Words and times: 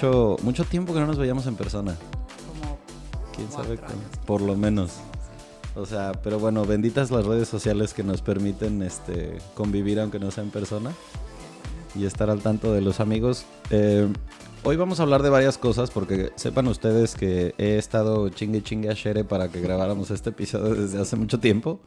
Mucho, 0.00 0.36
mucho 0.42 0.64
tiempo 0.64 0.94
que 0.94 1.00
no 1.00 1.06
nos 1.06 1.18
veíamos 1.18 1.46
en 1.46 1.56
persona. 1.56 1.96
como 2.46 2.78
¿Quién 3.34 3.50
sabe 3.50 3.72
años. 3.72 4.18
Por 4.26 4.40
lo 4.40 4.56
menos. 4.56 4.92
O 5.74 5.86
sea, 5.86 6.12
pero 6.22 6.38
bueno, 6.38 6.64
benditas 6.64 7.10
las 7.10 7.26
redes 7.26 7.48
sociales 7.48 7.94
que 7.94 8.02
nos 8.02 8.22
permiten 8.22 8.82
este, 8.82 9.38
convivir 9.54 10.00
aunque 10.00 10.18
no 10.18 10.30
sea 10.30 10.42
en 10.42 10.50
persona 10.50 10.92
y 11.94 12.06
estar 12.06 12.30
al 12.30 12.40
tanto 12.40 12.72
de 12.72 12.80
los 12.80 12.98
amigos. 12.98 13.44
Eh, 13.70 14.08
hoy 14.64 14.76
vamos 14.76 15.00
a 15.00 15.02
hablar 15.02 15.22
de 15.22 15.28
varias 15.28 15.58
cosas 15.58 15.90
porque 15.90 16.32
sepan 16.34 16.66
ustedes 16.66 17.14
que 17.14 17.54
he 17.58 17.76
estado 17.76 18.28
chingue 18.30 18.62
chingue 18.62 18.88
a 18.88 18.94
Shere 18.94 19.24
para 19.24 19.48
que 19.48 19.60
grabáramos 19.60 20.10
este 20.10 20.30
episodio 20.30 20.74
desde 20.74 21.00
hace 21.00 21.16
mucho 21.16 21.38
tiempo. 21.40 21.80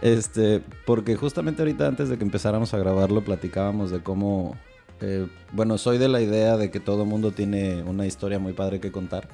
Este, 0.00 0.62
porque 0.86 1.16
justamente 1.16 1.62
ahorita 1.62 1.86
antes 1.86 2.08
de 2.08 2.18
que 2.18 2.24
empezáramos 2.24 2.72
a 2.74 2.78
grabarlo 2.78 3.22
platicábamos 3.22 3.90
de 3.90 4.02
cómo, 4.02 4.56
eh, 5.00 5.26
bueno, 5.52 5.78
soy 5.78 5.98
de 5.98 6.08
la 6.08 6.20
idea 6.20 6.56
de 6.56 6.70
que 6.70 6.80
todo 6.80 7.04
mundo 7.04 7.32
tiene 7.32 7.82
una 7.82 8.06
historia 8.06 8.38
muy 8.38 8.52
padre 8.52 8.80
que 8.80 8.92
contar. 8.92 9.28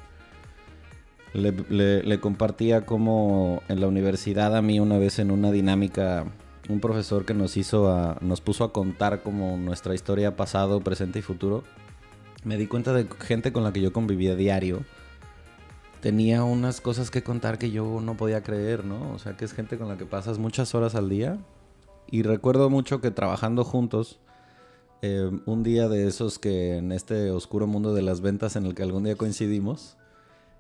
Le, 1.34 2.20
compartía 2.20 2.86
como 2.86 3.62
en 3.68 3.80
la 3.80 3.86
universidad 3.86 4.56
a 4.56 4.62
mí 4.62 4.80
una 4.80 4.98
vez 4.98 5.18
en 5.18 5.30
una 5.30 5.50
dinámica 5.52 6.24
un 6.70 6.80
profesor 6.80 7.26
que 7.26 7.34
nos 7.34 7.56
hizo 7.56 8.16
nos 8.20 8.40
puso 8.40 8.64
a 8.64 8.72
contar 8.72 9.22
como 9.22 9.56
nuestra 9.56 9.94
historia 9.94 10.36
pasado, 10.36 10.80
presente 10.80 11.18
y 11.18 11.22
futuro. 11.22 11.64
Me 12.44 12.56
di 12.56 12.66
cuenta 12.66 12.92
de 12.92 13.06
gente 13.20 13.52
con 13.52 13.62
la 13.62 13.72
que 13.72 13.80
yo 13.80 13.92
convivía 13.92 14.34
diario 14.36 14.84
tenía 16.00 16.44
unas 16.44 16.80
cosas 16.80 17.10
que 17.10 17.22
contar 17.22 17.58
que 17.58 17.70
yo 17.70 18.00
no 18.00 18.16
podía 18.16 18.42
creer, 18.42 18.84
¿no? 18.84 19.12
O 19.12 19.18
sea, 19.18 19.36
que 19.36 19.44
es 19.44 19.52
gente 19.52 19.78
con 19.78 19.88
la 19.88 19.96
que 19.96 20.06
pasas 20.06 20.38
muchas 20.38 20.74
horas 20.74 20.94
al 20.94 21.08
día. 21.08 21.38
Y 22.10 22.22
recuerdo 22.22 22.70
mucho 22.70 23.00
que 23.00 23.10
trabajando 23.10 23.64
juntos, 23.64 24.18
eh, 25.02 25.30
un 25.46 25.62
día 25.62 25.88
de 25.88 26.06
esos 26.06 26.38
que 26.38 26.76
en 26.76 26.92
este 26.92 27.30
oscuro 27.30 27.66
mundo 27.66 27.94
de 27.94 28.02
las 28.02 28.20
ventas 28.20 28.56
en 28.56 28.66
el 28.66 28.74
que 28.74 28.82
algún 28.82 29.04
día 29.04 29.16
coincidimos, 29.16 29.96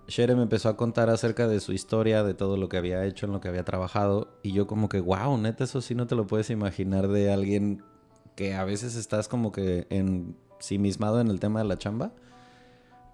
Shere 0.08 0.34
me 0.34 0.42
empezó 0.42 0.70
a 0.70 0.76
contar 0.76 1.10
acerca 1.10 1.46
de 1.48 1.60
su 1.60 1.72
historia, 1.72 2.24
de 2.24 2.32
todo 2.32 2.56
lo 2.56 2.68
que 2.70 2.78
había 2.78 3.04
hecho, 3.04 3.26
en 3.26 3.32
lo 3.32 3.40
que 3.40 3.48
había 3.48 3.64
trabajado. 3.64 4.38
Y 4.42 4.52
yo 4.52 4.66
como 4.66 4.88
que, 4.88 5.00
wow, 5.00 5.36
neta, 5.36 5.64
eso 5.64 5.82
sí 5.82 5.94
no 5.94 6.06
te 6.06 6.14
lo 6.14 6.26
puedes 6.26 6.48
imaginar 6.48 7.08
de 7.08 7.30
alguien 7.30 7.82
que 8.34 8.54
a 8.54 8.64
veces 8.64 8.94
estás 8.96 9.28
como 9.28 9.52
que 9.52 9.86
ensimismado 9.90 11.20
en 11.20 11.28
el 11.28 11.40
tema 11.40 11.60
de 11.60 11.68
la 11.68 11.76
chamba. 11.76 12.12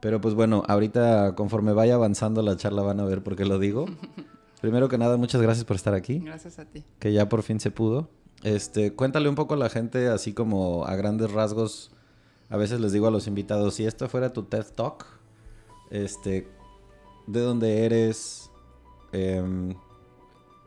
Pero 0.01 0.21
pues 0.21 0.35
bueno, 0.35 0.63
ahorita 0.69 1.35
conforme 1.35 1.73
vaya 1.73 1.95
avanzando 1.95 2.43
la 2.43 2.57
charla 2.57 2.83
van 2.83 3.01
a 3.01 3.05
ver 3.05 3.23
por 3.25 3.35
qué 3.35 3.45
lo 3.45 3.59
digo. 3.59 3.87
Primero 4.61 4.89
que 4.89 4.97
nada, 4.97 5.17
muchas 5.17 5.43
gracias 5.43 5.65
por 5.65 5.77
estar 5.77 5.95
aquí, 5.95 6.21
Gracias 6.21 6.59
a 6.59 6.65
ti. 6.65 6.85
que 6.99 7.13
ya 7.13 7.29
por 7.29 7.43
fin 7.43 7.59
se 7.59 7.71
pudo. 7.71 8.09
Este, 8.45 8.93
cuéntale 8.93 9.31
un 9.31 9.35
poco 9.35 9.55
a 9.55 9.57
la 9.57 9.71
gente, 9.71 10.09
así 10.09 10.35
como 10.35 10.85
a 10.85 10.95
grandes 10.97 11.33
rasgos. 11.33 11.91
A 12.51 12.59
veces 12.59 12.79
les 12.79 12.93
digo 12.93 13.07
a 13.07 13.11
los 13.11 13.27
invitados, 13.27 13.75
si 13.75 13.87
esto 13.87 14.07
fuera 14.07 14.35
tu 14.35 14.43
TED 14.43 14.67
Talk, 14.75 15.07
este, 15.91 16.47
¿de 17.27 17.41
dónde 17.41 17.87
eres? 17.87 18.51
Em, 19.13 19.75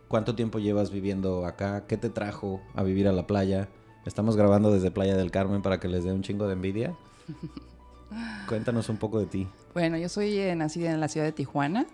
¿Cuánto 0.07 0.35
tiempo 0.35 0.57
llevas 0.57 0.89
viviendo 0.89 1.45
acá? 1.45 1.85
¿Qué 1.85 1.97
te 1.97 2.09
trajo 2.09 2.61
a 2.73 2.81
vivir 2.81 3.07
a 3.07 3.11
la 3.11 3.27
playa? 3.27 3.69
Estamos 4.05 4.35
grabando 4.37 4.71
desde 4.71 4.89
Playa 4.89 5.15
del 5.15 5.29
Carmen 5.29 5.61
para 5.61 5.79
que 5.79 5.87
les 5.87 6.03
dé 6.03 6.11
un 6.11 6.23
chingo 6.23 6.47
de 6.47 6.53
envidia. 6.53 6.97
Cuéntanos 8.47 8.89
un 8.89 8.97
poco 8.97 9.19
de 9.19 9.27
ti. 9.27 9.47
Bueno, 9.75 9.97
yo 9.97 10.09
soy 10.09 10.35
eh, 10.39 10.55
nacida 10.55 10.91
en 10.91 10.99
la 10.99 11.09
ciudad 11.09 11.27
de 11.27 11.33
Tijuana. 11.33 11.85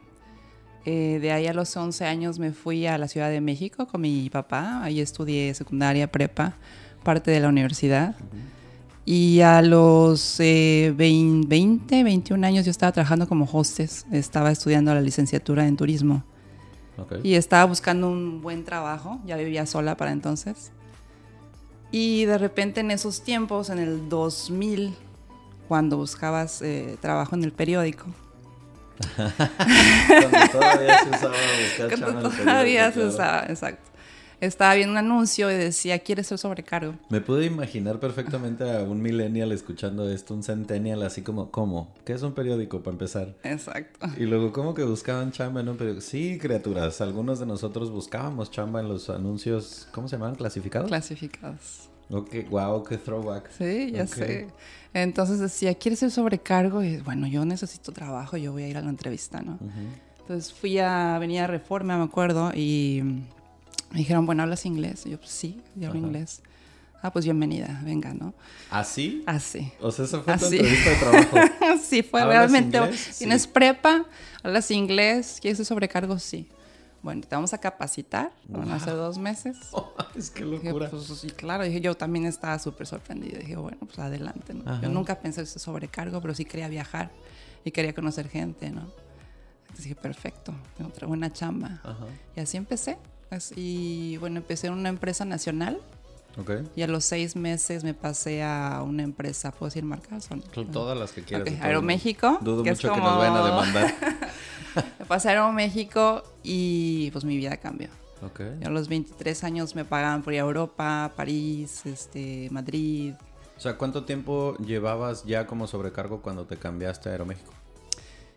Eh, 0.85 1.19
de 1.21 1.31
ahí 1.31 1.47
a 1.47 1.53
los 1.53 1.75
11 1.75 2.05
años 2.05 2.39
me 2.39 2.51
fui 2.51 2.85
a 2.87 2.97
la 2.97 3.07
Ciudad 3.07 3.29
de 3.29 3.41
México 3.41 3.87
con 3.87 4.01
mi 4.01 4.29
papá. 4.29 4.83
Ahí 4.83 4.99
estudié 4.99 5.53
secundaria, 5.53 6.11
prepa, 6.11 6.55
parte 7.03 7.31
de 7.31 7.39
la 7.39 7.49
universidad. 7.49 8.15
Y 9.05 9.41
a 9.41 9.61
los 9.61 10.39
eh, 10.39 10.93
20, 10.95 11.47
20, 11.47 12.03
21 12.03 12.47
años 12.47 12.65
yo 12.65 12.71
estaba 12.71 12.91
trabajando 12.91 13.27
como 13.27 13.47
hostess. 13.51 14.05
Estaba 14.11 14.51
estudiando 14.51 14.93
la 14.93 15.01
licenciatura 15.01 15.67
en 15.67 15.77
turismo. 15.77 16.23
Ok. 16.97 17.15
Y 17.23 17.35
estaba 17.35 17.65
buscando 17.65 18.09
un 18.09 18.41
buen 18.41 18.63
trabajo, 18.63 19.19
ya 19.25 19.35
vivía 19.35 19.65
sola 19.65 19.97
para 19.97 20.11
entonces. 20.11 20.71
Y 21.91 22.25
de 22.25 22.37
repente 22.37 22.81
en 22.81 22.91
esos 22.91 23.21
tiempos, 23.21 23.69
en 23.69 23.79
el 23.79 24.09
2000, 24.09 24.95
cuando 25.67 25.97
buscabas 25.97 26.61
eh, 26.61 26.97
trabajo 27.01 27.35
en 27.35 27.43
el 27.43 27.51
periódico, 27.51 28.05
Cuando 29.15 30.51
todavía 30.51 30.99
se 31.03 31.09
usaba 31.09 31.35
buscar 31.61 31.99
cuando 31.99 32.29
todavía 32.29 32.91
se 32.91 33.05
usaba, 33.05 33.45
exacto. 33.47 33.89
Estaba 34.41 34.73
viendo 34.75 34.91
un 34.91 34.97
anuncio 34.97 35.49
y 35.49 35.55
decía, 35.55 35.99
¿quieres 35.99 36.27
ser 36.27 36.37
sobrecargo? 36.37 36.95
Me 37.09 37.21
pude 37.21 37.45
imaginar 37.45 38.01
perfectamente 38.01 38.69
a 38.69 38.81
un 38.81 39.01
millennial 39.01 39.53
escuchando 39.53 40.09
esto, 40.09 40.33
un 40.33 40.43
centennial 40.43 41.01
así 41.03 41.21
como, 41.21 41.49
¿cómo? 41.49 41.93
¿Qué 42.03 42.11
es 42.11 42.23
un 42.23 42.33
periódico 42.33 42.83
para 42.83 42.91
empezar? 42.91 43.35
Exacto. 43.43 44.05
Y 44.17 44.25
luego, 44.25 44.51
¿cómo 44.51 44.73
que 44.73 44.83
buscaban 44.83 45.31
chamba 45.31 45.61
en 45.61 45.69
un 45.69 45.77
periódico? 45.77 46.01
Sí, 46.01 46.37
criaturas, 46.41 46.99
algunos 46.99 47.39
de 47.39 47.45
nosotros 47.45 47.89
buscábamos 47.89 48.51
chamba 48.51 48.81
en 48.81 48.89
los 48.89 49.09
anuncios, 49.09 49.87
¿cómo 49.93 50.09
se 50.09 50.17
llamaban? 50.17 50.35
¿Clasificados? 50.35 50.89
Clasificados. 50.89 51.89
Ok, 52.09 52.49
wow, 52.49 52.83
qué 52.83 52.97
throwback. 52.97 53.49
Sí, 53.57 53.91
ya 53.91 54.07
sé. 54.07 54.47
Entonces 54.93 55.39
decía, 55.39 55.73
¿quieres 55.75 55.99
ser 55.99 56.11
sobrecargo? 56.11 56.83
Y 56.83 56.97
bueno, 56.97 57.27
yo 57.27 57.45
necesito 57.45 57.91
trabajo, 57.91 58.37
yo 58.37 58.51
voy 58.51 58.63
a 58.63 58.67
ir 58.67 58.77
a 58.77 58.81
la 58.81 58.89
entrevista, 58.89 59.41
¿no? 59.41 59.57
Entonces 60.19 60.53
fui 60.53 60.77
a 60.79 61.15
Avenida 61.15 61.47
Reforma, 61.47 61.97
me 61.97 62.03
acuerdo, 62.03 62.51
y 62.55 63.01
me 63.91 63.97
dijeron, 63.97 64.25
bueno, 64.25 64.43
¿hablas 64.43 64.65
inglés? 64.65 65.05
Y 65.05 65.11
yo, 65.11 65.17
pues 65.19 65.31
sí, 65.31 65.61
yo 65.75 65.87
hablo 65.89 65.99
inglés. 65.99 66.41
Ah, 67.01 67.11
pues 67.11 67.25
bienvenida, 67.25 67.81
venga, 67.83 68.13
¿no? 68.13 68.33
¿Así? 68.69 69.23
Así. 69.25 69.69
O 69.81 69.91
sea, 69.91 70.05
esa 70.05 70.21
fue 70.21 70.37
tu 70.37 70.45
Así. 70.45 70.55
entrevista 70.55 70.89
de 70.89 70.95
trabajo. 70.95 71.37
sí, 71.83 72.01
fue 72.01 72.21
¿Hablas 72.21 72.37
realmente. 72.51 72.77
inglés? 72.77 73.15
¿Tienes 73.17 73.41
Sí. 73.41 73.49
prepa? 73.51 74.05
¿Hablas 74.41 74.71
inglés? 74.71 75.39
¿Quieres 75.41 75.57
ser 75.57 75.65
sobrecargo? 75.65 76.17
Sí. 76.17 76.47
Bueno, 77.03 77.21
te 77.21 77.35
vamos 77.35 77.53
a 77.53 77.57
capacitar. 77.59 78.31
A 78.71 78.79
ser 78.79 78.95
dos 78.95 79.17
meses. 79.17 79.57
es 80.15 80.31
que 80.31 80.45
Dije, 80.45 80.67
locura. 80.67 80.89
pues 80.89 81.03
sí, 81.03 81.29
claro. 81.29 81.63
Dije, 81.65 81.81
yo 81.81 81.95
también 81.95 82.25
estaba 82.25 82.57
súper 82.57 82.87
sorprendida. 82.87 83.37
Dije, 83.39 83.57
bueno, 83.57 83.77
pues 83.79 83.99
adelante. 83.99 84.53
¿no? 84.53 84.81
Yo 84.81 84.89
nunca 84.89 85.19
pensé 85.19 85.45
ser 85.45 85.59
sobrecargo, 85.61 86.21
pero 86.21 86.33
sí 86.33 86.45
quería 86.45 86.69
viajar 86.69 87.11
y 87.65 87.71
quería 87.71 87.93
conocer 87.93 88.29
gente, 88.29 88.71
¿no? 88.71 88.87
Entonces 89.63 89.83
dije, 89.85 89.95
perfecto, 89.95 90.53
tengo 90.77 90.89
otra 90.89 91.07
buena 91.07 91.31
chamba. 91.31 91.81
Ajá. 91.83 92.05
Y 92.35 92.39
así 92.39 92.57
empecé. 92.57 92.97
Y 93.55 94.17
bueno, 94.17 94.37
empecé 94.37 94.67
en 94.67 94.73
una 94.73 94.89
empresa 94.89 95.25
nacional. 95.25 95.79
Y 96.75 96.81
a 96.81 96.87
los 96.87 97.05
seis 97.05 97.35
meses 97.35 97.83
me 97.83 97.93
pasé 97.93 98.41
a 98.41 98.81
una 98.83 99.03
empresa, 99.03 99.51
¿puedo 99.51 99.69
decir 99.69 99.83
marcas? 99.83 100.29
Todas 100.71 100.97
las 100.97 101.11
que 101.11 101.23
quieras. 101.23 101.47
Aeroméxico. 101.61 102.39
Dudo 102.41 102.63
mucho 102.63 102.91
que 102.93 102.99
nos 102.99 103.17
vayan 103.17 103.35
a 103.35 103.45
demandar. 103.45 103.93
me 104.99 105.05
pasé 105.05 105.29
a 105.29 105.31
Aeroméxico 105.31 106.23
y 106.43 107.09
pues 107.11 107.25
mi 107.25 107.37
vida 107.37 107.57
cambió. 107.57 107.89
Okay. 108.23 108.63
a 108.63 108.69
los 108.69 108.87
23 108.87 109.43
años 109.43 109.75
me 109.75 109.83
pagaban 109.83 110.23
por 110.23 110.31
ir 110.31 110.39
a 110.39 110.43
Europa, 110.43 111.11
París, 111.13 111.85
este, 111.85 112.47
Madrid. 112.51 113.15
O 113.57 113.59
sea, 113.59 113.77
¿cuánto 113.77 114.05
tiempo 114.05 114.55
llevabas 114.59 115.25
ya 115.25 115.45
como 115.45 115.67
sobrecargo 115.67 116.21
cuando 116.21 116.45
te 116.45 116.55
cambiaste 116.55 117.09
a 117.09 117.11
Aeroméxico? 117.11 117.51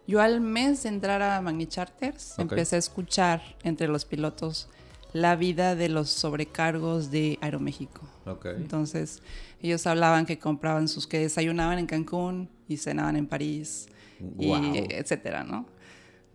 Yo 0.08 0.20
al 0.20 0.40
mes 0.40 0.82
de 0.82 0.88
entrar 0.88 1.22
a 1.22 1.40
Magni 1.40 1.66
Charters 1.66 2.38
empecé 2.38 2.76
a 2.76 2.78
escuchar 2.80 3.42
entre 3.62 3.86
los 3.86 4.04
pilotos 4.04 4.68
la 5.12 5.34
vida 5.34 5.74
de 5.74 5.88
los 5.88 6.10
sobrecargos 6.10 7.10
de 7.10 7.38
Aeroméxico. 7.40 8.02
Entonces, 8.44 9.22
ellos 9.62 9.86
hablaban 9.86 10.26
que 10.26 10.38
compraban 10.38 10.88
sus, 10.88 11.06
que 11.06 11.20
desayunaban 11.20 11.78
en 11.78 11.86
Cancún 11.86 12.50
y 12.68 12.76
cenaban 12.76 13.16
en 13.16 13.26
París, 13.26 13.88
y 14.38 14.52
etcétera, 14.90 15.44
¿no? 15.44 15.66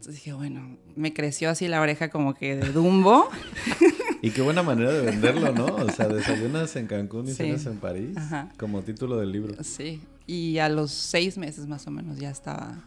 Entonces 0.02 0.24
dije, 0.24 0.34
bueno, 0.34 0.80
me 0.96 1.14
creció 1.14 1.52
así 1.52 1.68
la 1.68 1.80
oreja 1.80 2.10
como 2.10 2.34
que 2.34 2.56
de 2.56 2.72
Dumbo. 2.72 3.30
y 4.24 4.32
qué 4.32 4.42
buena 4.42 4.64
manera 4.64 4.92
de 4.92 5.06
venderlo, 5.06 5.54
¿no? 5.54 5.76
O 5.76 5.92
sea, 5.92 6.08
desayunas 6.08 6.76
en 6.76 6.88
Cancún 6.88 7.28
y 7.28 7.34
cenas 7.34 7.68
en 7.68 7.78
París, 7.78 8.18
como 8.58 8.82
título 8.82 9.18
del 9.18 9.32
libro. 9.32 9.64
Sí, 9.64 10.02
y 10.26 10.58
a 10.58 10.70
los 10.70 10.90
seis 10.90 11.38
meses 11.38 11.68
más 11.68 11.86
o 11.86 11.92
menos 11.92 12.18
ya 12.18 12.32
estaba 12.32 12.84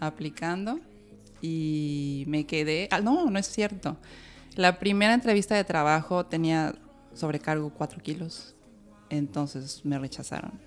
aplicando 0.00 0.78
y 1.40 2.24
me 2.26 2.44
quedé, 2.44 2.88
ah, 2.90 3.00
no, 3.00 3.30
no 3.30 3.38
es 3.38 3.46
cierto. 3.46 3.96
La 4.54 4.78
primera 4.78 5.14
entrevista 5.14 5.54
de 5.54 5.64
trabajo 5.64 6.26
tenía 6.26 6.74
sobrecargo 7.14 7.70
4 7.70 8.02
kilos, 8.02 8.54
entonces 9.08 9.80
me 9.84 9.98
rechazaron. 9.98 10.60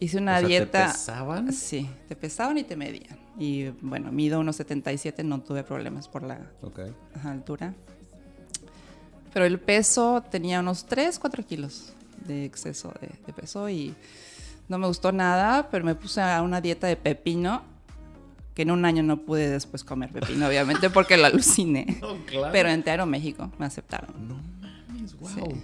Hice 0.00 0.16
una 0.16 0.40
dieta. 0.40 0.86
¿Te 0.86 0.92
pesaban? 0.92 1.52
Sí, 1.52 1.88
te 2.08 2.16
pesaban 2.16 2.56
y 2.58 2.64
te 2.64 2.74
medían. 2.74 3.18
Y 3.38 3.68
bueno, 3.82 4.10
mido 4.10 4.40
unos 4.40 4.56
77, 4.56 5.22
no 5.22 5.40
tuve 5.42 5.62
problemas 5.62 6.08
por 6.08 6.22
la 6.22 6.40
altura. 7.22 7.74
Pero 9.32 9.44
el 9.44 9.60
peso 9.60 10.24
tenía 10.30 10.60
unos 10.60 10.86
3, 10.86 11.18
4 11.18 11.46
kilos 11.46 11.92
de 12.26 12.44
exceso 12.44 12.92
de, 13.00 13.08
de, 13.26 13.32
peso 13.32 13.68
y 13.68 13.94
no 14.68 14.78
me 14.78 14.86
gustó 14.86 15.12
nada, 15.12 15.68
pero 15.70 15.84
me 15.84 15.94
puse 15.94 16.20
a 16.20 16.42
una 16.42 16.60
dieta 16.60 16.86
de 16.86 16.96
pepino 16.96 17.62
que 18.54 18.62
en 18.62 18.70
un 18.70 18.84
año 18.84 19.02
no 19.02 19.18
pude 19.18 19.48
después 19.48 19.84
comer 19.84 20.10
pepino, 20.10 20.46
obviamente, 20.46 20.90
porque 20.90 21.16
lo 21.16 21.26
aluciné. 21.26 22.00
Pero 22.52 22.68
en 22.68 22.82
Teatro 22.82 23.06
México 23.06 23.50
me 23.58 23.66
aceptaron. 23.66 24.28
No 24.28 24.34
mames, 24.60 25.16
wow. 25.18 25.54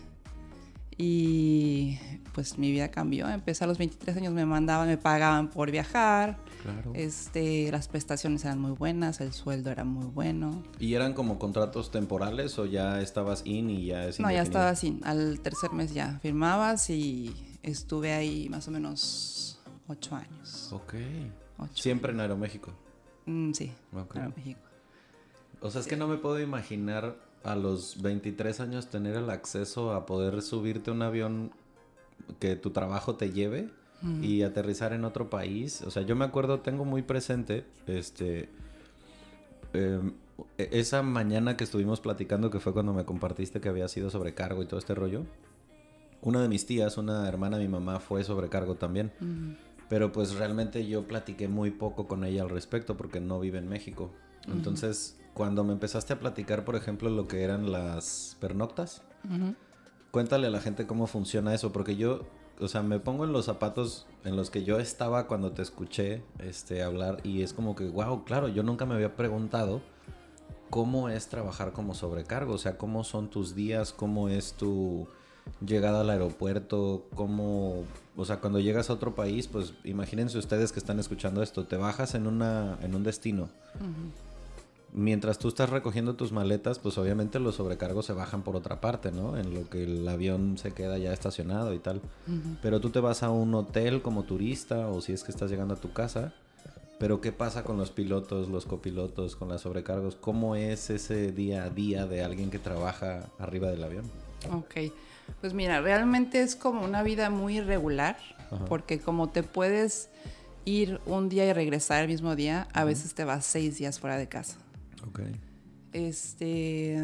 Y 0.96 1.98
pues 2.36 2.58
mi 2.58 2.70
vida 2.70 2.90
cambió. 2.90 3.26
Empecé 3.30 3.64
a 3.64 3.66
los 3.66 3.78
23 3.78 4.18
años, 4.18 4.34
me 4.34 4.44
mandaban, 4.44 4.88
me 4.88 4.98
pagaban 4.98 5.48
por 5.48 5.70
viajar. 5.70 6.36
Claro. 6.62 6.92
Este, 6.94 7.72
las 7.72 7.88
prestaciones 7.88 8.44
eran 8.44 8.60
muy 8.60 8.72
buenas, 8.72 9.22
el 9.22 9.32
sueldo 9.32 9.70
era 9.70 9.84
muy 9.84 10.04
bueno. 10.04 10.62
¿Y 10.78 10.92
eran 10.92 11.14
como 11.14 11.38
contratos 11.38 11.90
temporales 11.90 12.58
o 12.58 12.66
ya 12.66 13.00
estabas 13.00 13.40
in 13.46 13.70
y 13.70 13.86
ya 13.86 14.04
es 14.06 14.20
No, 14.20 14.30
ya 14.30 14.42
estaba 14.42 14.74
in. 14.82 15.00
Al 15.04 15.40
tercer 15.40 15.72
mes 15.72 15.94
ya 15.94 16.18
firmabas 16.20 16.90
y 16.90 17.34
estuve 17.62 18.12
ahí 18.12 18.50
más 18.50 18.68
o 18.68 18.70
menos 18.70 19.58
ocho 19.88 20.14
años. 20.14 20.70
Ok. 20.74 20.92
Siempre 21.72 22.12
en 22.12 22.20
Aeroméxico. 22.20 22.70
Mm, 23.24 23.52
sí, 23.52 23.72
Aeroméxico. 23.94 24.60
O 25.62 25.70
sea, 25.70 25.80
es 25.80 25.86
que 25.86 25.96
no 25.96 26.06
me 26.06 26.18
puedo 26.18 26.38
imaginar 26.38 27.16
a 27.44 27.56
los 27.56 28.02
23 28.02 28.60
años 28.60 28.88
tener 28.88 29.16
el 29.16 29.30
acceso 29.30 29.92
a 29.94 30.04
poder 30.04 30.42
subirte 30.42 30.90
a 30.90 30.92
un 30.92 31.00
avión 31.00 31.52
que 32.38 32.56
tu 32.56 32.70
trabajo 32.70 33.16
te 33.16 33.32
lleve 33.32 33.70
y 34.22 34.42
aterrizar 34.42 34.92
en 34.92 35.04
otro 35.04 35.30
país. 35.30 35.82
O 35.82 35.90
sea, 35.90 36.02
yo 36.02 36.14
me 36.14 36.24
acuerdo, 36.24 36.60
tengo 36.60 36.84
muy 36.84 37.02
presente, 37.02 37.64
este, 37.86 38.48
em, 39.72 40.12
e, 40.58 40.68
esa 40.72 41.02
mañana 41.02 41.56
que 41.56 41.64
estuvimos 41.64 42.00
platicando, 42.00 42.50
que 42.50 42.60
fue 42.60 42.72
cuando 42.72 42.92
me 42.92 43.04
compartiste 43.04 43.60
que 43.60 43.68
había 43.68 43.88
sido 43.88 44.10
sobrecargo 44.10 44.62
y 44.62 44.66
todo 44.66 44.78
este 44.78 44.94
rollo. 44.94 45.24
Una 46.20 46.40
de 46.40 46.48
mis 46.48 46.66
tías, 46.66 46.98
una 46.98 47.28
hermana 47.28 47.58
de 47.58 47.64
mi 47.64 47.70
mamá, 47.70 48.00
fue 48.00 48.22
sobrecargo 48.22 48.76
también. 48.76 49.12
Pero 49.88 50.12
pues 50.12 50.34
realmente 50.34 50.86
yo 50.86 51.06
platiqué 51.06 51.48
muy 51.48 51.70
poco 51.70 52.06
con 52.06 52.24
ella 52.24 52.42
al 52.42 52.50
respecto 52.50 52.96
porque 52.96 53.20
no 53.20 53.40
vive 53.40 53.58
en 53.58 53.68
México. 53.68 54.10
Entonces, 54.48 55.18
cuando 55.34 55.64
me 55.64 55.72
empezaste 55.72 56.12
a 56.12 56.20
platicar, 56.20 56.64
por 56.64 56.76
ejemplo, 56.76 57.10
lo 57.10 57.28
que 57.28 57.42
eran 57.42 57.70
las 57.70 58.36
pernoctas, 58.40 59.02
cuéntale 60.16 60.46
a 60.46 60.50
la 60.50 60.62
gente 60.62 60.86
cómo 60.86 61.06
funciona 61.06 61.52
eso, 61.52 61.72
porque 61.72 61.94
yo, 61.94 62.22
o 62.58 62.68
sea, 62.68 62.82
me 62.82 62.98
pongo 62.98 63.26
en 63.26 63.32
los 63.32 63.44
zapatos 63.44 64.06
en 64.24 64.34
los 64.34 64.48
que 64.48 64.64
yo 64.64 64.78
estaba 64.78 65.26
cuando 65.26 65.52
te 65.52 65.60
escuché 65.60 66.22
este, 66.38 66.82
hablar 66.82 67.18
y 67.22 67.42
es 67.42 67.52
como 67.52 67.76
que, 67.76 67.86
wow, 67.86 68.24
claro, 68.24 68.48
yo 68.48 68.62
nunca 68.62 68.86
me 68.86 68.94
había 68.94 69.14
preguntado 69.14 69.82
cómo 70.70 71.10
es 71.10 71.26
trabajar 71.28 71.74
como 71.74 71.92
sobrecargo, 71.92 72.54
o 72.54 72.58
sea, 72.58 72.78
cómo 72.78 73.04
son 73.04 73.28
tus 73.28 73.54
días, 73.54 73.92
cómo 73.92 74.30
es 74.30 74.54
tu 74.54 75.06
llegada 75.60 76.00
al 76.00 76.08
aeropuerto, 76.08 77.04
cómo, 77.14 77.84
o 78.16 78.24
sea, 78.24 78.40
cuando 78.40 78.58
llegas 78.58 78.88
a 78.88 78.94
otro 78.94 79.14
país, 79.14 79.48
pues 79.48 79.74
imagínense 79.84 80.38
ustedes 80.38 80.72
que 80.72 80.78
están 80.78 80.98
escuchando 80.98 81.42
esto, 81.42 81.66
te 81.66 81.76
bajas 81.76 82.14
en 82.14 82.26
una 82.26 82.78
en 82.80 82.94
un 82.94 83.02
destino. 83.02 83.50
Mientras 84.96 85.38
tú 85.38 85.48
estás 85.48 85.68
recogiendo 85.68 86.14
tus 86.14 86.32
maletas, 86.32 86.78
pues 86.78 86.96
obviamente 86.96 87.38
los 87.38 87.56
sobrecargos 87.56 88.06
se 88.06 88.14
bajan 88.14 88.40
por 88.40 88.56
otra 88.56 88.80
parte, 88.80 89.12
¿no? 89.12 89.36
En 89.36 89.52
lo 89.52 89.68
que 89.68 89.84
el 89.84 90.08
avión 90.08 90.56
se 90.56 90.72
queda 90.72 90.96
ya 90.96 91.12
estacionado 91.12 91.74
y 91.74 91.78
tal. 91.78 92.00
Pero 92.62 92.80
tú 92.80 92.88
te 92.88 93.00
vas 93.00 93.22
a 93.22 93.28
un 93.28 93.54
hotel 93.54 94.00
como 94.00 94.22
turista 94.22 94.88
o 94.88 95.02
si 95.02 95.12
es 95.12 95.22
que 95.22 95.32
estás 95.32 95.50
llegando 95.50 95.74
a 95.74 95.76
tu 95.76 95.92
casa. 95.92 96.32
Pero 96.98 97.20
¿qué 97.20 97.30
pasa 97.30 97.62
con 97.62 97.76
los 97.76 97.90
pilotos, 97.90 98.48
los 98.48 98.64
copilotos, 98.64 99.36
con 99.36 99.50
las 99.50 99.60
sobrecargos? 99.60 100.16
¿Cómo 100.16 100.56
es 100.56 100.88
ese 100.88 101.30
día 101.30 101.64
a 101.64 101.68
día 101.68 102.06
de 102.06 102.24
alguien 102.24 102.50
que 102.50 102.58
trabaja 102.58 103.26
arriba 103.38 103.70
del 103.70 103.84
avión? 103.84 104.10
Ok. 104.50 104.92
Pues 105.42 105.52
mira, 105.52 105.82
realmente 105.82 106.40
es 106.40 106.56
como 106.56 106.82
una 106.82 107.02
vida 107.02 107.28
muy 107.28 107.58
irregular, 107.58 108.16
porque 108.66 108.98
como 108.98 109.28
te 109.28 109.42
puedes 109.42 110.08
ir 110.64 111.00
un 111.04 111.28
día 111.28 111.44
y 111.46 111.52
regresar 111.52 112.02
el 112.02 112.08
mismo 112.08 112.34
día, 112.34 112.66
a 112.72 112.84
veces 112.84 113.14
te 113.14 113.24
vas 113.24 113.44
seis 113.44 113.76
días 113.76 114.00
fuera 114.00 114.16
de 114.16 114.28
casa. 114.28 114.56
Ok. 115.06 115.20
Este, 115.92 116.96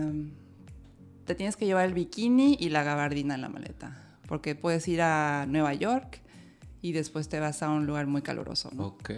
te 1.24 1.34
tienes 1.34 1.56
que 1.56 1.66
llevar 1.66 1.86
el 1.86 1.94
bikini 1.94 2.56
y 2.60 2.68
la 2.68 2.82
gabardina 2.82 3.34
en 3.34 3.40
la 3.40 3.48
maleta, 3.48 4.18
porque 4.28 4.54
puedes 4.54 4.86
ir 4.88 5.02
a 5.02 5.46
Nueva 5.48 5.74
York 5.74 6.20
y 6.82 6.92
después 6.92 7.28
te 7.28 7.40
vas 7.40 7.62
a 7.62 7.70
un 7.70 7.86
lugar 7.86 8.06
muy 8.06 8.22
caluroso. 8.22 8.70
¿no? 8.72 8.86
Ok. 8.86 9.10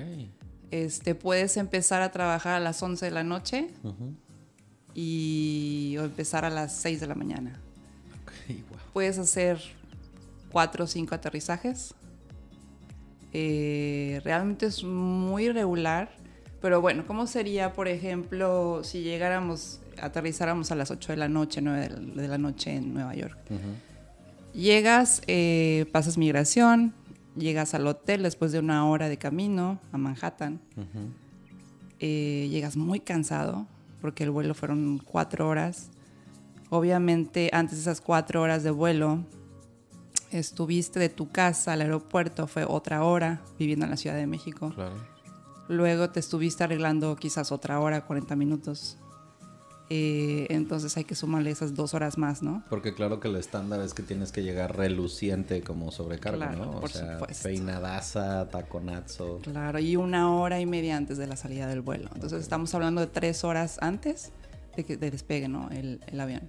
Este, 0.70 1.14
puedes 1.14 1.56
empezar 1.56 2.02
a 2.02 2.12
trabajar 2.12 2.54
a 2.54 2.60
las 2.60 2.82
11 2.82 3.04
de 3.06 3.10
la 3.10 3.24
noche 3.24 3.70
y 4.94 5.96
o 5.98 6.04
empezar 6.04 6.44
a 6.44 6.50
las 6.50 6.76
6 6.76 7.00
de 7.00 7.06
la 7.06 7.14
mañana. 7.14 7.58
Puedes 8.92 9.18
hacer 9.18 9.60
cuatro 10.52 10.84
o 10.84 10.86
cinco 10.86 11.14
aterrizajes. 11.14 11.94
Eh, 13.32 14.20
realmente 14.24 14.66
es 14.66 14.84
muy 14.84 15.48
regular. 15.48 16.16
Pero 16.64 16.80
bueno, 16.80 17.04
¿cómo 17.06 17.26
sería, 17.26 17.74
por 17.74 17.88
ejemplo, 17.88 18.80
si 18.84 19.02
llegáramos, 19.02 19.82
aterrizáramos 20.00 20.72
a 20.72 20.74
las 20.74 20.90
8 20.90 21.12
de 21.12 21.18
la 21.18 21.28
noche, 21.28 21.60
9 21.60 21.90
de 22.14 22.26
la 22.26 22.38
noche 22.38 22.74
en 22.74 22.94
Nueva 22.94 23.14
York? 23.14 23.36
Llegas, 24.54 25.20
eh, 25.26 25.84
pasas 25.92 26.16
migración, 26.16 26.94
llegas 27.36 27.74
al 27.74 27.86
hotel 27.86 28.22
después 28.22 28.50
de 28.50 28.60
una 28.60 28.88
hora 28.88 29.10
de 29.10 29.18
camino 29.18 29.78
a 29.92 29.98
Manhattan. 29.98 30.58
Eh, 32.00 32.48
llegas 32.50 32.78
muy 32.78 32.98
cansado 32.98 33.66
porque 34.00 34.24
el 34.24 34.30
vuelo 34.30 34.54
fueron 34.54 35.02
cuatro 35.04 35.46
horas. 35.46 35.90
Obviamente, 36.70 37.50
antes 37.52 37.76
de 37.76 37.82
esas 37.82 38.00
cuatro 38.00 38.40
horas 38.40 38.62
de 38.62 38.70
vuelo, 38.70 39.22
estuviste 40.30 40.98
de 40.98 41.10
tu 41.10 41.28
casa 41.28 41.74
al 41.74 41.82
aeropuerto, 41.82 42.46
fue 42.46 42.64
otra 42.64 43.04
hora 43.04 43.42
viviendo 43.58 43.84
en 43.84 43.90
la 43.90 43.98
Ciudad 43.98 44.16
de 44.16 44.26
México. 44.26 44.72
Claro. 44.74 45.13
Luego 45.68 46.10
te 46.10 46.20
estuviste 46.20 46.64
arreglando 46.64 47.16
quizás 47.16 47.52
otra 47.52 47.80
hora, 47.80 48.04
40 48.04 48.36
minutos. 48.36 48.98
Eh, 49.90 50.46
entonces 50.48 50.96
hay 50.96 51.04
que 51.04 51.14
sumarle 51.14 51.50
esas 51.50 51.74
dos 51.74 51.92
horas 51.92 52.16
más, 52.16 52.42
¿no? 52.42 52.64
Porque 52.70 52.94
claro 52.94 53.20
que 53.20 53.28
el 53.28 53.36
estándar 53.36 53.80
es 53.80 53.92
que 53.92 54.02
tienes 54.02 54.32
que 54.32 54.42
llegar 54.42 54.76
reluciente 54.76 55.62
como 55.62 55.92
sobrecargo, 55.92 56.46
¿no? 56.56 56.80
O 56.80 56.88
sea, 56.88 57.18
peinadaza, 57.42 58.48
taconazo. 58.48 59.40
Claro, 59.42 59.78
y 59.78 59.96
una 59.96 60.34
hora 60.34 60.58
y 60.58 60.66
media 60.66 60.96
antes 60.96 61.18
de 61.18 61.26
la 61.26 61.36
salida 61.36 61.66
del 61.66 61.82
vuelo. 61.82 62.08
Entonces 62.14 62.40
estamos 62.40 62.74
hablando 62.74 63.02
de 63.02 63.08
tres 63.08 63.44
horas 63.44 63.78
antes 63.82 64.32
de, 64.74 64.84
que, 64.84 64.96
despegue, 64.96 65.48
¿no? 65.48 65.68
El, 65.70 66.00
avión. 66.18 66.48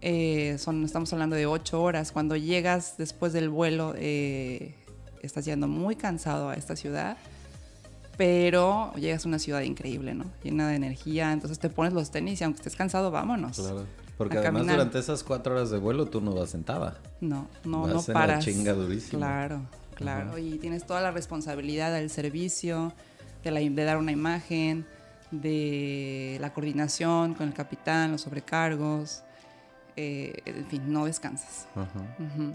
Eh, 0.00 0.56
son, 0.58 0.84
estamos 0.84 1.12
hablando 1.12 1.36
de 1.36 1.44
ocho 1.44 1.82
horas. 1.82 2.12
Cuando 2.12 2.34
llegas 2.34 2.96
después 2.96 3.34
del 3.34 3.50
vuelo, 3.50 3.92
eh, 3.96 4.74
estás 5.22 5.44
yendo 5.44 5.68
muy 5.68 5.96
cansado 5.96 6.48
a 6.48 6.54
esta 6.54 6.76
ciudad, 6.76 7.18
pero 8.16 8.92
llegas 8.94 9.24
a 9.24 9.28
una 9.28 9.38
ciudad 9.38 9.60
increíble, 9.62 10.14
¿no? 10.14 10.24
Llena 10.42 10.68
de 10.68 10.76
energía, 10.76 11.32
entonces 11.32 11.58
te 11.58 11.68
pones 11.70 11.92
los 11.92 12.10
tenis 12.10 12.40
y 12.40 12.44
aunque 12.44 12.58
estés 12.58 12.76
cansado, 12.76 13.10
vámonos. 13.10 13.60
Porque 14.16 14.38
a 14.38 14.40
además 14.40 14.60
caminar. 14.60 14.76
durante 14.76 14.98
esas 14.98 15.22
cuatro 15.22 15.54
horas 15.54 15.70
de 15.70 15.78
vuelo 15.78 16.06
tú 16.06 16.20
no 16.22 16.32
vas 16.32 16.48
sentada. 16.50 16.98
No, 17.20 17.48
no, 17.64 17.82
Vas 17.82 17.92
no 17.92 18.00
en 18.00 18.06
la 18.08 18.12
paras. 18.14 18.44
chinga 18.44 18.72
durísimo. 18.72 19.18
Claro, 19.18 19.60
claro. 19.94 20.38
Y 20.38 20.58
tienes 20.58 20.86
toda 20.86 21.02
la 21.02 21.10
responsabilidad 21.10 21.92
del 21.92 22.08
servicio, 22.08 22.94
de, 23.44 23.50
la, 23.50 23.60
de 23.60 23.84
dar 23.84 23.98
una 23.98 24.12
imagen, 24.12 24.86
de 25.30 26.38
la 26.40 26.52
coordinación 26.54 27.34
con 27.34 27.48
el 27.48 27.54
capitán, 27.54 28.12
los 28.12 28.22
sobrecargos. 28.22 29.22
eh, 29.96 30.34
en 30.46 30.66
fin, 30.66 30.82
no 30.92 31.04
descansas. 31.06 31.66
Ajá. 31.74 32.00
Ujú. 32.18 32.52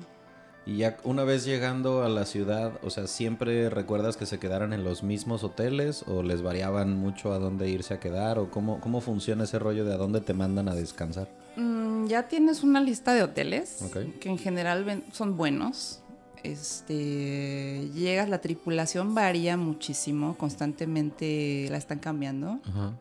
Y 0.65 0.77
ya 0.77 0.97
una 1.03 1.23
vez 1.23 1.43
llegando 1.43 2.03
a 2.03 2.09
la 2.09 2.25
ciudad, 2.25 2.73
o 2.83 2.89
sea, 2.91 3.07
¿siempre 3.07 3.69
recuerdas 3.69 4.15
que 4.15 4.25
se 4.25 4.37
quedaran 4.37 4.73
en 4.73 4.83
los 4.83 5.01
mismos 5.01 5.43
hoteles 5.43 6.03
o 6.07 6.21
les 6.21 6.43
variaban 6.43 6.95
mucho 6.95 7.33
a 7.33 7.39
dónde 7.39 7.67
irse 7.69 7.95
a 7.95 7.99
quedar 7.99 8.37
o 8.37 8.51
cómo, 8.51 8.79
cómo 8.79 9.01
funciona 9.01 9.45
ese 9.45 9.57
rollo 9.57 9.85
de 9.85 9.93
a 9.93 9.97
dónde 9.97 10.21
te 10.21 10.33
mandan 10.33 10.69
a 10.69 10.75
descansar? 10.75 11.29
Mm, 11.55 12.05
ya 12.05 12.27
tienes 12.27 12.61
una 12.61 12.79
lista 12.79 13.13
de 13.13 13.23
hoteles 13.23 13.79
que 14.19 14.29
en 14.29 14.37
general 14.37 15.03
son 15.11 15.35
buenos. 15.35 16.01
Este, 16.43 17.89
llegas, 17.93 18.29
la 18.29 18.41
tripulación 18.41 19.13
varía 19.15 19.57
muchísimo, 19.57 20.37
constantemente 20.37 21.67
la 21.69 21.77
están 21.77 21.99
cambiando. 21.99 22.59
Ajá. 22.67 22.93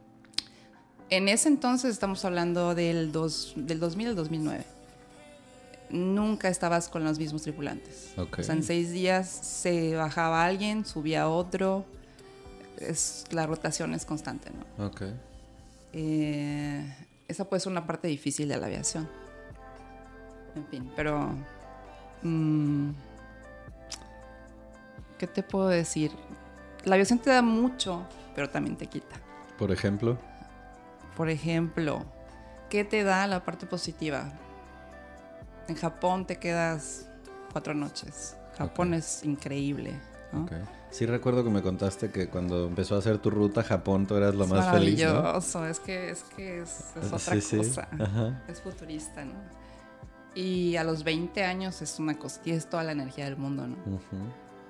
En 1.10 1.28
ese 1.28 1.48
entonces 1.48 1.92
estamos 1.92 2.24
hablando 2.24 2.74
del, 2.76 3.10
dos, 3.10 3.52
del 3.56 3.80
2000 3.80 4.08
al 4.08 4.16
2009. 4.16 4.64
Nunca 5.90 6.48
estabas 6.48 6.88
con 6.88 7.04
los 7.04 7.18
mismos 7.18 7.42
tripulantes. 7.42 8.12
Ok. 8.16 8.38
O 8.38 8.42
sea, 8.42 8.54
en 8.54 8.62
seis 8.62 8.92
días 8.92 9.28
se 9.28 9.94
bajaba 9.96 10.44
alguien, 10.44 10.84
subía 10.84 11.28
otro. 11.28 11.84
Es, 12.78 13.24
la 13.30 13.46
rotación 13.46 13.94
es 13.94 14.04
constante, 14.04 14.50
¿no? 14.50 14.86
Ok. 14.86 15.02
Eh, 15.92 16.96
esa 17.28 17.44
puede 17.44 17.60
ser 17.60 17.72
una 17.72 17.86
parte 17.86 18.08
difícil 18.08 18.48
de 18.48 18.56
la 18.56 18.66
aviación. 18.66 19.08
En 20.54 20.66
fin, 20.66 20.90
pero... 20.96 21.32
mm, 22.22 22.90
¿Qué 25.18 25.26
te 25.26 25.42
puedo 25.42 25.68
decir? 25.68 26.12
La 26.84 26.94
aviación 26.94 27.18
te 27.18 27.30
da 27.30 27.42
mucho, 27.42 28.06
pero 28.34 28.48
también 28.48 28.76
te 28.76 28.86
quita. 28.86 29.16
Por 29.58 29.70
ejemplo. 29.70 30.16
Por 31.14 31.28
ejemplo, 31.28 32.04
¿qué 32.70 32.84
te 32.84 33.02
da 33.02 33.26
la 33.26 33.44
parte 33.44 33.66
positiva? 33.66 34.32
En 35.70 35.76
Japón 35.76 36.26
te 36.26 36.36
quedas 36.36 37.06
cuatro 37.52 37.74
noches. 37.74 38.36
Japón 38.58 38.88
Ok. 38.88 38.94
es 38.98 39.24
increíble. 39.24 39.94
¿no? 40.32 40.42
Ok. 40.42 40.52
Sí 40.90 41.06
recuerdo 41.06 41.44
que 41.44 41.50
me 41.50 41.62
contaste 41.62 42.10
que 42.10 42.28
cuando 42.28 42.66
empezó 42.66 42.96
a 42.96 42.98
hacer 42.98 43.18
tu 43.18 43.30
ruta 43.30 43.60
a 43.60 43.64
Japón 43.64 44.08
tú 44.08 44.16
eras 44.16 44.34
lo 44.34 44.42
es 44.44 44.50
más 44.50 44.68
feliz, 44.72 45.00
¿no? 45.04 45.14
maravilloso, 45.14 45.64
es 45.66 45.78
que 45.78 46.10
es, 46.10 46.24
que 46.36 46.62
es, 46.62 46.86
es 47.00 47.06
otra 47.12 47.18
Sí, 47.36 47.40
sí. 47.40 47.56
cosa. 47.58 47.88
Ajá. 48.00 48.42
Es 48.48 48.60
futurista, 48.60 49.24
¿no? 49.24 49.34
Y 50.34 50.74
a 50.76 50.82
los 50.82 51.04
20 51.04 51.44
años 51.44 51.80
es 51.82 52.00
una 52.00 52.18
cosa, 52.18 52.42
tienes 52.42 52.68
toda 52.68 52.82
la 52.82 52.90
energía 52.92 53.24
del 53.26 53.36
mundo, 53.36 53.68
¿no? 53.68 53.76
Ujú. 53.86 54.16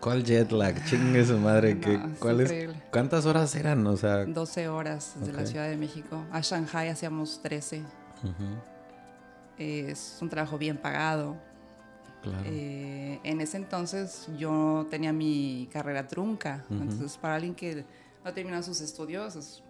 ¿Cuál 0.01 0.23
jet 0.25 0.53
lag? 0.53 0.75
Chingue 0.85 1.25
su 1.25 1.39
madre. 1.39 1.75
No, 1.77 1.81
¿qué- 1.81 1.95
es 1.95 2.41
increíble. 2.51 2.83
¿Cuántas 2.93 3.25
horas 3.25 3.55
eran? 3.55 3.87
O 3.87 3.97
sea... 3.97 4.27
12 4.27 4.69
horas 4.69 5.15
desde 5.19 5.33
Ok. 5.33 5.39
la 5.41 5.47
Ciudad 5.47 5.69
de 5.69 5.77
México. 5.79 6.23
A 6.33 6.41
Shanghai 6.43 6.89
hacíamos 6.91 7.41
13. 7.43 7.83
Es 9.61 10.19
un 10.23 10.29
trabajo 10.31 10.57
bien 10.57 10.79
pagado. 10.79 11.37
Claro. 12.23 12.43
Eh, 12.47 13.21
en 13.25 13.41
ese 13.41 13.59
entonces 13.59 14.27
yo 14.39 14.87
tenía 14.91 15.13
mi 15.13 15.69
carrera 15.73 16.07
trunca. 16.07 16.65
Entonces, 16.71 17.19
para 17.19 17.35
alguien 17.35 17.55
que 17.55 17.85
no 18.25 18.33
terminó 18.33 18.63
sus 18.63 18.81
estudios, 18.81 19.37
es, 19.37 19.63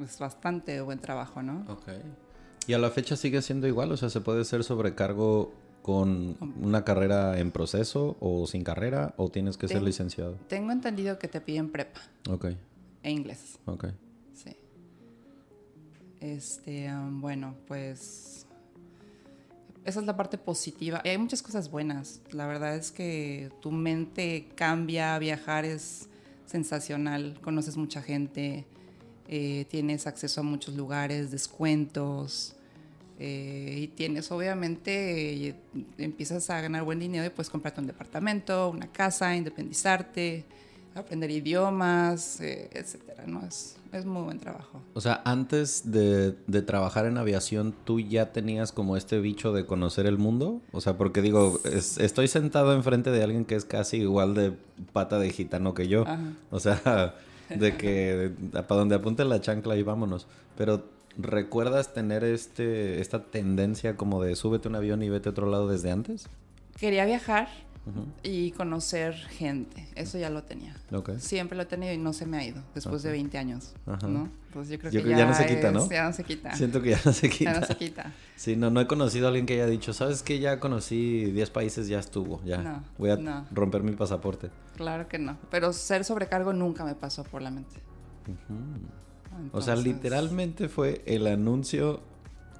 es 0.00 0.18
bastante 0.18 0.80
buen 0.80 0.98
trabajo, 0.98 1.42
¿no? 1.42 1.64
Ok. 1.68 1.88
¿Y 2.66 2.72
a 2.74 2.78
la 2.78 2.90
fecha 2.90 3.16
sigue 3.16 3.40
siendo 3.42 3.68
igual? 3.68 3.92
O 3.92 3.96
sea, 3.96 4.10
¿se 4.10 4.20
puede 4.20 4.44
ser 4.44 4.64
sobrecargo 4.64 5.52
con 5.82 6.36
una 6.60 6.84
carrera 6.84 7.38
en 7.38 7.52
proceso 7.52 8.16
o 8.18 8.46
sin 8.48 8.64
carrera 8.64 9.14
o 9.16 9.28
tienes 9.28 9.56
que 9.56 9.68
ser 9.68 9.82
licenciado? 9.82 10.36
Tengo 10.48 10.72
entendido 10.72 11.16
que 11.20 11.28
te 11.28 11.40
piden 11.40 11.70
prepa 11.70 12.00
Ok, 12.28 12.46
e 13.04 13.10
inglés. 13.12 13.60
ok. 13.66 13.86
Sí. 14.34 14.56
Este, 16.20 16.92
um, 16.92 17.20
bueno, 17.20 17.54
pues. 17.68 18.45
Esa 19.86 20.00
es 20.00 20.06
la 20.06 20.16
parte 20.16 20.36
positiva. 20.36 21.00
Y 21.04 21.08
hay 21.10 21.18
muchas 21.18 21.42
cosas 21.42 21.70
buenas. 21.70 22.20
La 22.32 22.46
verdad 22.48 22.74
es 22.74 22.90
que 22.90 23.50
tu 23.60 23.70
mente 23.70 24.48
cambia, 24.56 25.16
viajar 25.20 25.64
es 25.64 26.08
sensacional, 26.44 27.38
conoces 27.40 27.76
mucha 27.76 28.02
gente, 28.02 28.66
eh, 29.28 29.64
tienes 29.70 30.08
acceso 30.08 30.40
a 30.40 30.44
muchos 30.44 30.74
lugares, 30.74 31.30
descuentos. 31.30 32.52
eh, 33.18 33.78
y 33.82 33.88
tienes, 33.88 34.30
obviamente, 34.30 35.54
empiezas 35.96 36.50
a 36.50 36.60
ganar 36.60 36.82
buen 36.82 36.98
dinero 36.98 37.24
y 37.24 37.30
puedes 37.30 37.48
comprarte 37.48 37.80
un 37.80 37.86
departamento, 37.86 38.68
una 38.68 38.92
casa, 38.92 39.34
independizarte, 39.34 40.44
aprender 40.94 41.30
idiomas, 41.30 42.40
eh, 42.40 42.68
etcétera, 42.72 43.24
¿no? 43.26 43.46
Es, 43.46 43.76
es 43.98 44.04
muy 44.06 44.22
buen 44.22 44.38
trabajo. 44.38 44.80
O 44.94 45.00
sea, 45.00 45.22
antes 45.24 45.90
de, 45.90 46.34
de 46.46 46.62
trabajar 46.62 47.06
en 47.06 47.18
aviación, 47.18 47.74
¿tú 47.84 48.00
ya 48.00 48.32
tenías 48.32 48.72
como 48.72 48.96
este 48.96 49.18
bicho 49.20 49.52
de 49.52 49.66
conocer 49.66 50.06
el 50.06 50.18
mundo? 50.18 50.60
O 50.72 50.80
sea, 50.80 50.96
porque 50.96 51.22
digo, 51.22 51.60
es- 51.64 51.98
estoy 51.98 52.28
sentado 52.28 52.72
enfrente 52.74 53.10
de 53.10 53.22
alguien 53.22 53.44
que 53.44 53.54
es 53.56 53.64
casi 53.64 53.98
igual 53.98 54.34
de 54.34 54.52
pata 54.92 55.18
de 55.18 55.30
gitano 55.30 55.74
que 55.74 55.88
yo. 55.88 56.02
Ajá. 56.02 56.20
O 56.50 56.60
sea, 56.60 57.14
de 57.48 57.76
que 57.76 58.32
para 58.52 58.66
donde 58.80 58.94
apunte 58.96 59.24
la 59.24 59.40
chancla 59.40 59.76
y 59.76 59.82
vámonos. 59.82 60.26
Pero 60.56 60.84
¿recuerdas 61.18 61.94
tener 61.94 62.24
este 62.24 63.00
esta 63.00 63.24
tendencia 63.24 63.96
como 63.96 64.22
de 64.22 64.36
súbete 64.36 64.68
un 64.68 64.74
avión 64.74 65.02
y 65.02 65.08
vete 65.08 65.28
a 65.28 65.32
otro 65.32 65.50
lado 65.50 65.68
desde 65.68 65.90
antes? 65.90 66.28
Quería 66.78 67.06
viajar 67.06 67.48
Y 68.22 68.50
conocer 68.52 69.14
gente. 69.14 69.86
Eso 69.94 70.18
ya 70.18 70.28
lo 70.30 70.42
tenía. 70.42 70.74
Siempre 71.18 71.56
lo 71.56 71.62
he 71.62 71.66
tenido 71.66 71.92
y 71.92 71.98
no 71.98 72.12
se 72.12 72.26
me 72.26 72.36
ha 72.38 72.44
ido 72.44 72.62
después 72.74 73.02
de 73.04 73.12
20 73.12 73.38
años. 73.38 73.74
Ajá. 73.86 74.08
¿no? 74.08 74.28
Pues 74.52 74.68
yo 74.68 74.78
creo 74.78 74.90
Yo 74.90 75.00
que 75.00 75.04
creo 75.04 75.16
ya, 75.16 75.16
que 75.16 75.20
ya 75.22 75.26
no 75.28 75.34
se 75.34 75.46
quita, 75.54 75.68
es- 75.68 75.72
¿no? 75.74 75.88
Ya 75.90 76.04
no 76.04 76.12
se 76.12 76.24
quita. 76.24 76.56
Siento 76.56 76.82
que 76.82 76.90
ya 76.90 77.00
no 77.04 77.12
se 77.12 77.28
quita. 77.30 77.52
Ya 77.52 77.60
no 77.60 77.66
se 77.66 77.76
quita. 77.76 78.12
Sí, 78.36 78.54
no, 78.54 78.70
no 78.70 78.80
he 78.82 78.86
conocido 78.86 79.26
a 79.26 79.28
alguien 79.28 79.46
que 79.46 79.54
haya 79.54 79.66
dicho, 79.66 79.94
¿sabes 79.94 80.22
qué? 80.22 80.40
Ya 80.40 80.60
conocí 80.60 81.24
10 81.32 81.48
países, 81.50 81.88
ya 81.88 81.98
estuvo, 81.98 82.42
ya. 82.44 82.58
No, 82.58 82.84
Voy 82.98 83.08
a 83.10 83.16
no. 83.16 83.46
romper 83.50 83.82
mi 83.82 83.92
pasaporte. 83.92 84.50
Claro 84.76 85.08
que 85.08 85.18
no. 85.18 85.38
Pero 85.50 85.72
ser 85.72 86.04
sobrecargo 86.04 86.52
nunca 86.52 86.84
me 86.84 86.94
pasó 86.94 87.24
por 87.24 87.40
la 87.40 87.50
mente. 87.50 87.76
O 89.52 89.60
sea, 89.62 89.76
literalmente 89.76 90.68
fue 90.68 91.02
el 91.06 91.26
anuncio 91.26 92.00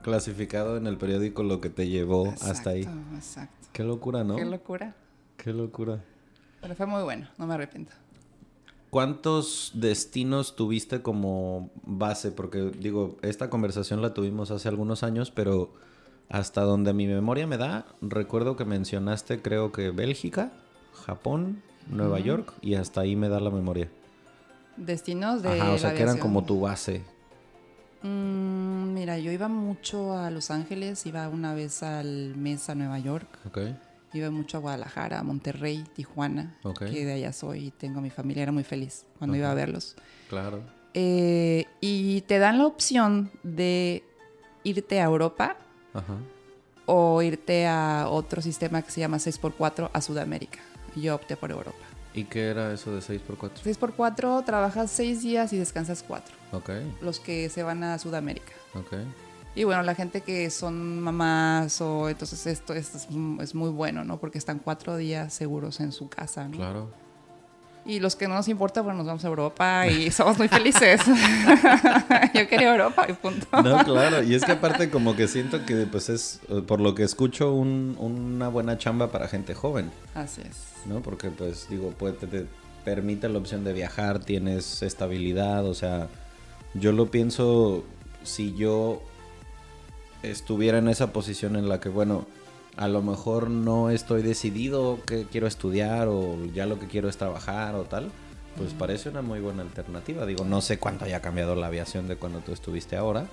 clasificado 0.03 0.77
en 0.77 0.87
el 0.87 0.97
periódico 0.99 1.43
lo 1.43 1.61
que 1.61 1.69
te 1.71 1.89
llevó 1.89 2.33
hasta 2.43 2.71
ahí. 2.71 2.89
Exacto. 3.15 3.67
Qué 3.73 3.83
locura, 3.85 4.25
¿no? 4.25 4.37
Qué 4.37 4.45
locura. 4.45 4.95
Qué 5.47 5.53
locura. 5.53 6.01
Pero 6.61 6.75
fue 6.75 6.87
muy 6.87 7.05
bueno. 7.05 7.29
No 7.39 7.47
me 7.47 7.55
arrepiento. 7.55 7.93
¿Cuántos 8.91 9.71
destinos 9.75 10.57
tuviste 10.57 11.03
como 11.03 11.71
base? 11.85 12.33
Porque 12.33 12.73
digo, 12.77 13.17
esta 13.23 13.49
conversación 13.49 14.03
la 14.03 14.13
tuvimos 14.13 14.51
hace 14.51 14.67
algunos 14.67 15.05
años, 15.05 15.31
pero 15.31 15.73
hasta 16.29 16.63
donde 16.63 16.93
mi 16.95 17.07
memoria 17.07 17.47
me 17.47 17.59
da, 17.59 17.87
recuerdo 18.01 18.57
que 18.57 18.65
mencionaste 18.65 19.41
creo 19.41 19.71
que 19.71 19.93
Bélgica, 19.93 20.51
Japón, 21.05 21.63
Nueva. 21.89 22.19
York 22.19 22.53
y 22.61 22.75
hasta 22.75 23.03
ahí 23.03 23.15
me 23.15 23.29
da 23.29 23.39
la 23.39 23.51
memoria. 23.51 23.89
Destinos 24.77 25.43
de. 25.45 25.61
Ajá, 25.61 25.69
o 25.69 25.73
la 25.75 25.79
sea 25.79 25.95
que 25.95 26.03
eran 26.03 26.19
como 26.19 26.45
tu 26.45 26.59
base. 26.59 27.05
Mm, 28.03 28.95
mira, 28.95 29.17
yo 29.21 29.31
iba 29.31 29.47
mucho 29.47 30.19
a 30.19 30.29
Los 30.33 30.51
Ángeles, 30.51 31.07
iba 31.07 31.29
una 31.29 31.55
vez 31.55 31.85
al 31.85 32.35
mes 32.35 32.69
a 32.69 32.75
Nueva 32.75 32.99
York, 32.99 33.29
Ok. 33.47 33.59
Iba 34.13 34.31
mucho 34.31 34.57
a 34.57 34.61
Guadalajara, 34.61 35.19
a 35.21 35.23
Monterrey, 35.23 35.85
Tijuana, 35.95 36.57
Ok. 36.63 36.85
que 36.87 37.05
de 37.05 37.13
allá 37.15 37.33
soy 37.33 37.67
y 37.67 37.71
tengo 37.71 37.99
a 37.99 38.03
mi 38.03 38.11
familia, 38.11 38.45
era 38.45 38.53
muy 38.53 38.65
feliz 38.65 39.05
cuando 39.19 39.37
iba 39.37 39.51
a 39.51 39.55
verlos. 39.55 39.97
Claro. 40.29 40.63
Eh, 40.95 41.67
y 41.81 42.23
te 42.23 42.39
dan 42.39 42.59
la 42.59 42.67
opción 42.67 43.31
de 43.43 44.03
irte 44.65 45.01
a 45.01 45.05
Europa 45.05 45.57
Ajá. 45.93 46.17
o 46.87 47.21
irte 47.23 47.67
a 47.67 48.07
otro 48.09 48.41
sistema 48.41 48.81
que 48.83 48.91
se 48.91 49.01
llama 49.01 49.19
6x4 49.19 49.91
a 49.93 50.01
Sudamérica. 50.01 50.61
Yo 50.95 51.15
opté 51.15 51.37
por 51.37 51.51
Europa. 51.51 51.77
¿Y 52.15 52.25
qué 52.25 52.49
era 52.49 52.73
eso 52.73 52.93
de 52.95 53.01
6x4? 53.03 53.51
6x4 53.63 54.45
trabajas 54.47 54.91
6 54.93 55.23
días 55.23 55.53
y 55.53 55.59
descansas 55.59 56.03
4, 56.03 56.35
Ok, 56.53 56.71
los 57.03 57.21
que 57.21 57.51
se 57.51 57.63
van 57.63 57.85
a 57.85 57.99
Sudamérica. 57.99 58.53
ok. 58.73 58.95
Y 59.57 59.65
bueno, 59.65 59.83
la 59.83 59.95
gente 59.95 60.21
que 60.21 60.49
son 60.51 61.01
mamás 61.01 61.81
o 61.81 62.09
entonces 62.09 62.47
esto, 62.47 62.75
es, 62.75 63.09
es 63.41 63.55
muy 63.55 63.71
bueno, 63.71 64.05
¿no? 64.05 64.19
Porque 64.19 64.39
están 64.39 64.59
cuatro 64.61 64.97
días 64.97 65.33
seguros 65.33 65.81
en 65.81 65.91
su 65.93 66.09
casa, 66.09 66.47
¿no? 66.47 66.57
Claro. 66.59 66.91
Y 67.87 68.01
los 68.01 68.17
que 68.17 68.27
no 68.29 68.35
nos 68.35 68.49
importa, 68.49 68.83
bueno, 68.83 68.99
nos 68.99 69.07
vamos 69.07 69.25
a 69.25 69.29
Europa 69.29 69.87
y 69.87 70.11
somos 70.13 70.37
muy 70.39 70.49
felices. 70.49 71.01
Yo 72.35 72.49
quería 72.49 72.73
Europa 72.73 73.07
y 73.09 73.13
punto. 73.15 73.47
No, 73.63 73.83
claro. 73.85 74.23
Y 74.23 74.35
es 74.35 74.45
que 74.45 74.53
aparte 74.53 74.91
como 74.91 75.17
que 75.17 75.29
siento 75.29 75.65
que 75.65 75.87
pues 75.87 76.09
es, 76.09 76.41
eh, 76.49 76.63
por 76.67 76.81
lo 76.81 76.95
que 76.95 77.05
escucho, 77.05 77.55
un- 77.55 77.97
una 77.99 78.49
buena 78.49 78.77
chamba 78.77 79.11
para 79.11 79.29
gente 79.29 79.55
joven, 79.55 79.91
Así 80.15 80.43
es. 80.43 80.57
¿no? 80.87 81.01
Porque 81.01 81.31
pues 81.31 81.69
digo, 81.71 81.95
te, 82.21 82.27
te 82.27 82.47
permite 82.85 83.29
la 83.29 83.39
opción 83.39 83.65
de 83.65 83.73
viajar, 83.73 84.19
tienes 84.19 84.83
estabilidad, 84.83 85.65
o 85.65 85.75
sea, 85.75 86.09
yo 86.75 86.93
lo 86.93 87.11
pienso, 87.11 87.85
si 88.25 88.55
yo 88.55 89.01
estuviera 90.23 90.79
en 90.79 90.89
esa 90.89 91.13
posición 91.13 91.57
en 91.57 91.69
la 91.69 91.81
que, 91.81 91.89
bueno, 91.89 92.27
a 92.77 92.89
lo 92.89 93.03
mejor 93.03 93.51
no 93.51 93.91
estoy 93.91 94.23
decidido 94.23 94.99
qué 95.07 95.27
quiero 95.31 95.47
estudiar 95.47 96.09
o 96.09 96.37
ya 96.55 96.67
lo 96.67 96.79
que 96.79 96.87
quiero 96.87 97.09
es 97.09 97.17
trabajar 97.17 97.75
o 97.75 97.85
tal, 97.85 98.11
pues 98.57 98.73
parece 98.73 99.09
una 99.09 99.23
muy 99.23 99.41
buena 99.41 99.63
alternativa. 99.63 100.25
Digo, 100.27 100.45
no 100.45 100.61
sé 100.61 100.79
cuánto 100.79 101.05
haya 101.05 101.21
cambiado 101.21 101.55
la 101.55 101.67
aviación 101.67 102.09
de 102.09 102.17
cuando 102.17 102.41
tú 102.41 102.53
estuviste 102.53 102.97
ahora. 102.97 103.27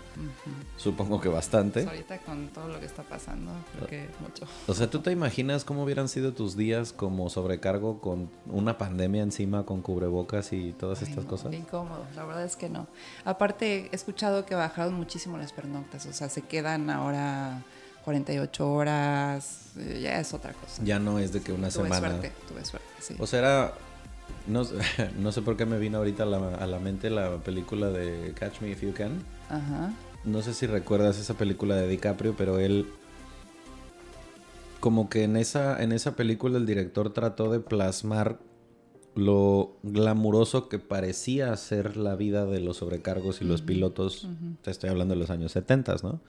Supongo 0.77 1.21
que 1.21 1.29
bastante. 1.29 1.83
Pues 1.83 1.87
ahorita 1.93 2.17
con 2.19 2.47
todo 2.49 2.67
lo 2.67 2.79
que 2.79 2.85
está 2.85 3.03
pasando, 3.03 3.51
creo 3.75 3.87
que 3.87 4.09
mucho. 4.19 4.45
O 4.67 4.73
sea, 4.73 4.89
¿tú 4.89 4.99
te 4.99 5.11
imaginas 5.11 5.63
cómo 5.63 5.83
hubieran 5.83 6.09
sido 6.09 6.33
tus 6.33 6.55
días 6.57 6.93
como 6.93 7.29
sobrecargo 7.29 8.01
con 8.01 8.29
una 8.47 8.77
pandemia 8.77 9.23
encima, 9.23 9.65
con 9.65 9.81
cubrebocas 9.81 10.53
y 10.53 10.73
todas 10.73 11.01
Ay, 11.01 11.09
estas 11.09 11.23
no, 11.25 11.29
cosas? 11.29 11.53
incómodo, 11.53 12.05
la 12.15 12.25
verdad 12.25 12.43
es 12.43 12.55
que 12.55 12.69
no. 12.69 12.87
Aparte, 13.25 13.89
he 13.91 13.95
escuchado 13.95 14.45
que 14.45 14.55
bajaron 14.55 14.93
muchísimo 14.93 15.37
las 15.37 15.53
pernoctas, 15.53 16.05
o 16.05 16.13
sea, 16.13 16.29
se 16.29 16.41
quedan 16.41 16.89
ahora 16.89 17.61
48 18.03 18.71
horas, 18.71 19.71
eh, 19.77 19.99
ya 20.03 20.19
es 20.19 20.33
otra 20.33 20.53
cosa. 20.53 20.81
Ya 20.83 20.99
no 20.99 21.19
es 21.19 21.31
de 21.31 21.41
que 21.41 21.53
una 21.53 21.69
tuve 21.69 21.83
semana. 21.83 22.09
suerte, 22.09 22.31
tuve 22.47 22.65
suerte, 22.65 22.87
sí. 22.99 23.15
O 23.19 23.25
sea, 23.27 23.39
era. 23.39 23.73
No, 24.47 24.63
sé- 24.65 24.75
no 25.19 25.31
sé 25.31 25.41
por 25.41 25.55
qué 25.57 25.65
me 25.65 25.79
vino 25.79 25.97
ahorita 25.99 26.23
a 26.23 26.25
la, 26.25 26.55
a 26.55 26.67
la 26.67 26.79
mente 26.79 27.09
la 27.09 27.37
película 27.37 27.89
de 27.89 28.33
Catch 28.35 28.61
Me 28.61 28.71
If 28.71 28.81
You 28.83 28.93
Can. 28.93 29.23
Ajá. 29.49 29.93
No 30.25 30.41
sé 30.41 30.53
si 30.53 30.67
recuerdas 30.67 31.19
esa 31.19 31.33
película 31.35 31.75
de 31.75 31.87
DiCaprio, 31.87 32.35
pero 32.37 32.59
él. 32.59 32.87
Como 34.79 35.09
que 35.09 35.23
en 35.23 35.37
esa, 35.37 35.81
en 35.81 35.91
esa 35.93 36.15
película 36.15 36.57
el 36.57 36.65
director 36.65 37.13
trató 37.13 37.49
de 37.51 37.59
plasmar 37.61 38.39
lo 39.15 39.77
glamuroso 39.83 40.67
que 40.67 40.79
parecía 40.79 41.55
ser 41.55 41.95
la 41.95 42.15
vida 42.15 42.45
de 42.45 42.59
los 42.59 42.77
sobrecargos 42.77 43.41
y 43.41 43.45
los 43.45 43.61
pilotos. 43.61 44.27
Te 44.61 44.71
estoy 44.71 44.89
hablando 44.89 45.13
de 45.13 45.19
los 45.21 45.29
años 45.29 45.51
70, 45.53 45.95
¿no? 46.03 46.19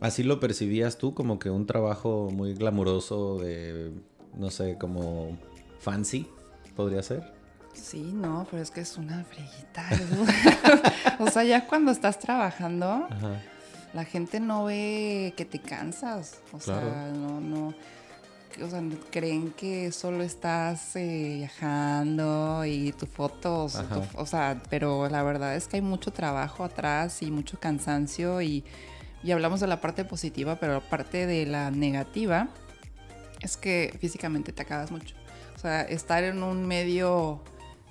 Así 0.00 0.22
lo 0.24 0.40
percibías 0.40 0.98
tú, 0.98 1.14
como 1.14 1.38
que 1.38 1.50
un 1.50 1.66
trabajo 1.66 2.28
muy 2.32 2.54
glamuroso 2.54 3.38
de, 3.38 3.92
no 4.36 4.50
sé, 4.50 4.76
como 4.78 5.38
fancy, 5.78 6.26
podría 6.74 7.02
ser. 7.02 7.32
Sí, 7.74 8.12
no, 8.14 8.46
pero 8.50 8.62
es 8.62 8.70
que 8.70 8.80
es 8.80 8.96
una 8.96 9.24
freguita. 9.24 9.88
o 11.18 11.28
sea, 11.28 11.42
ya 11.44 11.66
cuando 11.66 11.90
estás 11.90 12.18
trabajando, 12.20 13.08
Ajá. 13.10 13.40
la 13.92 14.04
gente 14.04 14.38
no 14.40 14.64
ve 14.64 15.34
que 15.36 15.44
te 15.44 15.58
cansas. 15.58 16.38
O 16.52 16.60
sea, 16.60 17.10
no, 17.14 17.40
no. 17.40 17.74
O 18.62 18.70
sea, 18.70 18.80
creen 19.10 19.50
que 19.50 19.90
solo 19.90 20.22
estás 20.22 20.94
eh, 20.94 21.34
viajando 21.38 22.64
y 22.64 22.92
tus 22.92 23.08
fotos. 23.08 23.72
Tu- 23.72 24.18
o 24.20 24.26
sea, 24.26 24.62
pero 24.70 25.08
la 25.08 25.24
verdad 25.24 25.56
es 25.56 25.66
que 25.66 25.76
hay 25.78 25.82
mucho 25.82 26.12
trabajo 26.12 26.62
atrás 26.62 27.22
y 27.22 27.32
mucho 27.32 27.58
cansancio. 27.58 28.40
Y, 28.40 28.64
y 29.24 29.32
hablamos 29.32 29.58
de 29.58 29.66
la 29.66 29.80
parte 29.80 30.04
positiva, 30.04 30.60
pero 30.60 30.74
la 30.74 30.80
parte 30.80 31.26
de 31.26 31.46
la 31.46 31.72
negativa 31.72 32.46
es 33.40 33.56
que 33.56 33.96
físicamente 34.00 34.52
te 34.52 34.62
acabas 34.62 34.92
mucho. 34.92 35.16
O 35.64 35.66
sea, 35.66 35.80
estar 35.80 36.22
en 36.24 36.42
un 36.42 36.66
medio. 36.66 37.40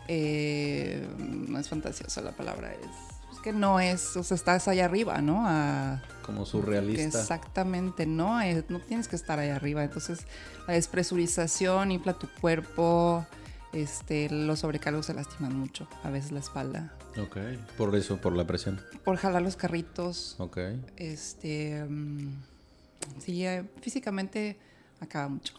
eh, 0.08 1.08
no 1.18 1.58
es 1.58 1.68
fantasioso 1.70 2.22
la 2.22 2.32
palabra, 2.34 2.72
es. 2.72 3.34
es 3.34 3.40
que 3.40 3.52
no 3.52 3.80
es. 3.80 4.16
O 4.16 4.22
sea, 4.22 4.36
estás 4.36 4.68
allá 4.68 4.86
arriba, 4.86 5.24
¿no? 5.24 5.44
A, 5.48 6.00
Como 6.24 6.46
surrealista. 6.46 7.20
Exactamente, 7.20 8.06
no, 8.06 8.38
no 8.70 8.80
tienes 8.80 9.08
que 9.08 9.16
estar 9.16 9.40
ahí 9.40 9.50
arriba. 9.50 9.84
Entonces, 9.84 10.28
la 10.68 10.76
despresurización 10.76 11.92
infla 11.92 12.14
tu 12.14 12.28
cuerpo, 12.40 13.26
este, 13.72 14.30
los 14.30 14.60
sobrecargos 14.60 15.08
se 15.08 15.16
lastiman 15.16 15.58
mucho, 15.58 15.88
a 16.04 16.12
veces 16.12 16.32
la 16.32 16.42
espalda. 16.42 16.94
Ok. 17.20 17.38
Por 17.76 17.96
eso, 17.96 18.18
por 18.18 18.36
la 18.38 18.46
presión. 18.46 18.80
Por 19.04 19.18
jalar 19.18 19.42
los 19.42 19.56
carritos, 19.56 20.36
Ok. 20.38 20.60
este, 20.98 21.84
mm, 21.90 22.36
sí, 23.18 23.44
eh, 23.48 23.64
físicamente 23.82 24.60
acaba 25.00 25.28
mucho. 25.28 25.56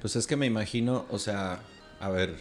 Pues 0.00 0.16
es 0.16 0.26
que 0.26 0.36
me 0.36 0.46
imagino, 0.46 1.04
o 1.10 1.18
sea, 1.18 1.60
a 2.00 2.08
ver, 2.08 2.36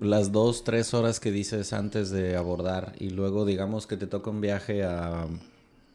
las 0.00 0.32
dos, 0.32 0.64
tres 0.64 0.94
horas 0.94 1.20
que 1.20 1.30
dices 1.30 1.72
antes 1.72 2.10
de 2.10 2.36
abordar 2.36 2.94
y 2.98 3.10
luego 3.10 3.44
digamos 3.44 3.86
que 3.86 3.96
te 3.96 4.06
toca 4.06 4.30
un 4.30 4.40
viaje 4.40 4.82
a 4.82 5.26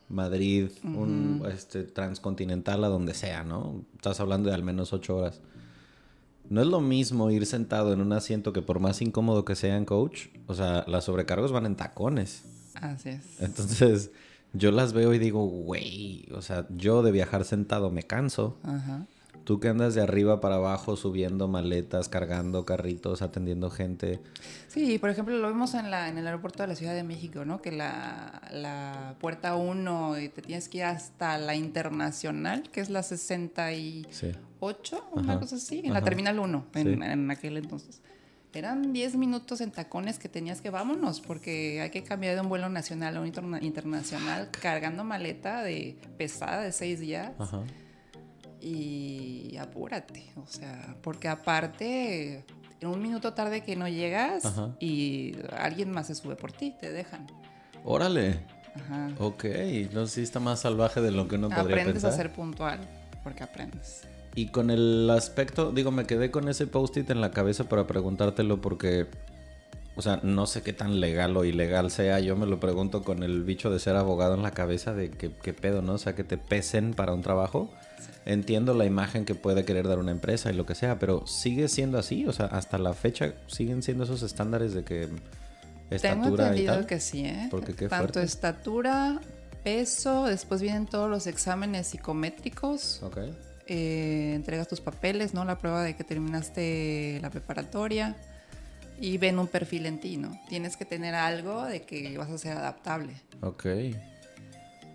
Madrid, 0.10 0.70
un 0.84 1.44
este, 1.52 1.84
transcontinental, 1.84 2.84
a 2.84 2.88
donde 2.88 3.14
sea, 3.14 3.44
¿no? 3.44 3.84
Estás 3.96 4.20
hablando 4.20 4.50
de 4.50 4.56
al 4.56 4.64
menos 4.64 4.94
ocho 4.94 5.18
horas. 5.18 5.42
No 6.48 6.62
es 6.62 6.68
lo 6.68 6.80
mismo 6.80 7.32
ir 7.32 7.48
sentado 7.48 7.92
en 7.92 8.02
un 8.02 8.14
asiento 8.14 8.54
que 8.54 8.62
por 8.62 8.80
más 8.80 9.02
incómodo 9.02 9.44
que 9.46 9.56
sea 9.56 9.78
en 9.78 9.86
coach, 9.86 10.28
o 10.46 10.54
sea, 10.54 10.86
las 10.88 11.06
sobrecargos 11.06 11.52
van 11.52 11.66
en 11.66 11.76
tacones. 11.76 12.44
Así 12.76 13.10
es. 13.10 13.42
Entonces, 13.42 14.12
yo 14.54 14.72
las 14.72 14.94
veo 14.94 15.14
y 15.16 15.18
digo, 15.18 15.44
güey, 15.48 16.28
o 16.34 16.44
sea, 16.44 16.68
yo 16.70 17.02
de 17.02 17.12
viajar 17.12 17.44
sentado 17.46 17.90
me 17.90 18.04
canso. 18.04 18.58
Ajá. 18.64 19.08
Tú 19.46 19.60
que 19.60 19.70
andas 19.70 19.94
de 19.96 20.02
arriba 20.02 20.42
para 20.42 20.56
abajo 20.56 20.96
subiendo 20.98 21.48
maletas, 21.48 22.10
cargando 22.10 22.66
carritos, 22.66 23.22
atendiendo 23.22 23.70
gente. 23.70 24.20
Sí, 24.68 24.98
por 24.98 25.12
ejemplo, 25.12 25.38
lo 25.38 25.48
vimos 25.48 25.76
en, 25.76 25.92
la, 25.92 26.10
en 26.10 26.18
el 26.18 26.26
aeropuerto 26.26 26.64
de 26.64 26.68
la 26.70 26.76
Ciudad 26.76 26.96
de 26.96 27.04
México, 27.04 27.46
¿no? 27.46 27.62
Que 27.62 27.72
la, 27.72 28.42
la 28.52 29.16
puerta 29.20 29.56
1 29.56 30.20
y 30.20 30.30
te 30.30 30.42
tienes 30.42 30.68
que 30.68 30.80
ir 30.80 30.84
hasta 30.86 31.38
la 31.38 31.56
internacional, 31.56 32.64
que 32.72 32.82
es 32.82 32.90
la 32.90 33.04
68, 33.04 34.10
Sí. 34.12 34.32
una 35.14 35.34
Ajá, 35.34 35.40
cosa 35.42 35.56
así, 35.58 35.80
en 35.80 35.92
ajá. 35.92 36.00
la 36.00 36.04
terminal 36.04 36.40
1, 36.40 36.66
en, 36.74 36.84
Sí. 36.98 37.00
en 37.04 37.32
aquel 37.32 37.58
entonces. 37.58 38.02
Eran 38.54 38.94
10 38.94 39.16
minutos 39.18 39.60
en 39.62 39.70
tacones 39.72 40.18
que 40.18 40.30
tenías 40.30 40.62
que 40.62 40.70
vámonos, 40.70 41.20
porque 41.22 41.82
hay 41.82 41.90
que 41.90 42.04
cambiar 42.04 42.36
de 42.36 42.42
un 42.42 42.48
vuelo 42.50 42.70
nacional 42.70 43.18
a 43.18 43.20
un 43.22 43.28
interna- 43.28 43.60
internacional 43.62 44.50
cargando 44.62 45.04
maleta 45.04 45.62
de 45.62 45.98
pesada 46.18 46.62
de 46.64 46.72
6 46.72 47.00
días 47.02 47.32
Ajá. 47.38 47.62
Y 48.66 49.58
apúrate, 49.58 50.26
o 50.38 50.48
sea, 50.48 50.96
porque 51.04 51.28
aparte, 51.28 52.44
en 52.82 52.88
un 52.90 53.00
minuto 53.00 53.34
tarde 53.34 53.64
que 53.64 53.76
no 53.76 53.88
llegas 53.88 54.44
Ajá. 54.44 54.76
y 54.80 55.36
alguien 55.56 55.92
más 55.92 56.08
se 56.08 56.16
sube 56.16 56.36
por 56.36 56.52
ti, 56.52 56.74
te 56.80 56.92
dejan. 56.92 57.28
Órale. 57.84 58.40
Ajá. 58.76 59.10
Ok. 59.20 59.46
No 59.94 60.08
si 60.08 60.24
está 60.24 60.40
más 60.40 60.62
salvaje 60.62 61.00
de 61.00 61.12
lo 61.12 61.28
que 61.28 61.36
uno 61.36 61.50
podría 61.50 61.64
Aprendes 61.76 61.94
pensar. 61.94 62.12
a 62.12 62.16
ser 62.16 62.34
puntual, 62.34 62.80
porque 63.24 63.44
aprendes. 63.44 64.02
Y 64.34 64.48
con 64.48 64.72
el 64.72 65.10
aspecto, 65.12 65.72
digo, 65.72 65.92
me 65.92 66.06
quedé 66.06 66.32
con 66.32 66.50
ese 66.50 66.66
post-it 66.66 67.10
en 67.12 67.22
la 67.22 67.30
cabeza 67.30 67.70
para 67.70 67.86
preguntártelo 67.86 68.62
porque, 68.62 69.06
o 69.96 70.02
sea, 70.02 70.20
no 70.24 70.48
sé 70.48 70.64
qué 70.64 70.74
tan 70.74 71.00
legal 71.00 71.38
o 71.38 71.46
ilegal 71.46 71.92
sea. 71.92 72.20
Yo 72.20 72.36
me 72.36 72.48
lo 72.48 72.60
pregunto 72.60 73.04
con 73.04 73.22
el 73.22 73.44
bicho 73.44 73.70
de 73.70 73.78
ser 73.80 73.96
abogado 73.96 74.34
en 74.34 74.42
la 74.42 74.52
cabeza 74.52 74.96
de 74.96 75.12
que, 75.12 75.32
qué 75.32 75.54
pedo, 75.54 75.84
¿no? 75.84 75.94
O 75.94 75.98
sea, 76.00 76.16
que 76.16 76.24
te 76.24 76.40
pesen 76.40 76.96
para 76.96 77.14
un 77.14 77.22
trabajo. 77.22 77.70
Entiendo 78.26 78.74
la 78.74 78.86
imagen 78.86 79.24
que 79.26 79.36
puede 79.36 79.66
querer 79.66 79.88
dar 79.88 80.00
una 80.00 80.12
empresa 80.12 80.52
y 80.52 80.56
lo 80.56 80.66
que 80.66 80.74
sea, 80.76 80.98
pero 81.00 81.28
sigue 81.28 81.68
siendo 81.68 82.00
así. 82.00 82.26
O 82.26 82.34
sea, 82.34 82.48
hasta 82.48 82.78
la 82.78 82.94
fecha 82.94 83.34
siguen 83.48 83.84
siendo 83.84 84.04
esos 84.06 84.24
estándares 84.24 84.74
de 84.74 84.84
que 84.84 85.02
Tengo 85.08 85.16
estatura 85.92 86.46
y 86.46 86.50
entendido 86.50 86.74
tal. 86.74 86.86
que 86.88 87.00
sí, 87.00 87.26
¿eh? 87.26 87.48
Porque 87.52 87.74
qué 87.76 87.88
Tanto 87.88 88.14
fuerte. 88.14 88.24
estatura, 88.24 89.20
peso, 89.64 90.26
después 90.26 90.62
vienen 90.62 90.88
todos 90.88 91.10
los 91.10 91.28
exámenes 91.28 91.88
psicométricos. 91.88 93.02
Ok. 93.04 93.18
eh, 93.68 94.34
entregas 94.36 94.68
tus 94.68 94.80
papeles, 94.82 95.34
¿no? 95.34 95.44
La 95.46 95.58
prueba 95.60 95.84
de 95.84 95.96
que 95.96 96.04
terminaste 96.04 97.20
la 97.22 97.30
preparatoria 97.32 98.16
y 99.00 99.18
ven 99.18 99.40
un 99.40 99.48
perfil 99.48 99.86
en 99.88 100.00
ti, 100.00 100.18
¿no? 100.18 100.40
Tienes 100.50 100.78
que 100.78 100.86
tener 100.86 101.16
algo 101.16 101.64
de 101.66 101.82
que 101.84 102.18
vas 102.18 102.30
a 102.30 102.38
ser 102.38 102.58
adaptable. 102.58 103.14
Ok. 103.42 103.66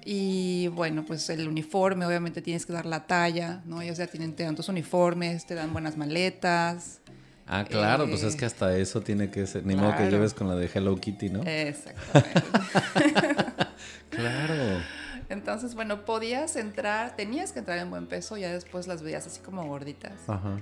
Y 0.05 0.69
bueno, 0.69 1.05
pues 1.05 1.29
el 1.31 1.47
uniforme, 1.47 2.07
obviamente 2.07 2.41
tienes 2.43 2.67
que 2.67 2.73
dar 2.73 2.87
la 2.87 3.07
talla, 3.07 3.63
¿no? 3.67 3.83
Ellos 3.83 3.99
ya 3.99 4.07
tienen, 4.07 4.35
te 4.35 4.45
dan 4.45 4.57
tus 4.57 4.69
uniformes, 4.69 5.47
te 5.47 5.55
dan 5.55 5.73
buenas 5.73 5.97
maletas. 5.97 7.01
Ah, 7.47 7.65
claro, 7.69 8.07
pues 8.09 8.23
Eh, 8.23 8.29
es 8.29 8.37
que 8.37 8.45
hasta 8.45 8.77
eso 8.77 9.01
tiene 9.01 9.31
que 9.31 9.47
ser. 9.47 9.67
Ni 9.67 9.75
modo 9.75 9.97
que 9.97 10.09
lleves 10.09 10.35
con 10.35 10.49
la 10.49 10.55
de 10.55 10.71
Hello 10.73 10.97
Kitty, 10.97 11.31
¿no? 11.31 11.43
Exactamente. 11.43 12.43
Claro. 14.11 14.55
Entonces, 15.29 15.77
bueno, 15.77 16.05
podías 16.05 16.57
entrar, 16.57 17.15
tenías 17.15 17.53
que 17.53 17.61
entrar 17.61 17.79
en 17.79 17.89
buen 17.91 18.09
peso, 18.09 18.37
ya 18.37 18.53
después 18.53 18.89
las 18.89 19.03
veías 19.03 19.27
así 19.27 19.41
como 19.41 19.65
gorditas. 19.65 20.13
Ajá. 20.27 20.59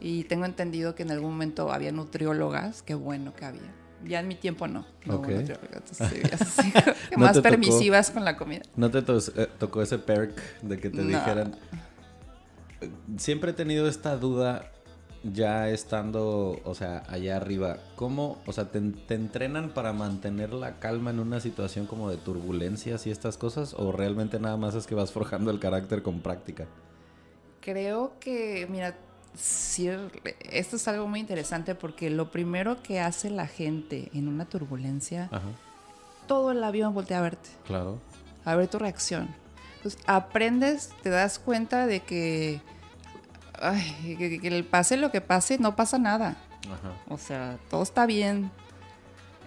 Y 0.00 0.24
tengo 0.24 0.44
entendido 0.44 0.94
que 0.94 1.02
en 1.02 1.10
algún 1.10 1.32
momento 1.32 1.72
había 1.72 1.90
nutriólogas, 1.90 2.82
qué 2.82 2.94
bueno 2.94 3.34
que 3.34 3.44
había. 3.44 3.74
Ya 4.04 4.20
en 4.20 4.28
mi 4.28 4.34
tiempo 4.36 4.66
no, 4.68 4.84
no 5.06 5.14
hubo 5.16 5.22
Ok. 5.22 5.28
nutriólogas, 5.30 5.72
entonces 5.76 6.08
sí, 6.08 6.14
veías 6.14 6.40
así 6.40 6.72
que 6.72 7.16
¿No 7.16 7.24
más 7.24 7.32
tocó? 7.34 7.48
permisivas 7.48 8.10
con 8.10 8.24
la 8.24 8.36
comida. 8.36 8.62
¿No 8.76 8.90
te 8.90 8.98
eh, 8.98 9.48
tocó 9.58 9.82
ese 9.82 9.98
perk 9.98 10.60
de 10.62 10.78
que 10.78 10.90
te 10.90 11.02
dijeran? 11.04 11.56
Siempre 13.16 13.50
he 13.50 13.54
tenido 13.54 13.88
esta 13.88 14.16
duda 14.16 14.70
ya 15.24 15.68
estando, 15.68 16.60
o 16.64 16.74
sea, 16.74 17.02
allá 17.08 17.36
arriba. 17.36 17.78
¿Cómo, 17.96 18.38
o 18.46 18.52
sea, 18.52 18.70
te, 18.70 18.80
te 18.80 19.14
entrenan 19.14 19.70
para 19.70 19.92
mantener 19.92 20.52
la 20.52 20.78
calma 20.78 21.10
en 21.10 21.18
una 21.18 21.40
situación 21.40 21.86
como 21.86 22.08
de 22.08 22.18
turbulencias 22.18 23.04
y 23.06 23.10
estas 23.10 23.36
cosas? 23.36 23.74
¿O 23.74 23.90
realmente 23.90 24.38
nada 24.38 24.56
más 24.56 24.76
es 24.76 24.86
que 24.86 24.94
vas 24.94 25.10
forjando 25.10 25.50
el 25.50 25.58
carácter 25.58 26.02
con 26.02 26.20
práctica? 26.20 26.66
Creo 27.60 28.12
que, 28.20 28.66
mira, 28.70 28.96
esto 29.34 30.76
es 30.76 30.88
algo 30.88 31.06
muy 31.06 31.20
interesante 31.20 31.74
porque 31.74 32.10
lo 32.10 32.30
primero 32.30 32.82
que 32.82 33.00
hace 33.00 33.30
la 33.30 33.46
gente 33.46 34.10
en 34.14 34.28
una 34.28 34.46
turbulencia, 34.46 35.28
Ajá, 35.30 35.46
todo 36.26 36.50
el 36.52 36.62
avión 36.64 36.92
voltea 36.94 37.18
a 37.18 37.22
verte, 37.22 37.48
claro. 37.66 38.00
a 38.44 38.54
ver 38.56 38.68
tu 38.68 38.78
reacción. 38.78 39.28
Entonces, 39.76 40.00
aprendes, 40.06 40.90
te 41.02 41.10
das 41.10 41.38
cuenta 41.38 41.86
de 41.86 42.00
que, 42.00 42.60
ay, 43.60 44.16
que, 44.18 44.40
que 44.40 44.64
pase 44.64 44.96
lo 44.96 45.12
que 45.12 45.20
pase, 45.20 45.58
no 45.58 45.76
pasa 45.76 45.98
nada. 45.98 46.36
Ajá. 46.66 46.92
O 47.08 47.16
sea, 47.16 47.58
todo 47.70 47.82
está 47.84 48.04
bien. 48.06 48.50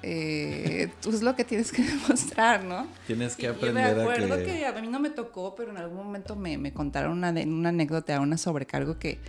Eh, 0.03 0.91
tú 1.01 1.09
es 1.11 1.21
lo 1.21 1.35
que 1.35 1.43
tienes 1.43 1.71
que 1.71 1.83
demostrar, 2.07 2.63
¿no? 2.63 2.87
Tienes 3.05 3.35
que 3.35 3.43
Y- 3.43 3.45
y 3.45 3.49
aprender 3.49 3.95
me 3.95 4.01
a 4.01 4.03
acuerdo 4.03 4.37
que... 4.37 4.43
que... 4.45 4.65
a 4.65 4.71
mí 4.81 4.87
no 4.87 4.99
me 4.99 5.09
tocó, 5.11 5.53
pero 5.53 5.69
en 5.71 5.77
algún 5.77 5.97
momento 5.97 6.35
me, 6.35 6.57
me 6.57 6.73
contaron 6.73 7.11
una, 7.11 7.29
una 7.29 7.69
anécdota, 7.69 8.19
una 8.19 8.37
sobrecargo 8.37 8.97
que 8.97 9.19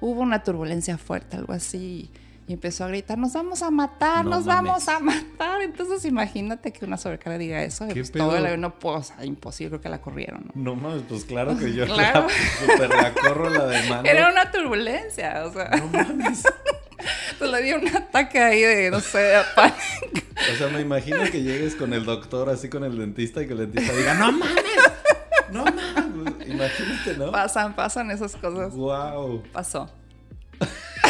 hubo 0.00 0.20
una 0.20 0.42
turbulencia 0.42 0.98
fuerte, 0.98 1.36
algo 1.36 1.52
así. 1.52 2.10
Y 2.48 2.52
empezó 2.52 2.84
a 2.84 2.88
gritar, 2.88 3.18
nos 3.18 3.32
vamos 3.32 3.60
a 3.62 3.72
matar, 3.72 4.24
No 4.24 4.30
nos 4.36 4.46
mames. 4.46 4.70
vamos 4.70 4.88
a 4.88 5.00
matar. 5.00 5.62
Entonces 5.62 6.04
imagínate 6.04 6.72
que 6.72 6.84
una 6.84 6.96
sobrecarga 6.96 7.38
diga 7.38 7.62
eso. 7.64 7.88
¿Qué 7.88 7.94
pues 7.94 8.12
todo 8.12 8.36
el 8.36 8.46
avión 8.46 8.60
no 8.60 8.78
puedo, 8.78 8.98
o 8.98 9.02
sea, 9.02 9.24
imposible, 9.24 9.70
creo 9.70 9.80
que 9.80 9.88
la 9.88 10.00
corrieron. 10.00 10.52
¿no? 10.54 10.74
No 10.74 10.76
mames, 10.76 11.02
pues 11.08 11.24
claro 11.24 11.58
que 11.58 11.72
yo 11.74 11.84
Claro. 11.92 12.28
la, 12.28 12.28
super 12.74 12.88
la 12.90 13.12
corro 13.14 13.50
la 13.50 13.66
demanda. 13.66 14.08
Era 14.08 14.30
una 14.30 14.50
turbulencia, 14.52 15.44
o 15.44 15.52
sea, 15.52 15.70
No 15.70 15.88
mames. 15.88 16.44
le 17.40 17.62
dio 17.62 17.78
un 17.80 17.88
ataque 17.88 18.38
ahí 18.38 18.60
de, 18.62 18.90
no 18.92 19.00
sé, 19.00 19.18
de 19.18 19.42
pánico. 19.56 20.26
O 20.52 20.56
sea, 20.56 20.68
me 20.68 20.80
imagino 20.80 21.24
que 21.24 21.42
llegues 21.42 21.74
con 21.74 21.92
el 21.94 22.04
doctor, 22.04 22.48
así 22.48 22.68
con 22.68 22.84
el 22.84 22.96
dentista, 22.96 23.42
y 23.42 23.46
que 23.48 23.54
el 23.54 23.58
dentista 23.58 23.92
diga, 23.92 24.14
¡No 24.14 24.30
mames! 24.30 24.54
Imagínate, 26.56 27.16
¿no? 27.18 27.30
Pasan, 27.30 27.74
pasan 27.76 28.10
esas 28.10 28.34
cosas. 28.36 28.74
¡Wow! 28.74 29.42
Pasó. 29.52 29.88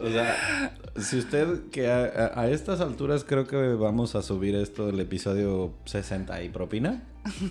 O 0.00 0.08
sea, 0.10 0.36
si 0.96 1.18
usted, 1.18 1.70
que 1.72 1.90
a, 1.90 2.04
a- 2.04 2.40
a 2.42 2.50
estas 2.50 2.80
alturas 2.80 3.24
creo 3.24 3.46
que 3.48 3.56
vamos 3.74 4.14
a 4.14 4.22
subir 4.22 4.54
esto 4.54 4.86
del 4.86 5.00
episodio 5.00 5.72
60 5.84 6.42
y 6.42 6.48
propina. 6.48 7.02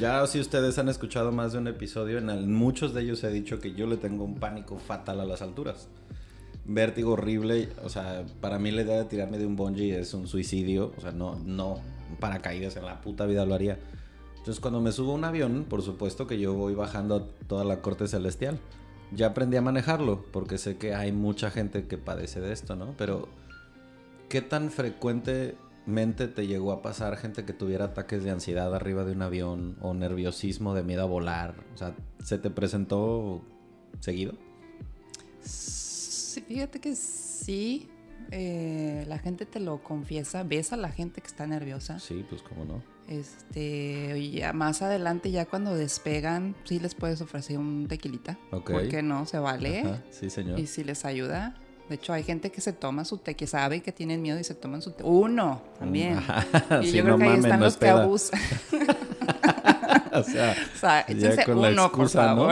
Ya 0.00 0.26
si 0.26 0.40
ustedes 0.40 0.78
han 0.78 0.90
escuchado 0.90 1.32
más 1.32 1.52
de 1.52 1.58
un 1.58 1.68
episodio, 1.68 2.18
en 2.18 2.28
el- 2.28 2.46
muchos 2.48 2.92
de 2.92 3.00
ellos 3.02 3.22
he 3.24 3.30
dicho 3.30 3.60
que 3.60 3.72
yo 3.72 3.86
le 3.86 3.96
tengo 3.96 4.24
un 4.24 4.34
pánico 4.34 4.78
fatal 4.78 5.20
a 5.20 5.24
las 5.24 5.40
alturas. 5.42 5.88
Vértigo 6.66 7.12
horrible, 7.12 7.70
o 7.82 7.88
sea, 7.88 8.24
para 8.42 8.58
mí 8.58 8.70
la 8.72 8.82
idea 8.82 8.98
de 8.98 9.04
tirarme 9.04 9.38
de 9.38 9.46
un 9.46 9.56
bungee 9.56 9.98
es 9.98 10.12
un 10.12 10.26
suicidio, 10.28 10.92
o 10.98 11.00
sea, 11.00 11.12
no, 11.12 11.36
no, 11.46 11.78
paracaídas 12.20 12.76
en 12.76 12.84
la 12.84 13.00
puta 13.00 13.24
vida 13.24 13.46
lo 13.46 13.54
haría. 13.54 13.78
Entonces 14.46 14.60
cuando 14.60 14.80
me 14.80 14.92
subo 14.92 15.10
a 15.10 15.14
un 15.16 15.24
avión, 15.24 15.66
por 15.68 15.82
supuesto 15.82 16.28
que 16.28 16.38
yo 16.38 16.54
voy 16.54 16.72
bajando 16.72 17.22
toda 17.48 17.64
la 17.64 17.82
corte 17.82 18.06
celestial. 18.06 18.60
Ya 19.10 19.26
aprendí 19.26 19.56
a 19.56 19.60
manejarlo, 19.60 20.24
porque 20.30 20.56
sé 20.56 20.76
que 20.76 20.94
hay 20.94 21.10
mucha 21.10 21.50
gente 21.50 21.88
que 21.88 21.98
padece 21.98 22.40
de 22.40 22.52
esto, 22.52 22.76
¿no? 22.76 22.94
Pero, 22.96 23.26
¿qué 24.28 24.42
tan 24.42 24.70
frecuentemente 24.70 26.28
te 26.28 26.46
llegó 26.46 26.70
a 26.70 26.80
pasar 26.80 27.16
gente 27.16 27.44
que 27.44 27.54
tuviera 27.54 27.86
ataques 27.86 28.22
de 28.22 28.30
ansiedad 28.30 28.72
arriba 28.72 29.02
de 29.02 29.14
un 29.14 29.22
avión 29.22 29.78
o 29.80 29.94
nerviosismo 29.94 30.74
de 30.74 30.84
miedo 30.84 31.02
a 31.02 31.06
volar? 31.06 31.56
O 31.74 31.76
sea, 31.76 31.96
¿se 32.22 32.38
te 32.38 32.48
presentó 32.48 33.42
seguido? 33.98 34.34
Sí, 35.40 36.40
fíjate 36.42 36.78
que 36.78 36.94
sí. 36.94 37.90
eh, 38.30 39.04
la 39.08 39.18
gente 39.18 39.44
te 39.44 39.58
lo 39.58 39.82
confiesa. 39.82 40.44
Ves 40.44 40.72
a 40.72 40.76
la 40.76 40.92
gente 40.92 41.20
que 41.20 41.26
está 41.26 41.48
nerviosa. 41.48 41.98
Sí, 41.98 42.24
pues 42.30 42.42
cómo 42.42 42.64
no. 42.64 42.95
Este, 43.08 44.30
ya 44.32 44.52
más 44.52 44.82
adelante, 44.82 45.30
ya 45.30 45.46
cuando 45.46 45.74
despegan, 45.74 46.56
sí 46.64 46.80
les 46.80 46.94
puedes 46.94 47.20
ofrecer 47.20 47.58
un 47.58 47.86
tequilita. 47.88 48.38
Ok. 48.50 48.70
¿Por 48.72 48.88
qué 48.88 49.02
no? 49.02 49.26
Se 49.26 49.38
vale. 49.38 49.80
Ajá, 49.80 50.02
sí, 50.10 50.28
señor. 50.30 50.58
Y 50.58 50.66
si 50.66 50.82
les 50.84 51.04
ayuda. 51.04 51.54
De 51.88 51.94
hecho, 51.94 52.12
hay 52.12 52.24
gente 52.24 52.50
que 52.50 52.60
se 52.60 52.72
toma 52.72 53.04
su 53.04 53.18
té, 53.18 53.36
que 53.36 53.46
sabe 53.46 53.80
que 53.80 53.92
tienen 53.92 54.20
miedo 54.20 54.40
y 54.40 54.44
se 54.44 54.56
toman 54.56 54.82
su 54.82 54.90
té. 54.90 55.04
Uno, 55.04 55.62
también. 55.78 56.18
Ajá, 56.18 56.44
y 56.82 56.86
sí, 56.90 56.96
yo 56.96 57.04
creo 57.04 57.16
no 57.16 57.18
que 57.18 57.24
ahí 57.24 57.30
mames, 57.30 57.44
están 57.44 57.60
no 57.60 57.64
los 57.66 57.74
es 57.74 57.78
que 57.78 57.88
abusan. 57.88 58.40
o 60.12 60.22
sea, 60.24 60.56
O 60.74 60.78
sea, 60.78 61.06
Ya 61.06 61.12
échense 61.14 61.44
con 61.44 61.62
la 61.62 61.68
uno, 61.70 61.92
por 61.92 62.06
excusa, 62.06 62.34
¿no? 62.34 62.48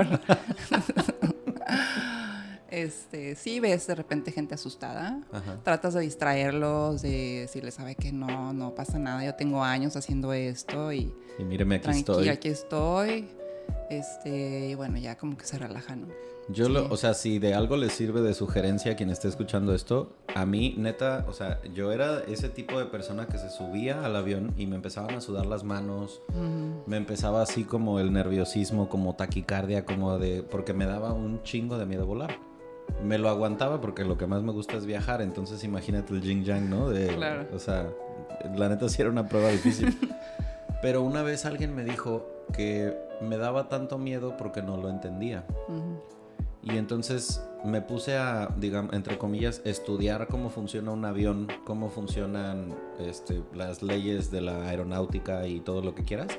Este, 2.84 3.34
sí 3.34 3.60
ves 3.60 3.86
de 3.86 3.94
repente 3.94 4.30
gente 4.32 4.54
asustada. 4.54 5.20
Ajá. 5.32 5.58
Tratas 5.62 5.94
de 5.94 6.00
distraerlos, 6.00 7.02
de 7.02 7.40
decirles, 7.42 7.74
sabe 7.74 7.94
que 7.94 8.12
no, 8.12 8.52
no 8.52 8.74
pasa 8.74 8.98
nada, 8.98 9.24
yo 9.24 9.34
tengo 9.34 9.62
años 9.64 9.96
haciendo 9.96 10.32
esto 10.32 10.92
y 10.92 11.12
y 11.38 11.44
míreme 11.44 11.76
aquí 11.76 11.90
estoy. 11.90 12.28
aquí 12.28 12.48
estoy. 12.48 13.28
Este, 13.90 14.68
y 14.70 14.74
bueno, 14.74 14.98
ya 14.98 15.16
como 15.16 15.36
que 15.36 15.44
se 15.46 15.58
relajan, 15.58 16.02
¿no? 16.02 16.08
Yo 16.50 16.68
lo, 16.68 16.80
Sí. 16.82 16.86
o 16.90 16.96
sea, 16.98 17.14
si 17.14 17.38
de 17.38 17.54
algo 17.54 17.76
le 17.78 17.88
sirve 17.88 18.20
de 18.20 18.34
sugerencia 18.34 18.92
a 18.92 18.96
quien 18.96 19.08
esté 19.08 19.28
escuchando 19.28 19.74
esto, 19.74 20.12
a 20.34 20.44
mí, 20.44 20.74
neta, 20.76 21.24
o 21.26 21.32
sea, 21.32 21.62
yo 21.72 21.90
era 21.90 22.20
ese 22.28 22.50
tipo 22.50 22.78
de 22.78 22.84
persona 22.84 23.26
que 23.26 23.38
se 23.38 23.48
subía 23.48 24.04
al 24.04 24.14
avión 24.14 24.52
y 24.58 24.66
me 24.66 24.76
empezaban 24.76 25.14
a 25.14 25.20
sudar 25.22 25.46
las 25.46 25.64
manos, 25.64 26.20
Ujú. 26.28 26.82
me 26.86 26.98
empezaba 26.98 27.40
así 27.40 27.64
como 27.64 27.98
el 27.98 28.12
nerviosismo, 28.12 28.90
como 28.90 29.16
taquicardia, 29.16 29.86
como 29.86 30.18
de, 30.18 30.42
porque 30.42 30.74
me 30.74 30.84
daba 30.84 31.14
un 31.14 31.42
chingo 31.44 31.78
de 31.78 31.86
miedo 31.86 32.04
volar. 32.04 32.38
Me 33.02 33.18
lo 33.18 33.28
aguantaba 33.28 33.80
porque 33.80 34.04
lo 34.04 34.16
que 34.16 34.26
más 34.26 34.42
me 34.42 34.52
gusta 34.52 34.76
es 34.76 34.86
viajar, 34.86 35.20
entonces 35.20 35.62
imagínate 35.64 36.14
el 36.14 36.22
yin 36.22 36.44
yang, 36.44 36.70
¿no? 36.70 36.88
De, 36.88 37.08
Claro. 37.08 37.46
O 37.52 37.58
sea, 37.58 37.88
la 38.56 38.68
neta 38.68 38.88
sí 38.88 39.02
era 39.02 39.10
una 39.10 39.28
prueba 39.28 39.48
difícil. 39.48 39.96
Pero 40.82 41.02
una 41.02 41.22
vez 41.22 41.46
alguien 41.46 41.74
me 41.74 41.84
dijo 41.84 42.26
que 42.52 42.96
me 43.20 43.36
daba 43.36 43.68
tanto 43.68 43.98
miedo 43.98 44.36
porque 44.36 44.62
no 44.62 44.76
lo 44.76 44.90
entendía. 44.90 45.44
Y 46.62 46.76
entonces 46.78 47.42
me 47.64 47.82
puse 47.82 48.16
a, 48.16 48.48
digamos, 48.56 48.92
entre 48.94 49.18
comillas, 49.18 49.60
estudiar 49.64 50.28
cómo 50.28 50.50
funciona 50.50 50.92
un 50.92 51.04
avión, 51.04 51.48
cómo 51.64 51.90
funcionan 51.90 52.74
este, 52.98 53.42
las 53.54 53.82
leyes 53.82 54.30
de 54.30 54.40
la 54.40 54.66
aeronáutica 54.66 55.46
y 55.46 55.60
todo 55.60 55.82
lo 55.82 55.94
que 55.94 56.04
quieras. 56.04 56.38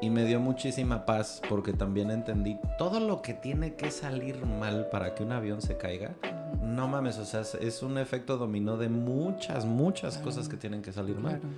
Y 0.00 0.10
me 0.10 0.24
dio 0.24 0.38
muchísima 0.38 1.04
paz 1.06 1.42
porque 1.48 1.72
también 1.72 2.10
entendí 2.12 2.56
todo 2.78 3.00
lo 3.00 3.20
que 3.20 3.34
tiene 3.34 3.74
que 3.74 3.90
salir 3.90 4.46
mal 4.46 4.88
para 4.90 5.14
que 5.14 5.24
un 5.24 5.32
avión 5.32 5.60
se 5.60 5.76
caiga. 5.76 6.14
No 6.62 6.86
mames, 6.86 7.18
o 7.18 7.24
sea, 7.24 7.40
es- 7.60 7.82
un 7.82 7.98
efecto 7.98 8.36
dominó 8.36 8.76
de 8.76 8.88
muchas, 8.88 9.64
muchas 9.64 10.14
Claro. 10.14 10.24
cosas 10.30 10.48
que 10.48 10.56
tienen 10.56 10.82
que 10.82 10.92
salir 10.92 11.16
mal. 11.18 11.40
Claro. 11.40 11.54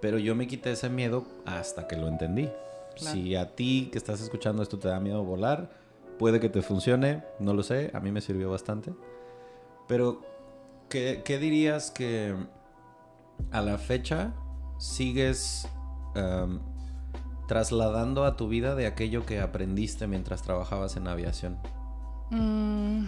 Pero 0.00 0.18
yo 0.18 0.34
me 0.34 0.46
quité 0.46 0.72
ese 0.72 0.88
miedo 0.88 1.24
hasta 1.44 1.86
que 1.86 1.96
lo 1.96 2.08
entendí. 2.08 2.48
Claro. 2.96 3.14
Si 3.14 3.36
a 3.36 3.54
ti 3.54 3.90
que 3.92 3.98
estás 3.98 4.22
escuchando 4.22 4.62
esto 4.62 4.78
te 4.78 4.88
da 4.88 4.98
miedo 4.98 5.22
volar, 5.22 5.68
puede 6.18 6.40
que 6.40 6.48
te 6.48 6.62
funcione, 6.62 7.22
no 7.40 7.52
lo 7.52 7.62
sé, 7.62 7.90
a 7.92 8.00
mí 8.00 8.10
me 8.10 8.22
sirvió 8.22 8.50
bastante. 8.50 8.94
Pero, 9.86 10.22
¿qué, 10.88 11.20
qué 11.26 11.38
dirías 11.38 11.90
que 11.90 12.34
a 13.50 13.60
la 13.60 13.76
fecha 13.76 14.32
sigues 14.78 15.68
trasladando 17.46 18.24
a 18.24 18.36
tu 18.36 18.48
vida 18.48 18.74
de 18.74 18.86
aquello 18.86 19.24
que 19.26 19.40
aprendiste 19.40 20.06
mientras 20.06 20.42
trabajabas 20.42 20.96
en 20.96 21.06
aviación? 21.08 21.58
Mm, 22.30 23.04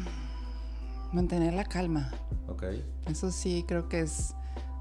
mantener 1.12 1.54
la 1.54 1.64
calma. 1.64 2.10
¿Ok? 2.48 2.64
Eso 3.06 3.30
sí, 3.30 3.64
creo 3.66 3.88
que 3.88 4.00
es, 4.00 4.34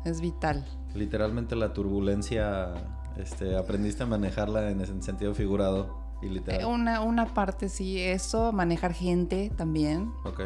es 0.05 0.21
vital. 0.21 0.65
Literalmente 0.93 1.55
la 1.55 1.73
turbulencia, 1.73 2.73
este, 3.17 3.57
aprendiste 3.57 4.03
a 4.03 4.05
manejarla 4.05 4.69
en, 4.71 4.81
en 4.81 5.03
sentido 5.03 5.33
figurado 5.33 5.97
y 6.21 6.29
literal. 6.29 6.61
Eh, 6.61 6.65
Una, 6.65 7.01
una 7.01 7.25
parte 7.33 7.69
sí, 7.69 7.99
eso, 7.99 8.51
manejar 8.51 8.93
gente 8.93 9.51
también. 9.55 10.11
Ok. 10.23 10.41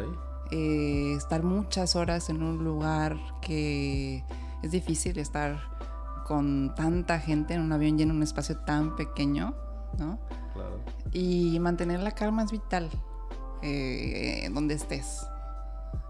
eh, 0.50 1.14
estar 1.16 1.42
muchas 1.42 1.96
horas 1.96 2.28
en 2.28 2.42
un 2.42 2.62
lugar 2.64 3.16
que 3.40 4.22
es 4.62 4.70
difícil 4.70 5.18
estar 5.18 5.60
con 6.26 6.74
tanta 6.74 7.18
gente 7.18 7.54
en 7.54 7.60
un 7.60 7.72
avión 7.72 7.98
y 7.98 8.02
en 8.02 8.10
un 8.10 8.22
espacio 8.22 8.58
tan 8.58 8.96
pequeño, 8.96 9.54
¿no? 9.98 10.18
Claro. 10.54 10.80
Y 11.12 11.58
mantener 11.60 12.00
la 12.00 12.12
calma 12.12 12.42
es 12.42 12.52
vital, 12.52 12.90
eh, 13.62 14.48
donde 14.52 14.74
estés. 14.74 15.26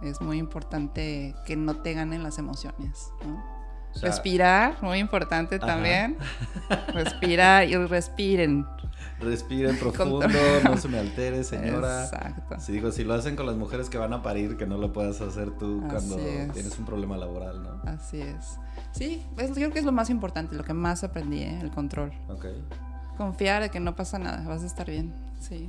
Es 0.03 0.21
muy 0.21 0.39
importante 0.39 1.35
que 1.47 1.57
no 1.57 1.77
te 1.77 1.95
ganen 1.95 2.23
las 2.23 2.39
emociones, 2.39 3.13
¿no? 3.27 3.52
O 3.95 3.99
sea, 3.99 4.09
Respirar, 4.11 4.77
muy 4.83 4.99
importante 4.99 5.57
Ajá. 5.57 5.67
también. 5.67 6.17
Respirar 6.95 7.69
y 7.69 7.77
respiren. 7.77 8.67
Respiren 9.21 9.79
profundo, 9.79 10.27
no 10.65 10.77
se 10.77 10.89
me 10.89 10.99
altere, 10.99 11.45
señora. 11.45 12.05
Exacto. 12.05 12.59
Si 12.59 12.73
digo, 12.73 12.91
si 12.91 13.05
lo 13.05 13.15
hacen 13.15 13.37
con 13.37 13.47
las 13.47 13.55
mujeres 13.57 13.89
que 13.89 13.97
van 13.99 14.13
a 14.13 14.23
parir, 14.23 14.57
que 14.57 14.67
no 14.67 14.79
lo 14.79 14.93
puedas 14.93 15.21
hacer 15.21 15.51
tú 15.53 15.81
Así 15.87 16.09
cuando 16.09 16.19
es. 16.19 16.53
tienes 16.53 16.77
un 16.79 16.85
problema 16.87 17.17
laboral, 17.17 17.63
¿no? 17.63 17.83
Así 17.89 18.21
es. 18.21 18.59
Sí, 18.93 19.25
es- 19.39 19.51
yo 19.51 19.55
creo 19.55 19.71
que 19.73 19.79
es 19.79 19.85
lo 19.85 19.93
más 19.93 20.11
importante, 20.11 20.57
lo 20.57 20.65
que 20.65 20.73
más 20.75 21.05
aprendí, 21.05 21.39
¿eh? 21.43 21.61
el 21.61 21.71
control. 21.71 22.13
Ok. 22.29 22.47
Confiar 23.17 23.63
de 23.63 23.69
que 23.71 23.79
no 23.79 23.95
pasa 23.95 24.19
nada, 24.19 24.43
vas 24.49 24.63
a 24.65 24.67
estar 24.67 24.87
bien. 24.91 25.15
Sí. 25.39 25.69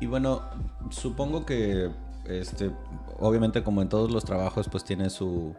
Y 0.00 0.06
bueno, 0.06 0.42
supongo 0.90 1.46
que, 1.46 1.90
este, 2.24 2.72
obviamente 3.20 3.62
como 3.62 3.80
en 3.82 3.88
todos 3.88 4.10
los 4.10 4.24
trabajos, 4.24 4.68
pues 4.68 4.82
tiene 4.84 5.08
su 5.10 5.54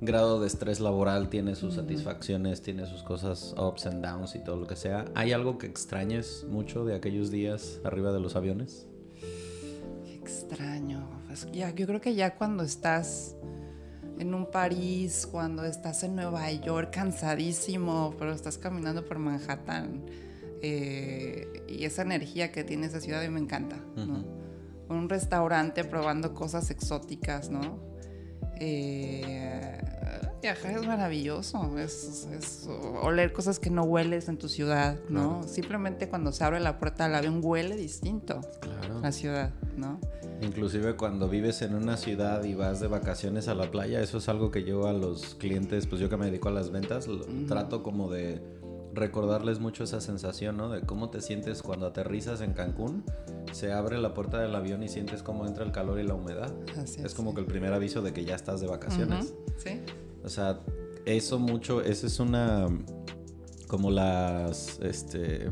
grado 0.00 0.40
de 0.40 0.46
estrés 0.46 0.80
laboral, 0.80 1.28
tiene 1.30 1.54
sus 1.54 1.74
satisfacciones, 1.74 2.62
tiene 2.62 2.86
sus 2.86 3.02
cosas 3.02 3.54
ups 3.58 3.86
and 3.86 4.04
downs 4.04 4.34
y 4.34 4.40
todo 4.40 4.56
lo 4.56 4.66
que 4.66 4.76
sea. 4.76 5.04
¿Hay 5.14 5.32
algo 5.32 5.58
que 5.58 5.66
extrañes 5.66 6.44
mucho 6.48 6.84
de 6.84 6.94
aquellos 6.94 7.30
días 7.30 7.80
arriba 7.84 8.12
de 8.12 8.20
los 8.20 8.36
aviones? 8.36 8.86
Qué 10.04 10.14
extraño. 10.14 11.08
Pues 11.26 11.48
ya, 11.52 11.74
yo 11.74 11.86
creo 11.86 12.00
que 12.00 12.14
ya 12.14 12.36
cuando 12.36 12.62
estás 12.64 13.36
en 14.18 14.34
un 14.34 14.50
París, 14.50 15.26
cuando 15.30 15.64
estás 15.64 16.02
en 16.04 16.14
Nueva 16.16 16.50
York 16.52 16.90
cansadísimo, 16.92 18.14
pero 18.18 18.32
estás 18.32 18.58
caminando 18.58 19.04
por 19.04 19.18
Manhattan. 19.18 20.04
eh, 20.62 21.62
y 21.68 21.84
esa 21.84 22.02
energía 22.02 22.50
que 22.50 22.64
tiene 22.64 22.86
esa 22.86 23.00
ciudad 23.00 23.20
a 23.20 23.24
mí 23.24 23.30
me 23.34 23.40
encanta. 23.40 23.76
Un 24.88 25.08
restaurante 25.08 25.84
probando 25.84 26.32
cosas 26.32 26.70
exóticas, 26.70 27.50
¿no? 27.50 27.93
Eh, 28.60 29.80
viajar 30.42 30.72
es 30.72 30.86
maravilloso, 30.86 31.78
es, 31.78 32.28
es 32.32 32.68
oler 33.02 33.32
cosas 33.32 33.58
que 33.58 33.70
no 33.70 33.84
hueles 33.84 34.28
en 34.28 34.36
tu 34.38 34.48
ciudad, 34.48 34.96
¿no? 35.08 35.38
Claro. 35.40 35.48
Simplemente 35.48 36.08
cuando 36.08 36.32
se 36.32 36.44
abre 36.44 36.60
la 36.60 36.78
puerta 36.78 37.04
del 37.04 37.14
avión 37.14 37.40
huele 37.42 37.76
distinto 37.76 38.40
Claro. 38.60 39.00
la 39.00 39.10
ciudad, 39.12 39.52
¿no? 39.76 39.98
Inclusive 40.42 40.96
cuando 40.96 41.28
vives 41.28 41.62
en 41.62 41.74
una 41.74 41.96
ciudad 41.96 42.44
y 42.44 42.54
vas 42.54 42.80
de 42.80 42.88
vacaciones 42.88 43.48
a 43.48 43.54
la 43.54 43.70
playa, 43.70 44.00
eso 44.02 44.18
es 44.18 44.28
algo 44.28 44.50
que 44.50 44.64
yo 44.64 44.86
a 44.86 44.92
los 44.92 45.34
clientes, 45.36 45.86
pues 45.86 46.00
yo 46.00 46.08
que 46.10 46.16
me 46.16 46.26
dedico 46.26 46.48
a 46.48 46.52
las 46.52 46.70
ventas, 46.70 47.08
trato 47.48 47.82
como 47.82 48.10
de 48.10 48.42
recordarles 48.94 49.58
mucho 49.58 49.84
esa 49.84 50.00
sensación, 50.00 50.56
¿no? 50.56 50.68
De 50.68 50.82
cómo 50.82 51.10
te 51.10 51.20
sientes 51.20 51.62
cuando 51.62 51.86
aterrizas 51.86 52.40
en 52.40 52.52
Cancún, 52.52 53.04
se 53.52 53.72
abre 53.72 53.98
la 53.98 54.14
puerta 54.14 54.40
del 54.40 54.54
avión 54.54 54.82
y 54.82 54.88
sientes 54.88 55.22
cómo 55.22 55.46
entra 55.46 55.64
el 55.64 55.72
calor 55.72 55.98
y 55.98 56.04
la 56.04 56.14
humedad. 56.14 56.52
Así 56.78 57.00
es 57.00 57.06
es, 57.06 57.14
como 57.14 57.34
que 57.34 57.40
el 57.40 57.46
primer 57.46 57.72
aviso 57.72 58.02
de 58.02 58.12
que 58.12 58.24
ya 58.24 58.34
estás 58.34 58.60
de 58.60 58.66
vacaciones. 58.66 59.34
Sí. 59.58 59.80
O 60.24 60.28
sea, 60.28 60.60
eso 61.04 61.38
mucho, 61.38 61.80
esa 61.82 62.06
es 62.06 62.20
una 62.20 62.68
como 63.68 63.90
las 63.90 64.78
este 64.80 65.50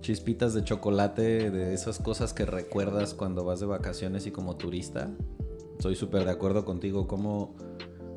chispitas 0.00 0.54
de 0.54 0.62
chocolate, 0.62 1.50
de 1.50 1.74
esas 1.74 1.98
cosas 1.98 2.32
que 2.32 2.46
recuerdas 2.46 3.12
cuando 3.14 3.44
vas 3.44 3.58
de 3.58 3.66
vacaciones 3.66 4.26
y 4.26 4.30
como 4.30 4.56
turista. 4.56 5.10
Estoy 5.72 5.96
súper 5.96 6.24
de 6.24 6.30
acuerdo 6.30 6.64
contigo, 6.64 7.08
cómo 7.08 7.56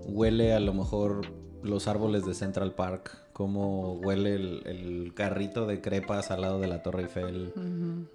huele 0.06 0.54
a 0.54 0.60
lo 0.60 0.74
mejor 0.74 1.22
los 1.64 1.88
árboles 1.88 2.26
de 2.26 2.34
Central 2.34 2.74
Park, 2.74 3.18
cómo 3.34 3.94
huele 3.94 4.36
el, 4.36 4.62
el 4.66 5.14
carrito 5.14 5.66
de 5.66 5.82
crepas 5.82 6.32
al 6.32 6.42
lado 6.42 6.60
de 6.60 6.68
la 6.68 6.84
Torre 6.84 7.04
Eiffel, 7.04 7.54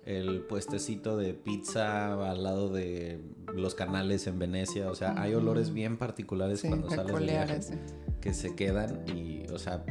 el 0.04 0.40
puestecito 0.42 1.16
de 1.16 1.34
pizza 1.34 2.30
al 2.30 2.42
lado 2.42 2.68
de 2.70 3.20
los 3.54 3.74
canales 3.74 4.26
en 4.26 4.38
Venecia. 4.38 4.90
O 4.90 4.94
sea, 4.94 5.14
hay 5.20 5.34
olores 5.34 5.72
bien 5.72 5.96
particulares 5.96 6.60
Sí, 6.60 6.68
cuando 6.68 6.90
sales 6.90 7.14
de 7.16 7.22
viaje 7.24 7.62
sí. 7.62 7.74
que 8.20 8.34
se 8.34 8.54
quedan 8.54 9.02
y, 9.14 9.46
o 9.52 9.58
sea, 9.58 9.84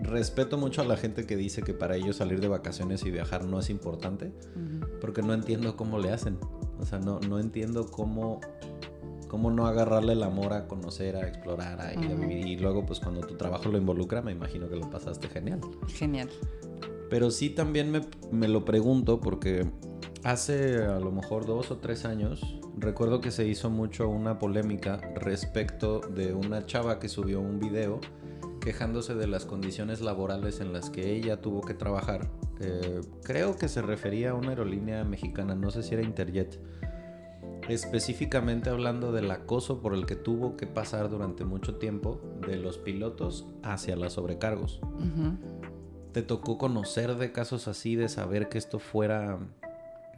respeto 0.00 0.56
mucho 0.58 0.82
a 0.82 0.84
la 0.84 0.96
gente 0.96 1.26
que 1.26 1.36
dice 1.36 1.62
que 1.62 1.74
para 1.74 1.96
ellos 1.96 2.16
salir 2.16 2.40
de 2.40 2.48
vacaciones 2.48 3.04
y 3.04 3.10
viajar 3.10 3.44
no 3.44 3.60
es 3.60 3.70
importante, 3.70 4.32
porque 5.00 5.22
no 5.22 5.34
entiendo 5.34 5.76
cómo 5.76 5.98
le 5.98 6.10
hacen. 6.10 6.38
O 6.80 6.84
sea, 6.84 6.98
no, 6.98 7.18
no 7.20 7.38
entiendo 7.40 7.86
cómo, 7.86 8.40
cómo 9.28 9.50
no 9.50 9.66
agarrarle 9.66 10.14
el 10.14 10.22
amor 10.22 10.52
a 10.52 10.66
conocer, 10.66 11.16
a 11.16 11.28
explorar, 11.28 11.80
a 11.80 11.92
ir 11.92 12.10
a 12.10 12.14
Ujú. 12.14 12.26
vivir. 12.26 12.46
Y 12.46 12.56
luego, 12.56 12.84
pues 12.84 12.98
cuando 13.00 13.20
tu 13.20 13.36
trabajo 13.36 13.68
lo 13.68 13.78
involucra, 13.78 14.22
me 14.22 14.32
imagino 14.32 14.68
que 14.68 14.76
lo 14.76 14.90
pasaste 14.90 15.28
genial. 15.28 15.60
Genial. 15.88 16.28
Pero 17.10 17.30
sí 17.30 17.50
también 17.50 17.90
me, 17.90 18.00
me 18.32 18.48
lo 18.48 18.64
pregunto 18.64 19.20
porque 19.20 19.70
hace 20.24 20.84
a 20.84 20.98
lo 20.98 21.10
mejor 21.12 21.46
dos 21.46 21.70
o 21.70 21.76
tres 21.78 22.04
años 22.04 22.58
recuerdo 22.76 23.20
que 23.20 23.30
se 23.30 23.46
hizo 23.46 23.70
mucho 23.70 24.08
una 24.08 24.38
polémica 24.38 25.00
respecto 25.16 26.00
de 26.00 26.32
una 26.34 26.66
chava 26.66 26.98
que 26.98 27.08
subió 27.08 27.40
un 27.40 27.58
video 27.58 28.00
quejándose 28.60 29.14
de 29.14 29.26
las 29.26 29.46
condiciones 29.46 30.00
laborales 30.00 30.60
en 30.60 30.72
las 30.72 30.90
que 30.90 31.14
ella 31.14 31.40
tuvo 31.40 31.62
que 31.62 31.74
trabajar. 31.74 32.28
Eh, 32.60 33.00
creo 33.22 33.56
que 33.56 33.68
se 33.68 33.80
refería 33.82 34.30
a 34.30 34.34
una 34.34 34.50
aerolínea 34.50 35.04
mexicana, 35.04 35.54
no 35.54 35.70
sé 35.70 35.82
si 35.82 35.94
era 35.94 36.02
Interjet. 36.02 36.60
Específicamente 37.68 38.70
hablando 38.70 39.12
del 39.12 39.30
acoso 39.30 39.80
por 39.80 39.94
el 39.94 40.06
que 40.06 40.16
tuvo 40.16 40.56
que 40.56 40.66
pasar 40.66 41.08
durante 41.10 41.44
mucho 41.44 41.76
tiempo 41.76 42.20
de 42.46 42.56
los 42.56 42.78
pilotos 42.78 43.46
hacia 43.62 43.96
las 43.96 44.14
sobrecargos. 44.14 44.80
¿Te 46.12 46.22
tocó 46.22 46.56
conocer 46.58 47.16
de 47.16 47.32
casos 47.32 47.68
así, 47.68 47.94
de 47.94 48.08
saber 48.08 48.48
que 48.48 48.58
esto 48.58 48.78
fuera 48.78 49.38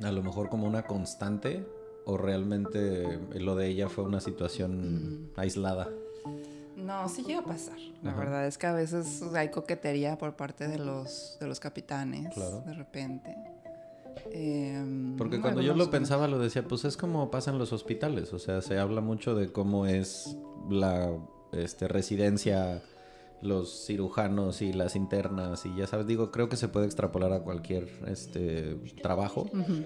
a 0.03 0.13
lo 0.13 0.23
mejor 0.23 0.49
como 0.49 0.67
una 0.67 0.83
constante? 0.85 1.67
¿O 2.07 2.17
realmente 2.17 3.19
lo 3.35 3.57
de 3.57 3.67
ella 3.69 3.89
fue 3.89 4.05
una 4.05 4.21
situación 4.21 5.31
aislada? 5.37 5.89
No, 6.77 7.09
sí 7.11 7.23
llega 7.23 7.41
a 7.41 7.45
pasar. 7.45 7.77
La 8.03 8.11
Ajá. 8.13 8.21
verdad 8.21 8.47
es 8.47 8.57
que 8.57 8.67
a 8.67 8.73
veces 8.73 9.23
hay 9.35 9.51
coquetería 9.51 10.17
por 10.17 10.35
parte 10.35 10.67
de 10.67 10.79
los, 10.79 11.37
de 11.41 11.47
los 11.47 11.61
capitanes, 11.61 12.33
Claro. 12.33 12.63
de 12.63 12.73
repente. 12.73 13.37
Em, 14.33 15.17
Porque 15.17 15.41
cuando 15.41 15.61
yo 15.63 15.75
lo 15.75 15.91
pensaba 15.91 16.29
lo 16.29 16.39
decía, 16.39 16.65
pues 16.67 16.85
es 16.85 16.97
como 16.97 17.31
pasa 17.31 17.51
en 17.51 17.59
los 17.59 17.73
hospitales, 17.73 18.33
o 18.33 18.39
sea, 18.39 18.63
se 18.63 18.79
habla 18.79 19.01
mucho 19.01 19.35
de 19.35 19.53
cómo 19.53 19.87
es 19.87 20.37
la 20.69 21.17
este, 21.53 21.89
residencia, 21.89 22.83
los 23.43 23.87
cirujanos 23.87 24.61
y 24.63 24.73
las 24.73 24.97
internas 24.97 25.65
y 25.65 25.75
ya 25.75 25.87
sabes, 25.87 26.07
digo, 26.07 26.31
creo 26.31 26.49
que 26.49 26.57
se 26.57 26.69
puede 26.69 26.87
extrapolar 26.87 27.33
a 27.33 27.41
cualquier 27.41 27.89
este 28.07 28.77
trabajo, 29.03 29.43
Ujú. 29.53 29.85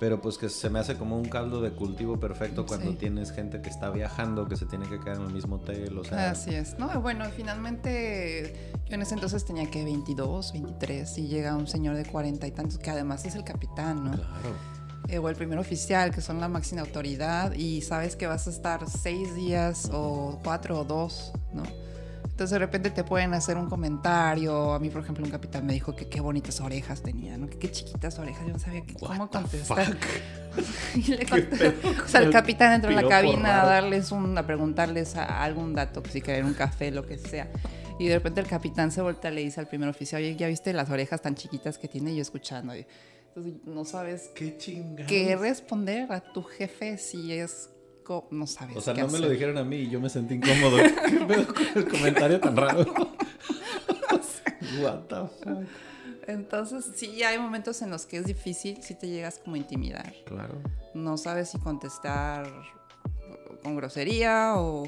Pero 0.00 0.20
pues 0.20 0.38
que 0.38 0.48
se 0.48 0.70
me 0.70 0.78
hace 0.78 0.96
como 0.96 1.16
un 1.18 1.26
caldo 1.28 1.60
de 1.60 1.70
cultivo 1.72 2.18
perfecto 2.18 2.64
cuando 2.66 2.90
Sí. 2.92 2.96
tienes 2.96 3.30
gente 3.32 3.60
que 3.60 3.68
está 3.68 3.90
viajando, 3.90 4.48
que 4.48 4.56
se 4.56 4.64
tiene 4.66 4.88
que 4.88 4.98
quedar 4.98 5.16
en 5.18 5.24
el 5.26 5.32
mismo 5.32 5.56
hotel, 5.56 5.96
o 5.98 6.02
sea, 6.04 6.30
Así 6.30 6.54
es. 6.54 6.78
No, 6.78 7.00
bueno, 7.02 7.26
finalmente 7.36 8.72
yo 8.88 8.94
en 8.94 9.02
ese 9.02 9.14
entonces 9.14 9.44
tenía 9.44 9.70
que 9.70 9.84
22, 9.84 10.52
23 10.52 11.18
y 11.18 11.28
llega 11.28 11.54
un 11.54 11.66
señor 11.66 11.96
de 11.96 12.04
40 12.04 12.46
y 12.46 12.50
tantos 12.50 12.78
que 12.78 12.90
además 12.90 13.24
es 13.24 13.34
el 13.34 13.44
capitán, 13.44 14.04
¿no? 14.04 14.10
claro. 14.12 14.80
Eh, 15.08 15.18
o 15.18 15.28
el 15.28 15.34
primer 15.34 15.58
oficial, 15.58 16.12
que 16.12 16.20
son 16.20 16.40
la 16.40 16.48
máxima 16.48 16.82
autoridad 16.82 17.52
y 17.54 17.80
sabes 17.82 18.14
que 18.16 18.26
vas 18.28 18.46
a 18.46 18.50
estar 18.50 18.88
seis 18.88 19.34
días 19.34 19.90
o 19.92 20.38
cuatro 20.44 20.80
o 20.80 20.84
dos, 20.84 21.32
¿no? 21.52 21.62
Entonces 22.40 22.52
de 22.54 22.58
repente 22.60 22.88
te 22.88 23.04
pueden 23.04 23.34
hacer 23.34 23.58
un 23.58 23.68
comentario. 23.68 24.72
A 24.72 24.78
mí, 24.78 24.88
por 24.88 25.02
ejemplo, 25.02 25.22
un 25.22 25.30
capitán 25.30 25.66
me 25.66 25.74
dijo 25.74 25.94
que 25.94 26.08
qué 26.08 26.22
bonitas 26.22 26.58
orejas 26.62 27.02
tenía, 27.02 27.36
¿no? 27.36 27.46
Que 27.50 27.58
qué 27.58 27.70
chiquitas 27.70 28.18
orejas. 28.18 28.46
Yo 28.46 28.54
no 28.54 28.58
sabía 28.58 28.80
que- 28.80 28.94
cómo 28.94 29.28
contestar. 29.28 29.94
Y 30.96 31.02
le 31.02 31.18
¿Qué 31.18 31.26
conté- 31.26 31.70
pedo 31.70 31.90
o 32.02 32.08
sea, 32.08 32.22
el 32.22 32.30
capitán 32.30 32.72
entró 32.72 32.88
en 32.88 32.96
la 32.96 33.06
cabina 33.06 33.60
a 33.60 33.66
darles 33.66 34.10
un, 34.10 34.38
a 34.38 34.46
preguntarles 34.46 35.16
a- 35.16 35.42
algún 35.44 35.74
dato, 35.74 36.02
si 36.10 36.22
querían 36.22 36.46
un 36.46 36.54
café, 36.54 36.90
lo 36.90 37.06
que 37.06 37.18
sea. 37.18 37.50
Y 37.98 38.08
de 38.08 38.14
repente 38.14 38.40
el 38.40 38.46
capitán 38.46 38.90
se 38.90 39.02
voltea 39.02 39.30
y 39.30 39.34
le 39.34 39.40
dice 39.42 39.60
al 39.60 39.68
primer 39.68 39.90
oficial, 39.90 40.22
oye, 40.22 40.34
¿ya 40.34 40.46
viste 40.48 40.72
las 40.72 40.88
orejas 40.88 41.20
tan 41.20 41.34
chiquitas 41.34 41.76
que 41.76 41.88
tiene? 41.88 42.12
Y 42.12 42.16
yo 42.16 42.22
escuchando. 42.22 42.74
Y- 42.74 42.86
entonces 43.28 43.52
no 43.66 43.84
sabes 43.84 44.30
Qué 44.34 44.56
qué 45.06 45.36
responder 45.36 46.10
a 46.10 46.20
tu 46.32 46.42
jefe 46.42 46.96
si 46.96 47.34
es... 47.34 47.68
No 48.30 48.46
sabes 48.46 48.76
O 48.76 48.80
sea, 48.80 48.94
qué 48.94 49.02
no 49.02 49.08
me 49.08 49.18
lo 49.18 49.28
dijeron 49.28 49.58
a 49.58 49.64
mí 49.64 49.76
y 49.76 49.90
yo 49.90 50.00
me 50.00 50.08
sentí 50.08 50.34
incómodo. 50.34 50.78
¿Qué 51.08 51.24
pedo 51.26 51.54
con 51.54 51.66
el 51.76 51.88
comentario 51.88 52.40
tan 52.40 52.56
raro? 52.56 52.80
What 54.82 55.00
the 55.08 55.16
fuck? 55.44 55.68
Entonces, 56.26 56.84
sí, 56.94 57.22
hay 57.22 57.38
momentos 57.38 57.82
en 57.82 57.90
los 57.90 58.06
que 58.06 58.18
es 58.18 58.26
difícil, 58.26 58.82
si 58.82 58.94
te 58.94 59.08
llegas 59.08 59.38
como 59.38 59.56
a 59.56 59.58
intimidar. 59.58 60.14
Claro. 60.26 60.54
No 60.94 61.16
sabes 61.16 61.50
si 61.50 61.58
contestar 61.58 62.46
con 63.62 63.76
grosería 63.76 64.54
o, 64.56 64.86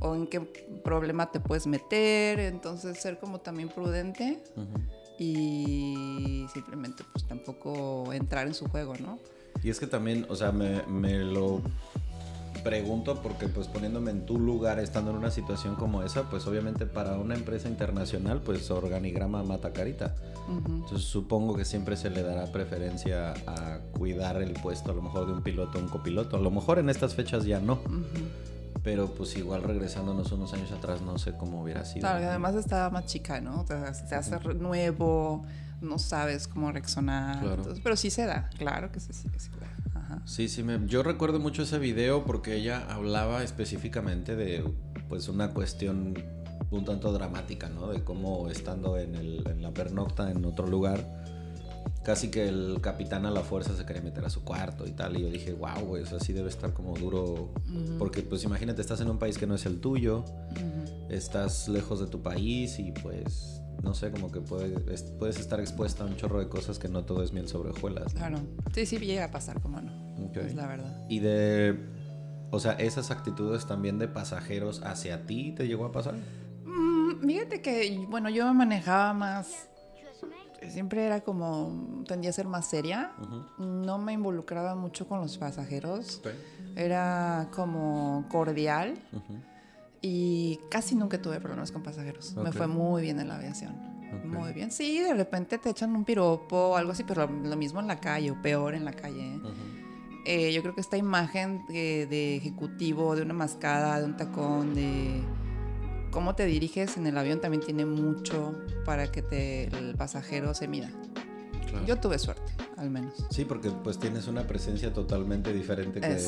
o 0.00 0.14
en 0.14 0.26
qué 0.26 0.40
problema 0.40 1.30
te 1.30 1.40
puedes 1.40 1.66
meter. 1.66 2.40
Entonces, 2.40 2.98
ser 2.98 3.18
como 3.18 3.40
también 3.40 3.68
prudente 3.68 4.42
y 5.18 6.46
simplemente 6.52 7.04
pues 7.12 7.26
tampoco 7.26 8.12
entrar 8.12 8.46
en 8.46 8.54
su 8.54 8.66
juego, 8.68 8.94
¿no? 9.00 9.18
Y 9.62 9.68
es 9.68 9.78
que 9.78 9.86
también, 9.86 10.26
o 10.28 10.36
sea, 10.36 10.52
me, 10.52 10.82
me 10.86 11.18
lo 11.18 11.60
pregunto 12.62 13.20
porque 13.22 13.48
pues 13.48 13.66
poniéndome 13.68 14.10
en 14.10 14.26
tu 14.26 14.38
lugar, 14.38 14.78
estando 14.78 15.10
en 15.10 15.16
una 15.16 15.30
situación 15.30 15.74
como 15.74 16.02
esa, 16.02 16.24
pues 16.30 16.46
obviamente 16.46 16.86
para 16.86 17.16
una 17.16 17.34
empresa 17.34 17.68
internacional, 17.68 18.40
pues 18.42 18.70
organigrama 18.70 19.42
mata 19.42 19.72
carita. 19.72 20.14
Ujú. 20.48 20.72
Entonces 20.82 21.02
supongo 21.02 21.56
que 21.56 21.64
siempre 21.64 21.96
se 21.96 22.10
le 22.10 22.22
dará 22.22 22.46
preferencia 22.52 23.32
a 23.46 23.78
cuidar 23.92 24.40
el 24.42 24.52
puesto 24.54 24.90
a 24.92 24.94
lo 24.94 25.02
mejor 25.02 25.26
de 25.26 25.32
un 25.34 25.42
piloto 25.42 25.78
o 25.78 25.80
un 25.80 25.88
copiloto. 25.88 26.36
A 26.36 26.40
lo 26.40 26.50
mejor 26.50 26.78
en 26.78 26.88
estas 26.90 27.14
fechas 27.14 27.44
ya 27.44 27.60
no. 27.60 27.80
Pero 28.82 29.08
pues 29.14 29.36
igual 29.36 29.62
regresándonos 29.62 30.32
unos 30.32 30.54
años 30.54 30.72
atrás 30.72 31.02
no 31.02 31.18
sé 31.18 31.36
cómo 31.36 31.62
hubiera 31.62 31.84
sido. 31.84 32.00
Claro, 32.00 32.26
además 32.28 32.54
estaba 32.54 32.88
más 32.88 33.04
chica, 33.06 33.40
¿no? 33.40 33.64
Te, 33.64 33.74
te 34.08 34.14
hace 34.14 34.38
nuevo, 34.54 35.44
no 35.82 35.98
sabes 35.98 36.48
cómo 36.48 36.72
reaccionar. 36.72 37.40
Claro. 37.40 37.56
entonces- 37.56 37.82
pero 37.84 37.96
sí 37.96 38.08
se 38.10 38.24
da, 38.24 38.48
claro 38.56 38.90
que 38.90 39.00
sí, 39.00 39.12
sí, 39.12 39.28
sí 39.36 39.50
se 39.50 39.60
da. 39.60 39.66
Ajá. 40.10 40.22
Sí, 40.26 40.48
sí, 40.48 40.62
me- 40.62 40.86
yo 40.86 41.02
recuerdo 41.02 41.38
mucho 41.38 41.62
ese 41.62 41.78
video 41.78 42.24
porque 42.24 42.54
ella 42.56 42.86
hablaba 42.92 43.42
específicamente 43.44 44.34
de 44.36 44.64
pues 45.08 45.28
una 45.28 45.50
cuestión 45.50 46.14
un 46.70 46.84
tanto 46.84 47.12
dramática, 47.12 47.68
¿no? 47.68 47.88
De 47.88 48.02
cómo 48.04 48.48
estando 48.48 48.96
en, 48.96 49.14
el, 49.16 49.42
en 49.48 49.60
la 49.62 49.72
pernocta 49.72 50.30
en 50.30 50.44
otro 50.44 50.66
lugar, 50.68 51.04
casi 52.04 52.30
que 52.30 52.48
el 52.48 52.78
capitán 52.80 53.26
a 53.26 53.30
la 53.30 53.40
fuerza 53.42 53.76
se 53.76 53.84
quería 53.84 54.02
meter 54.02 54.24
a 54.24 54.30
su 54.30 54.44
cuarto 54.44 54.86
y 54.86 54.92
tal. 54.92 55.16
Y 55.16 55.22
yo 55.22 55.30
dije, 55.30 55.52
wow, 55.52 55.84
güey, 55.84 56.02
o 56.04 56.06
sea, 56.06 56.20
sí 56.20 56.32
debe 56.32 56.48
estar 56.48 56.72
como 56.72 56.96
duro. 56.96 57.50
Porque 57.98 58.22
pues 58.22 58.44
imagínate, 58.44 58.80
estás 58.82 59.00
en 59.00 59.10
un 59.10 59.18
país 59.18 59.36
que 59.36 59.46
no 59.48 59.54
es 59.56 59.66
el 59.66 59.80
tuyo, 59.80 60.18
Ujú. 60.20 60.79
Estás 61.10 61.68
lejos 61.68 62.00
de 62.00 62.06
tu 62.06 62.22
país 62.22 62.78
y 62.78 62.92
pues... 62.92 63.56
No 63.82 63.94
sé, 63.94 64.10
como 64.10 64.30
que 64.30 64.40
puede- 64.42 64.92
es- 64.92 65.04
puedes 65.18 65.40
estar 65.40 65.58
expuesta 65.58 66.04
a 66.04 66.06
un 66.06 66.14
chorro 66.16 66.38
de 66.38 66.48
cosas 66.50 66.78
que 66.78 66.88
no 66.88 67.04
todo 67.06 67.22
es 67.22 67.32
miel 67.32 67.48
sobre 67.48 67.70
hojuelas. 67.70 68.12
¿no? 68.12 68.18
Claro. 68.20 68.38
Sí, 68.74 68.84
sí, 68.84 68.98
llega 68.98 69.24
a 69.24 69.30
pasar, 69.30 69.60
como 69.62 69.80
no. 69.80 69.90
Ok. 70.26 70.36
Es 70.36 70.54
la 70.54 70.66
verdad. 70.66 71.06
Y 71.08 71.20
de 71.20 71.78
O 72.50 72.60
sea, 72.60 72.72
esas 72.72 73.10
actitudes 73.10 73.64
también 73.66 73.98
de 73.98 74.06
pasajeros 74.08 74.82
hacia 74.84 75.24
ti 75.24 75.52
te 75.56 75.66
llegó 75.66 75.86
a 75.86 75.92
pasar. 75.92 76.14
Mm, 76.66 77.24
fíjate 77.26 77.62
que, 77.62 78.04
bueno, 78.10 78.28
yo 78.28 78.44
me 78.48 78.52
manejaba 78.52 79.14
más. 79.14 79.68
Siempre 80.68 81.06
era 81.06 81.22
como. 81.22 82.02
tendía 82.06 82.28
a 82.28 82.32
ser 82.34 82.46
más 82.48 82.66
seria. 82.68 83.12
No 83.58 83.96
me 83.96 84.12
involucraba 84.12 84.74
mucho 84.74 85.08
con 85.08 85.20
los 85.20 85.38
pasajeros. 85.38 86.20
Era 86.76 87.48
como 87.54 88.26
cordial. 88.30 88.94
Y 90.02 90.60
casi 90.70 90.94
nunca 90.94 91.20
tuve 91.20 91.40
problemas 91.40 91.72
con 91.72 91.82
pasajeros. 91.82 92.34
Me 92.36 92.52
fue 92.52 92.66
muy 92.66 93.02
bien 93.02 93.20
en 93.20 93.28
la 93.28 93.36
aviación. 93.36 93.90
Muy 94.24 94.52
bien. 94.52 94.70
Sí, 94.70 95.00
de 95.00 95.14
repente 95.14 95.58
te 95.58 95.70
echan 95.70 95.94
un 95.94 96.04
piropo 96.04 96.56
o 96.56 96.76
algo 96.76 96.92
así, 96.92 97.04
pero 97.04 97.26
lo 97.26 97.56
mismo 97.56 97.80
en 97.80 97.86
la 97.86 98.00
calle 98.00 98.30
o 98.30 98.40
peor 98.40 98.74
en 98.74 98.84
la 98.84 98.92
calle. 98.92 99.36
¿eh? 99.36 99.40
Eh, 100.26 100.52
yo 100.52 100.62
creo 100.62 100.74
que 100.74 100.80
esta 100.80 100.96
imagen 100.96 101.64
de, 101.68 102.36
ejecutivo, 102.36 103.16
de 103.16 103.22
una 103.22 103.34
mascada, 103.34 103.98
de 103.98 104.04
un 104.04 104.16
tacón, 104.16 104.74
de 104.74 105.22
cómo 106.10 106.34
te 106.34 106.46
diriges 106.46 106.96
en 106.96 107.06
el 107.06 107.16
avión 107.16 107.40
también 107.40 107.62
tiene 107.62 107.86
mucho 107.86 108.54
para 108.84 109.10
que 109.10 109.22
te, 109.22 109.64
el 109.64 109.94
pasajero 109.96 110.54
se 110.54 110.68
mida. 110.68 110.90
Yo 111.86 111.96
tuve 111.98 112.18
suerte, 112.18 112.52
al 112.76 112.90
menos. 112.90 113.14
Sí, 113.30 113.44
porque 113.44 113.70
pues 113.70 113.98
tienes 113.98 114.26
una 114.26 114.46
presencia 114.46 114.92
totalmente 114.92 115.52
diferente 115.52 116.00
que, 116.00 116.18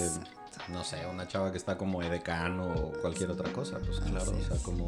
no 0.71 0.85
sé, 0.85 1.07
una 1.07 1.27
chava 1.29 1.51
que 1.51 1.59
está 1.59 1.79
como 1.79 2.03
edecán 2.03 2.61
o 2.61 2.93
cualquier 3.01 3.31
otra 3.31 3.53
cosa. 3.53 3.79
Pues 3.79 4.01
claro, 4.01 4.33
o 4.33 4.43
sea, 4.43 4.57
como 4.63 4.87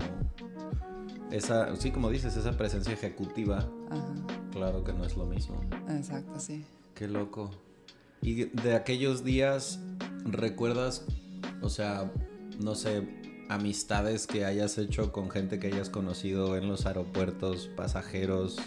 esa, 1.31 1.75
sí, 1.77 1.91
como 1.91 2.11
dices, 2.11 2.37
esa 2.37 2.53
presencia 2.53 2.93
ejecutiva, 2.93 3.69
claro 4.53 4.85
que 4.85 4.93
no 4.93 5.05
es 5.05 5.17
lo 5.17 5.27
mismo. 5.27 5.61
Exacto, 5.89 6.39
sí. 6.39 6.65
Qué 6.95 7.09
loco. 7.09 7.51
Y 8.23 8.45
de 8.45 8.75
aquellos 8.75 9.25
días, 9.25 9.81
¿recuerdas, 10.25 11.05
o 11.61 11.69
sea, 11.69 12.11
no 12.61 12.75
sé, 12.75 13.07
amistades 13.49 14.27
que 14.27 14.45
hayas 14.45 14.79
hecho 14.79 15.13
con 15.13 15.31
gente 15.31 15.59
que 15.59 15.67
hayas 15.67 15.91
conocido 15.91 16.57
en 16.57 16.69
los 16.69 16.87
aeropuertos, 16.87 17.69
pasajeros? 17.77 18.59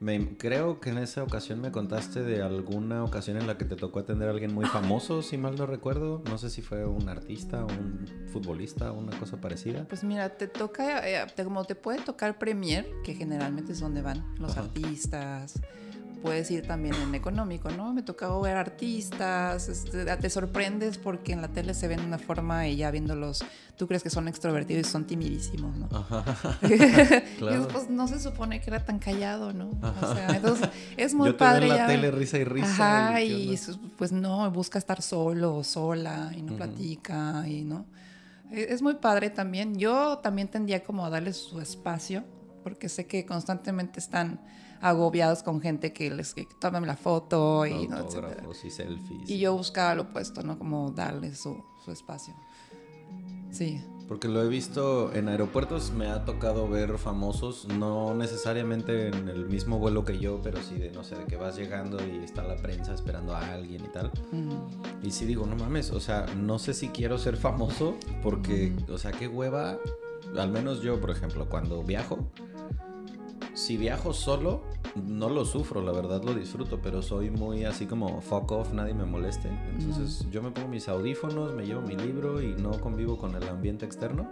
Me, 0.00 0.36
creo 0.36 0.80
que 0.80 0.90
en 0.90 0.98
esa 0.98 1.24
ocasión 1.24 1.60
me 1.60 1.72
contaste 1.72 2.22
de 2.22 2.40
alguna 2.40 3.02
ocasión 3.02 3.36
en 3.36 3.48
la 3.48 3.58
que 3.58 3.64
te 3.64 3.74
tocó 3.74 3.98
atender 3.98 4.28
a 4.28 4.30
alguien 4.30 4.54
muy 4.54 4.64
famoso, 4.64 5.22
si 5.22 5.36
mal 5.36 5.56
no 5.56 5.66
recuerdo. 5.66 6.22
No 6.26 6.38
sé 6.38 6.50
si 6.50 6.62
fue 6.62 6.86
un 6.86 7.08
artista, 7.08 7.64
un 7.64 8.06
futbolista, 8.32 8.92
una 8.92 9.18
cosa 9.18 9.40
parecida. 9.40 9.86
Pues 9.88 10.04
mira, 10.04 10.36
te 10.36 10.46
toca, 10.46 11.08
eh, 11.08 11.26
como 11.42 11.64
te 11.64 11.74
puede 11.74 12.00
tocar 12.00 12.38
Premier, 12.38 12.86
que 13.04 13.14
generalmente 13.14 13.72
es 13.72 13.80
donde 13.80 14.02
van 14.02 14.24
los 14.38 14.56
artistas 14.56 15.60
puedes 16.22 16.50
ir 16.50 16.66
también 16.66 16.94
en 16.94 17.14
económico, 17.14 17.70
¿no? 17.70 17.92
Me 17.92 18.02
tocaba 18.02 18.40
ver 18.40 18.56
artistas, 18.56 19.68
este, 19.68 20.04
te 20.04 20.30
sorprendes 20.30 20.98
porque 20.98 21.32
en 21.32 21.42
la 21.42 21.48
tele 21.48 21.74
se 21.74 21.88
ven 21.88 22.00
de 22.00 22.06
una 22.06 22.18
forma 22.18 22.68
y 22.68 22.76
ya 22.76 22.90
viéndolos, 22.90 23.44
tú 23.76 23.86
crees 23.86 24.02
que 24.02 24.10
son 24.10 24.28
extrovertidos 24.28 24.86
y 24.86 24.90
son 24.90 25.06
timidísimos, 25.06 25.76
¿no? 25.76 25.88
Ajá. 25.92 26.58
claro. 27.38 27.68
pues 27.68 27.88
no 27.88 28.08
se 28.08 28.20
supone 28.20 28.60
que 28.60 28.70
era 28.70 28.84
tan 28.84 28.98
callado, 28.98 29.52
¿no? 29.52 29.70
O 30.02 30.14
sea, 30.14 30.36
entonces 30.36 30.68
es 30.96 31.14
muy 31.14 31.28
Yo 31.28 31.34
te 31.34 31.38
padre. 31.38 31.68
en 31.68 31.76
la 31.76 31.86
tele 31.86 32.10
risa 32.10 32.38
y 32.38 32.44
risa. 32.44 33.08
Ajá, 33.08 33.22
y, 33.22 33.58
pues 33.96 34.12
no, 34.12 34.50
busca 34.50 34.78
estar 34.78 35.02
solo 35.02 35.56
o 35.56 35.64
sola 35.64 36.32
y 36.36 36.42
no 36.42 36.56
platica 36.56 37.44
y 37.46 37.64
no. 37.64 37.86
E, 38.50 38.66
es 38.70 38.82
muy 38.82 38.94
padre 38.94 39.30
también. 39.30 39.78
Yo 39.78 40.18
también 40.18 40.48
tendría 40.48 40.82
como 40.82 41.04
a 41.04 41.10
darles 41.10 41.36
su 41.36 41.60
espacio 41.60 42.24
porque 42.62 42.88
sé 42.88 43.06
que 43.06 43.24
constantemente 43.26 44.00
están 44.00 44.40
agobiados 44.80 45.42
con 45.42 45.60
gente 45.60 45.92
que 45.92 46.10
les 46.10 46.34
que 46.34 46.46
toman 46.60 46.86
la 46.86 46.96
foto 46.96 47.66
y, 47.66 47.88
¿no? 47.88 48.06
y 48.64 48.70
selfies. 48.70 49.28
Y 49.28 49.38
yo 49.38 49.56
buscaba 49.56 49.94
lo 49.94 50.02
opuesto, 50.02 50.42
¿no? 50.42 50.58
Como 50.58 50.90
darle 50.90 51.34
su, 51.34 51.64
su 51.84 51.90
espacio. 51.90 52.34
Sí. 53.50 53.82
Porque 54.06 54.26
lo 54.26 54.42
he 54.42 54.48
visto 54.48 55.12
en 55.12 55.28
aeropuertos, 55.28 55.92
me 55.92 56.06
ha 56.06 56.24
tocado 56.24 56.66
ver 56.66 56.96
famosos, 56.96 57.66
no 57.68 58.14
necesariamente 58.14 59.08
en 59.08 59.28
el 59.28 59.46
mismo 59.46 59.78
vuelo 59.78 60.06
que 60.06 60.18
yo, 60.18 60.40
pero 60.42 60.62
sí 60.62 60.76
de, 60.76 60.90
no 60.90 61.04
sé, 61.04 61.14
de 61.14 61.26
que 61.26 61.36
vas 61.36 61.56
llegando 61.56 61.98
y 62.06 62.24
está 62.24 62.42
la 62.42 62.56
prensa 62.56 62.94
esperando 62.94 63.34
a 63.36 63.52
alguien 63.52 63.84
y 63.84 63.88
tal. 63.88 64.10
Y 65.02 65.10
sí 65.10 65.26
digo, 65.26 65.44
no 65.44 65.56
mames, 65.56 65.90
o 65.90 66.00
sea, 66.00 66.24
no 66.38 66.58
sé 66.58 66.72
si 66.72 66.88
quiero 66.88 67.18
ser 67.18 67.36
famoso 67.36 67.96
porque, 68.22 68.74
o 68.88 68.96
sea, 68.96 69.12
qué 69.12 69.28
hueva, 69.28 69.78
al 70.36 70.50
menos 70.50 70.82
yo, 70.82 71.00
por 71.00 71.10
ejemplo, 71.10 71.48
cuando 71.48 71.82
viajo, 71.82 72.30
si 73.54 73.76
viajo 73.76 74.12
solo, 74.12 74.62
no 74.94 75.28
lo 75.28 75.44
sufro, 75.44 75.82
la 75.82 75.92
verdad 75.92 76.22
lo 76.22 76.32
disfruto, 76.32 76.80
pero 76.80 77.02
soy 77.02 77.30
muy 77.30 77.64
así 77.64 77.86
como 77.86 78.20
fuck 78.20 78.52
off, 78.52 78.72
nadie 78.72 78.94
me 78.94 79.04
moleste. 79.04 79.48
Entonces 79.48 80.26
yo 80.30 80.42
me 80.42 80.50
pongo 80.50 80.68
mis 80.68 80.88
audífonos, 80.88 81.54
me 81.54 81.66
llevo 81.66 81.82
mi 81.82 81.96
libro 81.96 82.40
y 82.40 82.54
no 82.54 82.70
convivo 82.80 83.18
con 83.18 83.34
el 83.34 83.48
ambiente 83.48 83.84
externo. 83.84 84.28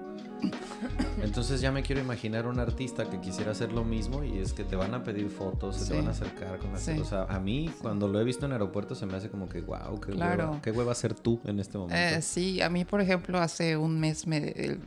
Entonces 1.23 1.61
ya 1.61 1.73
me 1.73 1.83
quiero 1.83 2.01
imaginar 2.01 2.47
un 2.47 2.59
artista 2.59 3.09
que 3.09 3.21
quisiera 3.21 3.53
hacer 3.53 3.73
lo 3.73 3.85
mismo 3.85 4.23
y 4.23 4.39
es 4.39 4.53
que 4.53 4.65
te 4.65 4.77
van 4.77 4.95
a 4.95 5.03
pedir 5.03 5.29
fotos, 5.29 5.77
se 5.77 5.91
te 5.91 5.97
van 5.97 6.09
a 6.09 6.11
acercar 6.11 6.59
con 6.59 6.73
las 6.73 6.87
O 6.89 7.05
sea, 7.05 7.25
a 7.25 7.41
mí 7.41 7.71
cuando 7.81 8.09
lo 8.09 8.21
he 8.21 8.25
visto 8.25 8.47
en 8.47 8.53
aeropuertos 8.53 8.99
se 8.99 9.07
me 9.07 9.17
hace 9.17 9.29
como 9.31 9.49
que 9.49 9.61
wow, 9.61 9.99
qué 10.01 10.13
hueva, 10.13 10.61
qué 10.63 10.71
hueva 10.71 10.95
ser 10.95 11.15
tú 11.15 11.41
en 11.45 11.59
este 11.59 11.79
momento. 11.79 11.97
Eh, 11.97 12.23
sí, 12.23 12.61
a 12.61 12.69
mí 12.69 12.85
por 12.85 13.01
ejemplo 13.01 13.39
hace 13.39 13.77
un 13.77 13.99
mes 13.99 14.27
me, 14.27 14.39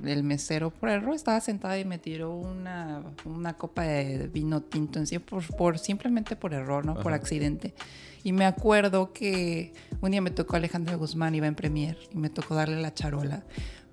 el, 0.04 0.24
mesero 0.24 0.70
por 0.70 0.90
error 0.90 1.16
estaba 1.16 1.40
sentada 1.42 1.78
y 1.80 1.86
me 1.86 1.98
tiró 1.98 2.36
una, 2.36 3.02
una 3.26 3.54
copa 3.54 3.84
de 3.84 4.28
vino 4.28 4.62
tinto 4.62 5.00
en 5.00 5.08
sí 5.08 5.20
por, 5.20 5.44
por 5.56 5.80
simplemente 5.80 6.36
por 6.36 6.54
error, 6.54 6.86
¿no? 6.86 6.96
Por 6.96 7.14
accidente. 7.14 7.74
Y 8.24 8.34
me 8.34 8.46
acuerdo 8.46 9.14
que 9.14 9.74
un 10.02 10.12
día 10.12 10.22
me 10.22 10.32
tocó 10.32 10.58
Alejandra 10.58 10.96
Guzmán, 10.96 11.36
iba 11.36 11.48
en 11.48 11.56
Premier, 11.56 11.98
y 12.14 12.18
me 12.18 12.30
tocó 12.30 12.56
darle 12.56 12.82
la 12.82 12.94
charola. 12.94 13.44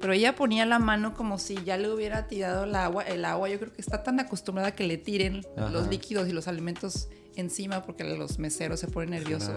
Pero 0.00 0.12
ella 0.12 0.34
ponía 0.36 0.66
la 0.66 0.78
mano 0.78 1.14
como 1.14 1.38
si 1.38 1.56
ya 1.64 1.76
le 1.76 1.90
hubiera 1.90 2.26
tirado 2.26 2.64
el 2.64 2.74
agua. 2.74 3.02
El 3.02 3.24
agua, 3.24 3.48
yo 3.48 3.58
creo 3.58 3.72
que 3.72 3.80
está 3.80 4.02
tan 4.02 4.20
acostumbrada 4.20 4.68
a 4.68 4.74
que 4.74 4.84
le 4.84 4.98
tiren 4.98 5.42
los 5.56 5.88
líquidos 5.88 6.28
y 6.28 6.32
los 6.32 6.48
alimentos 6.48 7.08
encima 7.34 7.82
porque 7.82 8.04
los 8.04 8.38
meseros 8.38 8.80
se 8.80 8.88
ponen 8.88 9.10
nerviosos. 9.10 9.54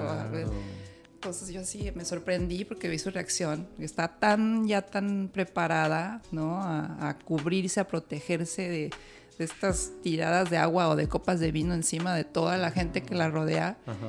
Entonces 1.13 1.49
yo 1.49 1.65
sí 1.65 1.91
me 1.95 2.05
sorprendí 2.05 2.63
porque 2.63 2.87
vi 2.87 2.97
su 2.97 3.11
reacción. 3.11 3.67
Está 3.77 4.19
tan, 4.19 4.67
ya 4.67 4.81
tan 4.81 5.29
preparada, 5.33 6.21
¿no? 6.31 6.61
A, 6.61 7.09
a 7.09 7.19
cubrirse, 7.19 7.81
a 7.81 7.87
protegerse 7.87 8.69
de, 8.69 8.89
de, 9.37 9.43
estas 9.43 9.91
tiradas 10.01 10.49
de 10.49 10.55
agua 10.55 10.87
o 10.87 10.95
de 10.95 11.09
copas 11.09 11.41
de 11.41 11.51
vino 11.51 11.73
encima 11.73 12.15
de 12.15 12.23
toda 12.23 12.57
la 12.57 12.71
gente 12.71 13.03
que 13.03 13.15
la 13.15 13.29
rodea. 13.29 13.77
Ajá 13.85 14.07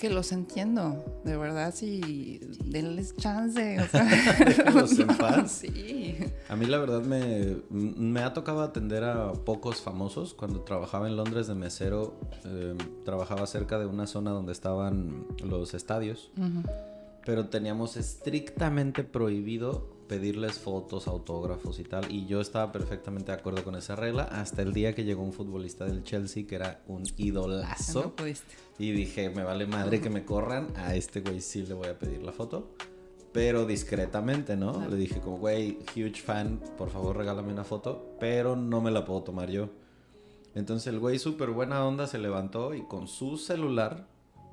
que 0.00 0.08
los 0.08 0.32
entiendo, 0.32 1.20
de 1.26 1.36
verdad, 1.36 1.74
sí, 1.76 2.40
denles 2.64 3.14
chance. 3.16 3.78
O 3.80 3.86
sea, 3.86 5.46
Sí. 5.46 6.16
A 6.48 6.56
mí 6.56 6.64
la 6.64 6.78
verdad 6.78 7.02
me, 7.02 7.58
me, 7.68 8.22
ha 8.22 8.32
tocado 8.32 8.62
atender 8.62 9.04
a 9.04 9.32
pocos 9.34 9.82
famosos. 9.82 10.32
Cuando 10.32 10.62
trabajaba 10.62 11.06
en 11.06 11.16
Londres 11.16 11.48
de 11.48 11.54
mesero, 11.54 12.18
em, 12.44 12.78
trabajaba 13.04 13.46
cerca 13.46 13.78
de 13.78 13.84
una 13.84 14.06
zona 14.06 14.30
donde 14.30 14.52
estaban 14.52 15.26
los 15.44 15.74
estadios, 15.74 16.32
pero 17.26 17.50
teníamos 17.50 17.98
estrictamente 17.98 19.04
prohibido 19.04 19.99
pedirles 20.10 20.58
fotos, 20.58 21.06
autógrafos 21.06 21.78
y 21.78 21.84
tal. 21.84 22.10
Y 22.10 22.26
yo 22.26 22.40
estaba 22.40 22.72
perfectamente 22.72 23.30
de 23.30 23.38
acuerdo 23.38 23.62
con 23.62 23.76
esa 23.76 23.94
regla 23.94 24.24
hasta 24.24 24.60
el 24.60 24.72
día 24.72 24.92
que 24.92 25.04
llegó 25.04 25.22
un 25.22 25.32
futbolista 25.32 25.84
del 25.84 26.02
Chelsea 26.02 26.48
que 26.48 26.56
era 26.56 26.82
un 26.88 27.04
idolazo. 27.16 28.12
y 28.76 28.90
dije, 28.90 29.30
me 29.30 29.44
vale 29.44 29.68
madre 29.68 30.00
que 30.00 30.10
me 30.10 30.24
corran, 30.24 30.66
a 30.74 30.96
este 30.96 31.20
güey 31.20 31.40
sí 31.40 31.62
le 31.62 31.74
voy 31.74 31.86
a 31.86 31.96
pedir 31.96 32.24
la 32.24 32.32
foto. 32.32 32.72
Pero 33.32 33.66
discretamente, 33.66 34.56
¿no? 34.56 34.84
Le 34.88 34.96
dije 34.96 35.20
como, 35.20 35.38
güey, 35.38 35.78
huge 35.94 36.20
fan, 36.20 36.60
por 36.76 36.90
favor 36.90 37.16
regálame 37.16 37.52
una 37.52 37.62
foto, 37.62 38.16
pero 38.18 38.56
no 38.56 38.80
me 38.80 38.90
la 38.90 39.04
puedo 39.04 39.22
tomar 39.22 39.48
yo. 39.48 39.68
Entonces 40.56 40.88
el 40.88 40.98
güey 40.98 41.20
súper 41.20 41.50
buena 41.50 41.86
onda 41.86 42.08
se 42.08 42.18
levantó 42.18 42.74
y 42.74 42.82
con 42.82 43.06
su 43.06 43.36
celular 43.36 44.08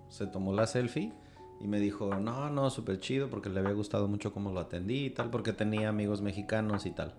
se 0.10 0.28
tomó 0.28 0.54
la 0.54 0.68
selfie 0.68 1.14
y 1.60 1.68
me 1.68 1.80
dijo, 1.80 2.16
no, 2.16 2.50
no, 2.50 2.70
súper 2.70 3.00
chido 3.00 3.30
porque 3.30 3.50
le 3.50 3.60
había 3.60 3.74
gustado 3.74 4.08
mucho 4.08 4.32
cómo 4.32 4.52
lo 4.52 4.60
atendí 4.60 5.06
y 5.06 5.10
tal, 5.10 5.30
porque 5.30 5.54
tenía 5.54 5.90
amigos 5.90 6.22
mexicanos 6.22 6.86
y 6.86 6.92
tal. 6.92 7.14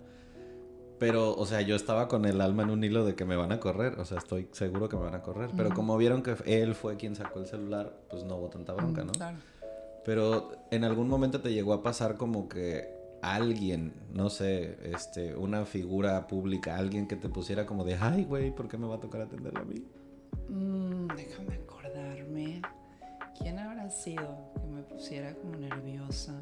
Pero, 0.97 1.33
o 1.35 1.45
sea, 1.45 1.61
yo 1.61 1.75
estaba 1.75 2.09
con 2.09 2.25
el 2.25 2.41
alma 2.41 2.63
en 2.63 2.71
un 2.71 2.83
hilo 2.83 3.05
de 3.05 3.15
que 3.15 3.23
me 3.23 3.37
van 3.37 3.53
a 3.53 3.59
correr, 3.59 3.97
o 3.99 4.05
sea, 4.05 4.17
estoy 4.17 4.49
seguro 4.51 4.89
que 4.89 4.97
me 4.97 5.03
van 5.03 5.15
a 5.15 5.21
correr. 5.21 5.49
Pero 5.55 5.73
como 5.73 5.97
vieron 5.97 6.21
que 6.21 6.35
él 6.45 6.75
fue 6.75 6.97
quien 6.97 7.15
sacó 7.15 7.39
el 7.39 7.47
celular, 7.47 7.93
pues 8.09 8.25
no 8.25 8.35
hubo 8.35 8.49
tanta 8.49 8.73
bronca, 8.73 9.05
¿no? 9.05 9.13
Claro. 9.13 9.37
Pero 10.03 10.51
en 10.71 10.83
algún 10.83 11.07
momento 11.07 11.39
te 11.39 11.53
llegó 11.53 11.73
a 11.73 11.83
pasar 11.83 12.17
como 12.17 12.49
que 12.49 12.89
alguien, 13.21 13.93
no 14.13 14.29
sé, 14.29 14.77
este, 14.83 15.35
una 15.35 15.65
figura 15.65 16.27
pública, 16.27 16.77
alguien 16.77 17.07
que 17.07 17.15
te 17.15 17.29
pusiera 17.29 17.65
como 17.65 17.83
de, 17.85 17.95
ay, 17.95 18.25
güey, 18.25 18.53
¿por 18.53 18.67
qué 18.67 18.77
me 18.77 18.87
va 18.87 18.95
a 18.95 18.99
tocar 18.99 19.21
atenderlo 19.21 19.61
a 19.61 19.65
mí? 19.65 19.85
Mm, 20.49 21.07
déjame 21.15 21.55
acordarme. 21.55 22.61
¿Quién 23.39 23.59
habrá 23.59 23.89
sido 23.89 24.51
que 24.59 24.67
me 24.67 24.81
pusiera 24.83 25.33
como 25.35 25.55
nerviosa? 25.55 26.41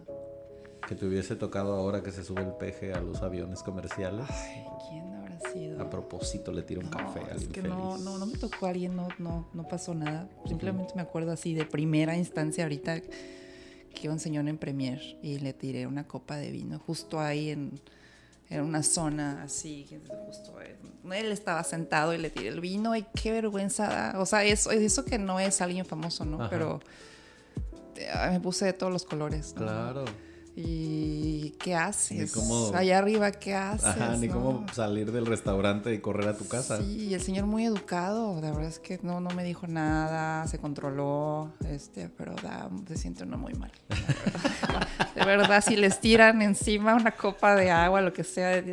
Que 0.87 0.95
te 0.95 1.05
hubiese 1.05 1.35
tocado 1.35 1.75
ahora 1.75 2.01
que 2.01 2.11
se 2.11 2.23
sube 2.23 2.41
el 2.41 2.53
peje 2.53 2.93
a 2.93 3.01
los 3.01 3.21
aviones 3.21 3.61
comerciales. 3.61 4.25
Ay, 4.29 4.65
¿quién 4.89 5.13
habrá 5.13 5.39
sido? 5.51 5.81
A 5.81 5.89
propósito, 5.89 6.51
le 6.51 6.63
tiro 6.63 6.81
un 6.81 6.89
café 6.89 7.19
a 7.19 7.33
alguien. 7.33 7.37
Es 7.37 7.47
que 7.49 7.61
no, 7.61 7.97
no, 7.97 8.17
no 8.17 8.25
me 8.25 8.37
tocó 8.37 8.65
a 8.65 8.69
alguien, 8.69 8.95
no, 8.95 9.09
no, 9.19 9.47
no 9.53 9.67
pasó 9.67 9.93
nada. 9.93 10.29
Simplemente 10.47 10.93
me 10.95 11.01
acuerdo 11.01 11.31
así 11.31 11.53
de 11.53 11.65
primera 11.65 12.17
instancia 12.17 12.63
ahorita 12.63 13.01
que 13.93 14.09
un 14.09 14.19
señor 14.19 14.47
en 14.47 14.57
Premier 14.57 15.01
y 15.21 15.39
le 15.39 15.53
tiré 15.53 15.87
una 15.87 16.07
copa 16.07 16.37
de 16.37 16.51
vino 16.51 16.79
justo 16.79 17.19
ahí 17.19 17.49
en, 17.49 17.79
en 18.49 18.61
una 18.61 18.83
zona 18.83 19.43
así, 19.43 19.85
justo 20.25 20.57
él 21.13 21.31
estaba 21.31 21.63
sentado 21.63 22.13
y 22.13 22.17
le 22.17 22.29
tiré 22.29 22.49
el 22.49 22.59
vino 22.59 22.95
y 22.95 23.03
qué 23.21 23.31
vergüenza 23.31 23.87
da. 23.87 24.19
O 24.19 24.25
sea, 24.25 24.43
eso, 24.43 24.71
eso 24.71 25.05
que 25.05 25.17
no 25.17 25.39
es 25.39 25.61
alguien 25.61 25.85
famoso, 25.85 26.25
¿no? 26.25 26.49
Pero 26.49 26.79
eh, 27.95 28.29
me 28.31 28.39
puse 28.39 28.65
de 28.65 28.73
todos 28.73 28.91
los 28.91 29.05
colores. 29.05 29.53
Claro. 29.55 30.05
¿Y 30.59 31.51
qué 31.59 31.75
haces? 31.75 32.35
Allá 32.73 32.97
arriba, 32.97 33.29
¿qué 33.29 33.53
haces? 33.53 33.85
Ajá, 33.85 34.17
ni 34.17 34.27
cómo 34.27 34.65
salir 34.73 35.11
del 35.11 35.27
restaurante 35.27 35.93
y 35.93 35.99
correr 35.99 36.29
a 36.29 36.35
tu 36.35 36.47
casa. 36.47 36.81
Sí, 36.81 37.13
el 37.13 37.21
señor 37.21 37.45
muy 37.45 37.63
educado, 37.63 38.41
la 38.41 38.49
verdad 38.49 38.65
es 38.65 38.79
que 38.79 38.99
no, 39.03 39.21
no 39.21 39.29
me 39.35 39.43
dijo 39.43 39.67
nada, 39.67 40.47
se 40.47 40.57
controló, 40.57 41.51
este, 41.69 42.09
pero 42.09 42.33
da, 42.41 42.71
se 42.87 42.97
siente 42.97 43.21
uno 43.21 43.37
muy 43.37 43.53
mal. 43.53 43.71
De 45.15 45.25
verdad, 45.25 45.63
si 45.63 45.75
les 45.75 46.01
tiran 46.01 46.41
encima 46.41 46.95
una 46.95 47.11
copa 47.11 47.55
de 47.55 47.69
agua, 47.69 48.01
lo 48.01 48.11
que 48.11 48.23
sea, 48.23 48.63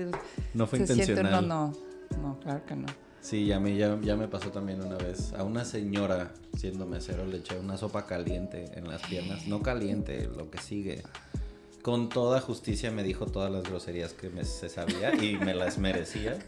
no 0.54 0.66
fue 0.66 0.78
intencional. 0.78 1.46
no, 1.46 1.68
no, 1.68 2.18
no, 2.22 2.40
claro 2.40 2.64
que 2.64 2.76
no. 2.76 2.86
Sí, 3.20 3.52
a 3.52 3.60
mí 3.60 3.76
ya, 3.76 3.98
ya 4.00 4.16
me 4.16 4.26
pasó 4.26 4.50
también 4.50 4.82
una 4.82 4.96
vez. 4.96 5.34
A 5.34 5.44
una 5.44 5.66
señora, 5.66 6.32
siendo 6.56 6.86
mesero, 6.86 7.26
le 7.26 7.38
eché 7.38 7.58
una 7.58 7.76
sopa 7.76 8.06
caliente 8.06 8.70
en 8.74 8.88
las 8.88 9.02
piernas. 9.02 9.46
No 9.46 9.60
caliente, 9.60 10.30
lo 10.34 10.50
que 10.50 10.58
sigue 10.58 11.02
con 11.84 12.08
toda 12.08 12.40
justicia 12.40 12.90
me 12.90 13.02
dijo 13.02 13.26
todas 13.26 13.52
las 13.52 13.62
groserías 13.64 14.14
que 14.14 14.30
me, 14.30 14.46
se 14.46 14.70
sabía 14.70 15.14
y 15.22 15.36
me 15.36 15.52
las 15.52 15.76
merecía. 15.76 16.38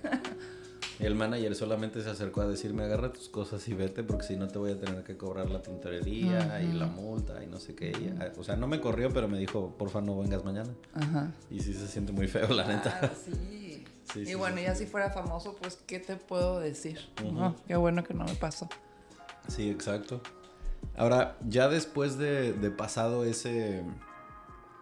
El 0.99 1.15
manager 1.15 1.55
solamente 1.55 2.03
se 2.03 2.09
acercó 2.09 2.41
a 2.41 2.47
decirme, 2.47 2.85
agarra 2.85 3.13
tus 3.13 3.29
cosas 3.29 3.69
y 3.69 3.75
vete 3.75 4.03
porque 4.03 4.25
si 4.25 4.37
no 4.37 4.49
te 4.49 4.59
voy 4.59 4.71
a 4.71 4.81
tener 4.81 5.05
que 5.05 5.19
cobrar 5.19 5.51
la 5.51 5.61
tintorería 5.61 6.63
y 6.63 6.73
la 6.73 6.87
multa 6.87 7.45
y 7.45 7.49
no 7.49 7.59
sé 7.59 7.75
qué. 7.75 8.15
o 8.39 8.45
sea, 8.45 8.57
no 8.57 8.67
me 8.67 8.81
corrió, 8.81 9.11
pero 9.13 9.29
me 9.29 9.39
dijo, 9.39 9.75
porfa, 9.77 10.01
no 10.01 10.19
vengas 10.19 10.43
mañana. 10.43 10.71
Ajá. 10.95 11.31
Y 11.51 11.61
sí 11.61 11.75
se 11.75 11.87
siente 11.87 12.13
muy 12.13 12.29
feo, 12.29 12.49
la 12.55 12.67
neta. 12.67 13.13
sí. 13.23 13.85
y 14.15 14.33
bueno, 14.37 14.59
ya 14.59 14.75
si 14.75 14.87
fuera 14.87 15.11
famoso, 15.11 15.55
pues, 15.61 15.77
¿qué 15.87 15.99
te 15.99 16.17
puedo 16.17 16.61
decir? 16.61 16.99
qué 17.69 17.77
bueno 17.77 18.05
que 18.05 18.15
no 18.15 18.25
me 18.25 18.37
pasó. 18.37 18.71
Sí, 19.49 19.69
exacto. 19.69 20.23
Ahora, 20.97 21.37
ya 21.47 21.69
después 21.69 22.17
de 22.17 22.73
pasado 22.75 23.27
ese 23.27 23.85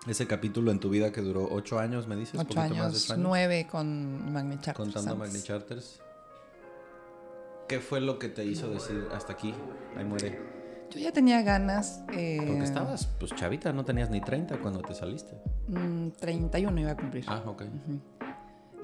ese 0.06 0.26
capítulo 0.26 0.70
en 0.70 0.80
tu 0.80 0.90
vida 0.90 1.12
que 1.12 1.20
duró 1.20 1.48
ocho 1.50 1.78
años, 1.78 2.06
me 2.06 2.16
dices. 2.16 2.40
Ocho 2.40 2.60
años, 2.60 3.14
nueve 3.18 3.66
con 3.70 4.32
Magni 4.32 4.56
Charters. 4.56 4.76
Contando 4.76 5.16
Magni 5.16 5.42
Charters. 5.42 6.00
¿Qué 7.68 7.80
fue 7.80 8.00
lo 8.00 8.18
que 8.18 8.28
te 8.28 8.44
hizo 8.44 8.68
decir 8.68 9.08
hasta 9.12 9.32
aquí? 9.32 9.54
Ahí 9.96 10.04
muere. 10.04 10.38
Yo 10.90 11.00
ya 11.00 11.12
tenía 11.12 11.42
ganas. 11.42 12.02
Eh... 12.12 12.36
Porque 12.46 12.64
estabas, 12.64 13.06
pues 13.18 13.34
chavita, 13.34 13.72
no 13.72 13.84
tenías 13.84 14.10
ni 14.10 14.20
30 14.20 14.58
cuando 14.58 14.80
te 14.82 14.94
saliste. 14.94 15.34
31 16.20 16.70
mm, 16.70 16.78
iba 16.78 16.90
a 16.90 16.96
cumplir. 16.96 17.24
Ah, 17.26 17.42
ok. 17.46 17.62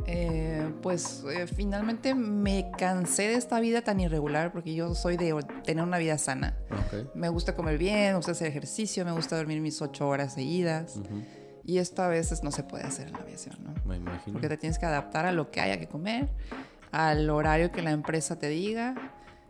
Eh, 0.07 0.73
pues 0.83 1.25
eh, 1.31 1.47
finalmente 1.47 2.15
me 2.15 2.71
cansé 2.77 3.25
de 3.25 3.35
esta 3.35 3.61
vida 3.61 3.83
tan 3.83 4.01
irregular 4.01 4.51
porque 4.51 4.75
yo 4.75 4.95
soy 4.95 5.17
de 5.17 5.45
tener 5.65 5.85
una 5.85 5.99
vida 5.99 6.19
sana. 6.19 6.57
Me 7.15 7.29
gusta 7.29 7.55
comer 7.55 7.79
bien, 7.79 8.11
me 8.11 8.17
gusta 8.17 8.33
hacer 8.33 8.49
ejercicio, 8.49 9.05
me 9.05 9.13
gusta 9.13 9.37
dormir 9.37 9.61
mis 9.61 9.81
ocho 9.83 10.09
horas 10.09 10.35
seguidas. 10.35 11.01
Y 11.65 11.79
esto 11.79 12.03
a 12.03 12.09
veces 12.09 12.43
no 12.43 12.51
se 12.51 12.63
puede 12.63 12.85
hacer 12.85 13.09
en 13.09 13.13
la 13.13 13.21
aviación, 13.21 13.57
¿no? 13.63 13.75
Me 13.85 13.97
imagino. 13.97 14.33
Porque 14.33 14.49
te 14.49 14.57
tienes 14.57 14.79
que 14.79 14.87
adaptar 14.87 15.27
a 15.27 15.33
lo 15.33 15.51
que 15.51 15.61
haya 15.61 15.79
que 15.79 15.87
comer, 15.87 16.29
al 16.91 17.29
horario 17.29 17.71
que 17.71 17.83
la 17.83 17.91
empresa 17.91 18.39
te 18.39 18.49
diga. 18.49 18.95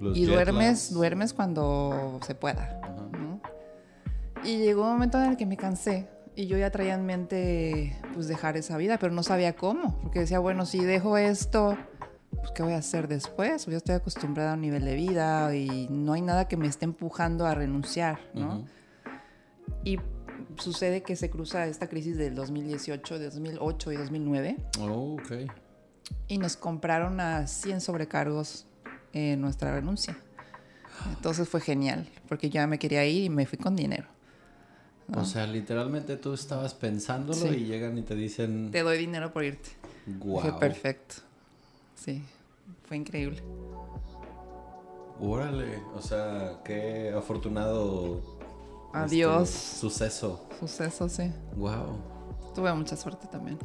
y 0.00 0.24
duermes, 0.24 0.92
duermes 0.92 1.32
cuando 1.32 2.18
se 2.26 2.34
pueda. 2.34 2.80
Y 4.42 4.58
llegó 4.58 4.82
un 4.84 4.92
momento 4.92 5.22
en 5.22 5.30
el 5.30 5.36
que 5.36 5.46
me 5.46 5.56
cansé 5.56 6.08
y 6.40 6.46
yo 6.46 6.56
ya 6.56 6.70
traía 6.70 6.94
en 6.94 7.04
mente 7.04 7.94
pues 8.14 8.26
dejar 8.26 8.56
esa 8.56 8.78
vida, 8.78 8.98
pero 8.98 9.12
no 9.12 9.22
sabía 9.22 9.54
cómo, 9.54 9.98
porque 10.00 10.20
decía, 10.20 10.38
bueno, 10.38 10.64
si 10.64 10.82
dejo 10.82 11.18
esto, 11.18 11.76
pues 12.30 12.50
¿qué 12.52 12.62
voy 12.62 12.72
a 12.72 12.78
hacer 12.78 13.08
después? 13.08 13.64
Pues 13.64 13.66
yo 13.66 13.76
estoy 13.76 13.94
acostumbrada 13.96 14.52
a 14.52 14.54
un 14.54 14.62
nivel 14.62 14.86
de 14.86 14.94
vida 14.94 15.54
y 15.54 15.88
no 15.90 16.14
hay 16.14 16.22
nada 16.22 16.48
que 16.48 16.56
me 16.56 16.66
esté 16.66 16.86
empujando 16.86 17.44
a 17.44 17.54
renunciar, 17.54 18.20
¿no? 18.32 18.64
Y 19.84 19.98
sucede 20.56 21.02
que 21.02 21.14
se 21.14 21.28
cruza 21.28 21.66
esta 21.66 21.88
crisis 21.88 22.16
del 22.16 22.34
2018, 22.34 23.18
de 23.18 23.26
2008 23.26 23.92
y 23.92 23.96
2009. 23.96 24.56
Oh. 24.80 25.18
Y 26.26 26.38
nos 26.38 26.56
compraron 26.56 27.20
a 27.20 27.46
100 27.46 27.82
sobrecargos 27.82 28.66
en 29.12 29.42
nuestra 29.42 29.74
renuncia. 29.74 30.16
Entonces 31.06 31.46
fue 31.46 31.60
genial, 31.60 32.08
porque 32.28 32.48
ya 32.48 32.66
me 32.66 32.78
quería 32.78 33.04
ir 33.04 33.24
y 33.24 33.28
me 33.28 33.44
fui 33.44 33.58
con 33.58 33.76
dinero. 33.76 34.08
O 35.16 35.24
sea, 35.24 35.46
literalmente 35.46 36.16
tú 36.16 36.34
estabas 36.34 36.74
pensándolo 36.74 37.52
y 37.52 37.64
llegan 37.64 37.98
y 37.98 38.02
te 38.02 38.14
dicen... 38.14 38.70
Te 38.70 38.82
doy 38.82 38.98
dinero 38.98 39.32
por 39.32 39.44
irte. 39.44 39.70
Fue 40.20 40.58
perfecto. 40.58 41.16
Sí, 41.96 42.22
fue 42.86 42.96
increíble. 42.96 43.42
Órale, 45.20 45.82
o 45.94 46.00
sea, 46.00 46.60
qué 46.64 47.12
afortunado... 47.16 48.38
Adiós. 48.92 49.48
Este, 49.48 49.76
suceso. 49.78 50.48
Suceso, 50.58 51.08
sí. 51.08 51.30
Wow. 51.56 51.98
Tuve 52.54 52.72
mucha 52.74 52.96
suerte 52.96 53.26
también. 53.28 53.58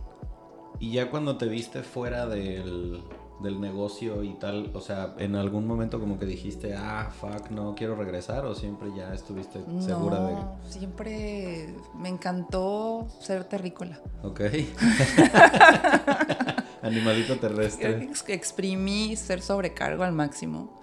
Y 0.79 0.91
ya 0.91 1.09
cuando 1.09 1.37
te 1.37 1.47
viste 1.47 1.81
fuera 1.81 2.27
del, 2.27 3.01
del 3.39 3.59
negocio 3.59 4.23
y 4.23 4.33
tal? 4.33 4.71
O 4.73 4.81
sea, 4.81 5.13
¿en 5.17 5.35
algún 5.35 5.67
momento 5.67 5.99
como 5.99 6.17
que 6.17 6.25
dijiste, 6.25 6.75
ah, 6.75 7.11
fuck, 7.19 7.49
no 7.51 7.75
quiero 7.75 7.95
regresar? 7.95 8.45
¿O 8.45 8.55
siempre 8.55 8.89
ya 8.95 9.13
estuviste 9.13 9.59
segura 9.79 10.19
de...? 10.21 10.35
siempre 10.69 11.73
me 11.97 12.09
encantó 12.09 13.07
ser 13.19 13.43
terrícola. 13.45 13.99
Ok. 14.23 14.41
Animalito 16.81 17.37
terrestre. 17.37 18.09
Exprimí 18.27 19.15
ser 19.15 19.41
sobrecargo 19.41 20.03
al 20.03 20.11
máximo, 20.11 20.79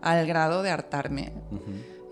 al 0.00 0.26
grado 0.26 0.62
de 0.62 0.70
hartarme. 0.70 1.32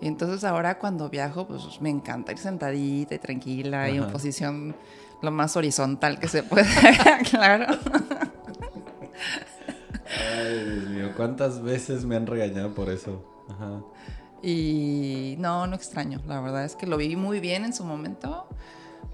Y 0.01 0.07
entonces 0.07 0.43
ahora 0.43 0.77
cuando 0.77 1.09
viajo, 1.09 1.47
pues 1.47 1.81
me 1.81 1.89
encanta 1.89 2.31
ir 2.31 2.37
sentadita 2.37 3.15
y 3.15 3.19
tranquila 3.19 3.89
y 3.89 3.97
en 3.97 4.11
posición 4.11 4.75
lo 5.21 5.31
más 5.31 5.57
horizontal 5.57 6.19
que 6.19 6.27
se 6.27 6.43
pueda, 6.43 7.19
claro. 7.29 7.65
Ay, 10.17 10.69
Dios 10.69 10.89
mío, 10.89 11.11
¿cuántas 11.15 11.61
veces 11.61 12.05
me 12.05 12.15
han 12.15 12.25
regañado 12.25 12.73
por 12.73 12.89
eso? 12.89 13.23
Ajá. 13.49 13.81
Y 14.41 15.35
no, 15.39 15.67
no 15.67 15.75
extraño. 15.75 16.21
La 16.25 16.39
verdad 16.41 16.65
es 16.65 16.75
que 16.75 16.87
lo 16.87 16.97
viví 16.97 17.15
muy 17.15 17.39
bien 17.39 17.65
en 17.65 17.73
su 17.73 17.83
momento, 17.83 18.47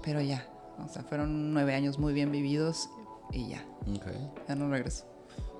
pero 0.02 0.20
ya. 0.20 0.46
O 0.84 0.88
sea, 0.88 1.02
fueron 1.02 1.52
nueve 1.52 1.74
años 1.74 1.98
muy 1.98 2.12
bien 2.12 2.30
vividos 2.30 2.90
y 3.32 3.48
ya. 3.48 3.64
Okay. 3.82 4.30
Ya 4.48 4.54
no 4.54 4.68
regreso. 4.68 5.04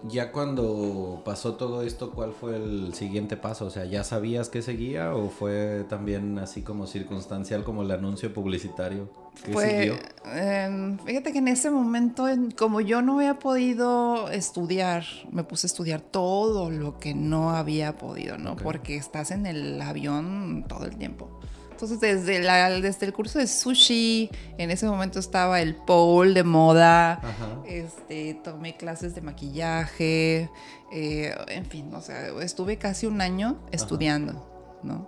Ya 0.05 0.30
cuando 0.30 1.22
pasó 1.24 1.55
todo 1.55 1.82
esto, 1.82 2.12
¿cuál 2.12 2.32
fue 2.32 2.57
el 2.57 2.95
siguiente 2.95 3.37
paso? 3.37 3.66
O 3.66 3.70
sea, 3.70 3.87
¿ya 3.87 4.05
sabías 4.05 4.49
que 4.49 4.62
seguía 4.62 5.14
o 5.14 5.30
fue 5.30 5.84
también 5.89 6.39
así 6.39 6.62
como 6.62 6.87
circunstancial 6.87 7.64
como 7.64 7.82
el 7.82 7.91
anuncio 7.91 8.32
publicitario? 8.32 9.09
¿Qué 9.45 9.53
siguió? 9.53 9.99
Em, 10.34 10.99
fíjate 10.99 11.32
que 11.32 11.39
en 11.39 11.49
ese 11.49 11.70
momento, 11.70 12.26
como 12.57 12.80
yo 12.80 13.03
no 13.03 13.16
había 13.18 13.39
podido 13.39 14.28
estudiar, 14.30 15.05
me 15.30 15.45
puse 15.45 15.66
a 15.66 15.68
estudiar 15.68 16.01
todo 16.01 16.70
lo 16.70 16.99
que 16.99 17.14
no 17.14 17.51
había 17.51 17.97
podido, 17.97 18.39
¿no? 18.39 18.57
Porque 18.57 18.97
estás 18.97 19.30
en 19.30 19.47
el 19.47 19.80
avión 19.80 20.64
todo 20.68 20.84
el 20.84 20.97
tiempo. 20.97 21.41
Entonces, 21.76 22.01
desde, 22.01 22.39
la, 22.39 22.70
desde 22.70 23.05
el 23.05 23.12
curso 23.12 23.39
de 23.39 23.47
sushi, 23.47 24.30
en 24.57 24.70
ese 24.70 24.87
momento 24.87 25.18
estaba 25.18 25.61
el 25.61 25.74
pole 25.74 26.32
de 26.32 26.43
moda, 26.43 27.20
este, 27.66 28.32
tomé 28.43 28.78
clases 28.78 29.14
de 29.14 29.20
maquillaje, 29.20 30.51
eh, 30.91 31.34
en 31.49 31.66
fin, 31.66 31.93
o 31.95 32.01
sea, 32.01 32.28
estuve 32.41 32.78
casi 32.78 33.05
un 33.05 33.20
año 33.20 33.59
estudiando, 33.72 34.80
¿no? 34.82 35.07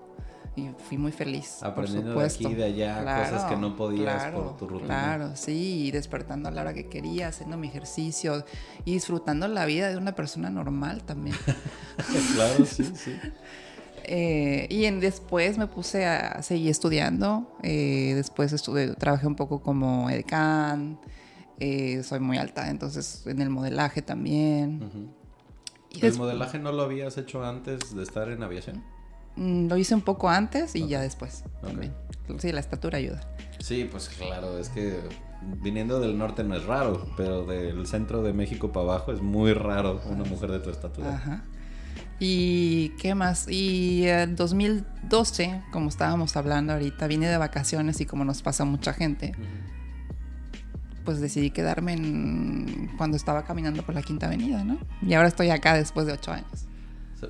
Y 0.58 0.74
fui 0.88 0.98
muy 0.98 1.12
feliz. 1.12 1.62
Aprendiendo 1.62 2.14
por 2.14 2.22
de 2.22 2.28
aquí 2.28 2.54
de 2.54 2.64
allá 2.64 2.98
cosas 3.00 3.44
que 3.44 3.56
no 3.56 3.76
podías 3.76 4.32
por 4.32 4.56
tu 4.56 4.66
rutina. 4.66 4.86
Claro, 4.86 5.36
sí, 5.36 5.86
y 5.86 5.90
despertando 5.90 6.48
a 6.48 6.52
la 6.52 6.62
hora 6.62 6.74
que 6.74 6.88
quería, 6.88 7.28
haciendo 7.28 7.56
mi 7.56 7.68
ejercicio 7.68 8.44
y 8.84 8.94
disfrutando 8.94 9.46
la 9.46 9.66
vida 9.66 9.88
de 9.88 9.96
una 9.96 10.14
persona 10.14 10.50
normal 10.50 11.04
también. 11.04 11.36
claro, 12.34 12.64
sí, 12.64 12.84
sí. 12.94 13.16
Eh, 14.10 14.66
y 14.70 14.86
en, 14.86 15.00
después 15.00 15.58
me 15.58 15.66
puse 15.66 16.06
a 16.06 16.42
seguir 16.42 16.70
estudiando. 16.70 17.58
Eh, 17.62 18.14
después 18.14 18.54
estuve, 18.54 18.94
trabajé 18.94 19.26
un 19.26 19.36
poco 19.36 19.60
como 19.60 20.08
edecán. 20.08 20.98
Eh, 21.60 22.02
soy 22.04 22.18
muy 22.18 22.38
alta, 22.38 22.70
entonces 22.70 23.26
en 23.26 23.42
el 23.42 23.50
modelaje 23.50 24.00
también. 24.00 25.12
¿El 26.00 26.14
modelaje 26.16 26.58
no 26.58 26.72
lo 26.72 26.82
habías 26.84 27.18
hecho 27.18 27.44
antes 27.44 27.94
de 27.94 28.02
estar 28.02 28.30
en 28.30 28.42
aviación? 28.42 28.82
Mm, 29.38 29.68
lo 29.68 29.76
hice 29.76 29.94
un 29.94 30.00
poco 30.02 30.28
antes 30.28 30.74
y 30.74 30.86
ya 30.88 31.00
después. 31.00 31.44
Sí, 32.38 32.52
la 32.52 32.60
estatura 32.60 32.98
ayuda. 32.98 33.20
Sí, 33.60 33.88
pues 33.90 34.08
claro, 34.08 34.58
es 34.58 34.68
que 34.68 35.00
viniendo 35.62 36.00
del 36.00 36.18
norte 36.18 36.42
no 36.44 36.54
es 36.56 36.64
raro, 36.64 37.06
pero 37.16 37.44
del 37.44 37.86
centro 37.86 38.22
de 38.22 38.32
México 38.32 38.72
para 38.72 38.84
abajo 38.86 39.12
es 39.12 39.20
muy 39.22 39.52
raro 39.54 40.00
una 40.06 40.24
mujer 40.24 40.50
de 40.50 40.58
tu 40.60 40.70
estatura. 40.70 41.14
Ajá. 41.14 41.42
¿Y 42.20 42.90
qué 43.00 43.14
más? 43.14 43.46
Y 43.48 44.06
en 44.08 44.34
2012, 44.34 45.62
como 45.72 45.88
estábamos 45.88 46.36
hablando 46.36 46.72
ahorita, 46.72 47.06
vine 47.06 47.28
de 47.28 47.36
vacaciones 47.36 48.00
y 48.00 48.06
como 48.06 48.24
nos 48.24 48.42
pasa 48.42 48.64
a 48.64 48.66
mucha 48.66 48.92
gente, 48.92 49.34
pues 51.04 51.20
decidí 51.20 51.50
quedarme 51.50 51.92
en- 51.94 52.90
cuando 52.98 53.16
estaba 53.16 53.44
caminando 53.44 53.82
por 53.82 53.94
la 53.94 54.02
Quinta 54.02 54.26
Avenida, 54.26 54.64
¿no? 54.64 54.78
Y 55.00 55.14
ahora 55.14 55.28
estoy 55.28 55.50
acá 55.50 55.74
después 55.74 56.06
de 56.06 56.12
ocho 56.12 56.32
años. 56.32 56.66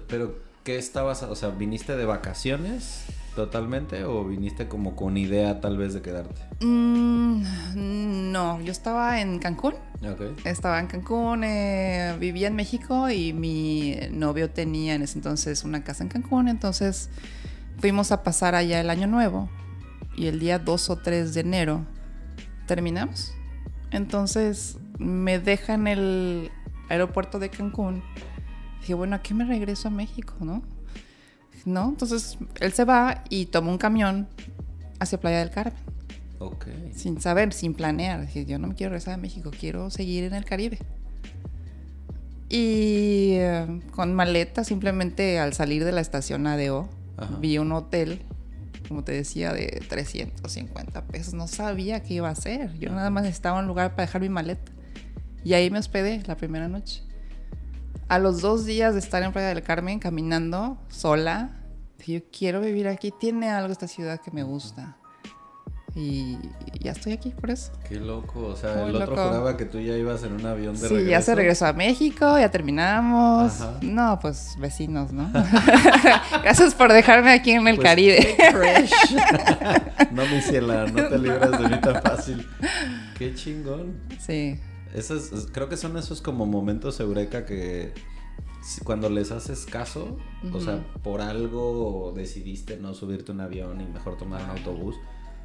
Pero, 0.09 0.36
¿qué 0.64 0.78
estabas? 0.78 1.22
O 1.22 1.34
sea, 1.34 1.50
¿viniste 1.50 1.96
de 1.96 2.04
vacaciones 2.04 3.04
totalmente 3.34 4.04
o 4.04 4.24
viniste 4.24 4.66
como 4.66 4.96
con 4.96 5.16
idea 5.16 5.61
tal 5.61 5.76
vez 5.76 5.94
de 5.94 6.02
quedarte? 6.02 6.40
Mm, 6.61 7.42
no, 8.32 8.61
yo 8.61 8.72
estaba 8.72 9.20
en 9.20 9.38
Cancún. 9.38 9.74
Estaba 10.44 10.78
en 10.80 10.86
Cancún, 10.86 11.44
eh, 11.44 12.16
vivía 12.18 12.48
en 12.48 12.56
México 12.56 13.11
y 13.11 13.32
mi 13.32 13.96
novio 14.11 14.50
tenía 14.50 14.94
en 14.94 15.02
ese 15.02 15.18
entonces 15.18 15.64
una 15.64 15.82
casa 15.82 16.04
en 16.04 16.09
Cancún, 16.09 16.48
entonces 16.48 17.11
fuimos 17.78 18.12
a 18.12 18.22
pasar 18.22 18.54
allá 18.54 18.80
el 18.80 18.90
año 18.90 19.06
nuevo 19.06 19.48
y 20.16 20.26
el 20.26 20.40
día 20.40 20.59
2 20.59 20.90
o 20.90 20.96
3 20.96 21.34
de 21.34 21.40
enero 21.40 21.84
terminamos. 22.66 23.34
Entonces 23.90 24.78
me 24.98 25.38
deja 25.38 25.74
en 25.74 25.86
el 25.86 26.50
aeropuerto 26.88 27.38
de 27.38 27.50
Cancún. 27.50 28.02
Dije, 28.81 28.95
bueno, 28.95 29.16
¿a 29.16 29.22
qué 29.22 29.35
me 29.35 29.45
regreso 29.45 29.89
a 29.89 29.91
México, 29.91 30.35
no? 30.41 30.62
¿No? 31.64 31.89
Entonces 31.89 32.39
él 32.61 32.72
se 32.72 32.85
va 32.85 33.24
y 33.29 33.47
toma 33.47 33.70
un 33.70 33.79
camión 33.79 34.29
hacia 35.01 35.18
Playa 35.20 35.41
del 35.41 35.51
Carmen 35.51 35.89
sin 36.95 37.20
saber, 37.20 37.53
sin 37.53 37.74
planear. 37.74 38.20
Dije, 38.22 38.45
yo 38.45 38.59
no 38.59 38.68
me 38.68 38.74
quiero 38.74 38.91
regresar 38.91 39.14
a 39.14 39.16
México, 39.16 39.51
quiero 39.59 39.91
seguir 39.91 40.24
en 40.24 40.35
el 40.35 40.45
Caribe. 40.45 40.79
Y 42.49 43.33
eh, 43.35 43.81
con 43.91 44.14
maleta, 44.14 44.64
simplemente 44.64 45.39
al 45.39 45.53
salir 45.53 45.85
de 45.85 45.93
la 45.93 46.01
estación 46.01 46.47
ADO, 46.47 46.89
Ajá. 47.16 47.37
vi 47.41 47.59
un 47.59 47.72
hotel, 47.72 48.22
como 48.89 49.05
te 49.05 49.12
decía, 49.12 49.53
de 49.53 49.83
350 49.89 51.05
pesos. 51.07 51.35
No 51.35 51.47
sabía 51.47 52.03
qué 52.03 52.14
iba 52.14 52.29
a 52.29 52.33
hacer. 52.33 52.79
Yo 52.79 52.91
nada 52.91 53.11
más 53.11 53.24
necesitaba 53.24 53.61
un 53.61 53.66
lugar 53.66 53.91
para 53.91 54.07
dejar 54.07 54.22
mi 54.22 54.29
maleta. 54.29 54.72
Y 55.45 55.53
ahí 55.55 55.70
me 55.70 55.79
hospedé 55.79 56.22
la 56.26 56.37
primera 56.37 56.68
noche. 56.68 57.03
A 58.09 58.18
los 58.18 58.40
dos 58.40 58.64
días 58.64 58.94
de 58.94 59.00
estar 59.00 59.22
en 59.22 59.32
Playa 59.32 59.48
del 59.48 59.62
Carmen 59.62 59.98
caminando 59.98 60.78
sola, 60.88 61.50
yo 62.06 62.20
quiero 62.36 62.61
vivir 62.62 62.88
aquí. 62.88 63.12
Tiene 63.18 63.50
algo 63.50 63.70
esta 63.70 63.86
ciudad 63.86 64.20
que 64.20 64.30
me 64.30 64.42
gusta. 64.42 64.96
Y 65.94 66.38
ya 66.80 66.92
estoy 66.92 67.12
aquí 67.12 67.30
por 67.30 67.50
eso. 67.50 67.72
Qué 67.88 67.96
loco. 67.96 68.46
O 68.46 68.56
sea, 68.56 68.74
Muy 68.76 68.90
el 68.90 68.96
otro 68.96 69.16
loco. 69.16 69.28
juraba 69.28 69.56
que 69.56 69.64
tú 69.64 69.80
ya 69.80 69.94
ibas 69.96 70.22
en 70.22 70.32
un 70.34 70.46
avión 70.46 70.74
de 70.74 70.80
Sí, 70.80 70.88
regreso. 70.94 71.11
ya 71.11 71.22
se 71.22 71.34
regresó 71.34 71.66
a 71.66 71.72
México, 71.72 72.38
ya 72.38 72.50
terminamos. 72.50 73.61
Ajá. 73.61 73.78
No, 73.82 74.18
pues 74.20 74.54
vecinos, 74.61 75.12
¿no? 75.12 75.30
Gracias 76.42 76.74
por 76.74 76.92
dejarme 76.92 77.32
aquí 77.32 77.50
en 77.50 77.66
el 77.66 77.76
Pues, 77.76 77.84
Caribe. 77.88 78.36
no, 80.12 80.24
mi 80.26 80.40
ciela, 80.40 80.86
no 80.86 81.09
te 81.09 81.18
libras 81.18 81.50
de 81.59 81.68
mí 81.68 81.80
tan 81.80 82.00
fácil. 82.02 82.46
Qué 83.18 83.34
chingón. 83.34 83.94
Sí, 84.20 84.59
Esos, 84.95 85.32
es- 85.32 85.49
creo 85.53 85.68
que 85.68 85.76
son 85.76 85.97
esos 85.97 86.20
como 86.22 86.47
momentos 86.47 86.99
eureka 87.01 87.45
que 87.47 87.93
cuando 88.84 89.09
les 89.09 89.30
haces 89.30 89.66
caso, 89.66 90.16
o 90.53 90.61
sea, 90.61 90.84
por 91.03 91.20
algo 91.20 92.12
decidiste 92.14 92.76
no 92.76 92.93
subirte 92.95 93.32
un 93.32 93.41
avión 93.41 93.80
y 93.80 93.86
mejor 93.86 94.16
tomar 94.16 94.43
un 94.45 94.51
autobús. 94.51 94.97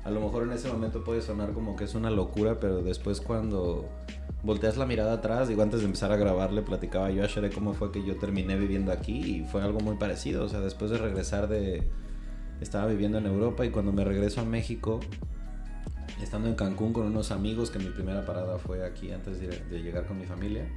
A 0.04 0.12
lo 0.12 0.20
mejor 0.20 0.44
en 0.44 0.52
ese 0.52 0.68
momento 0.70 1.04
puede 1.04 1.22
sonar 1.22 1.54
como 1.54 1.76
que 1.78 1.86
es 1.86 1.96
una 1.96 2.10
locura, 2.10 2.60
pero 2.60 2.82
después 2.82 3.22
cuando 3.22 3.88
volteas 4.44 4.76
la 4.76 4.86
mirada 4.86 5.14
atrás, 5.14 5.48
digo, 5.48 5.62
antes 5.62 5.80
de 5.80 5.86
empezar 5.86 6.12
a 6.12 6.18
grabar 6.18 6.52
le 6.52 6.62
platicaba 6.62 7.10
yo 7.12 7.24
a 7.24 7.28
Shere 7.28 7.50
cómo 7.52 7.74
fue 7.74 7.92
que 7.94 8.04
yo 8.04 8.18
terminé 8.18 8.58
viviendo 8.58 8.92
aquí 8.92 9.38
y 9.38 9.46
fue 9.46 9.62
algo 9.62 9.80
muy 9.80 9.96
parecido. 9.96 10.44
O 10.44 10.50
sea, 10.50 10.60
después 10.60 10.92
de 10.92 10.98
regresar 10.98 11.48
de... 11.48 11.88
Estaba 12.60 12.88
viviendo 12.88 13.18
en 13.18 13.26
Europa 13.26 13.66
y 13.66 13.70
cuando 13.70 13.92
me 13.94 14.04
regreso 14.04 14.42
a 14.42 14.46
México, 14.46 15.00
estando 16.22 16.48
en 16.48 16.56
Cancún 16.56 16.94
con 16.94 17.06
unos 17.06 17.32
amigos, 17.32 17.72
que 17.72 17.80
mi 17.80 17.90
primera 17.90 18.26
parada 18.26 18.58
fue 18.58 18.86
aquí 18.86 19.12
antes 19.12 19.40
de, 19.40 19.82
llegar 19.82 20.06
con 20.06 20.20
mi 20.20 20.26
familia, 20.26 20.68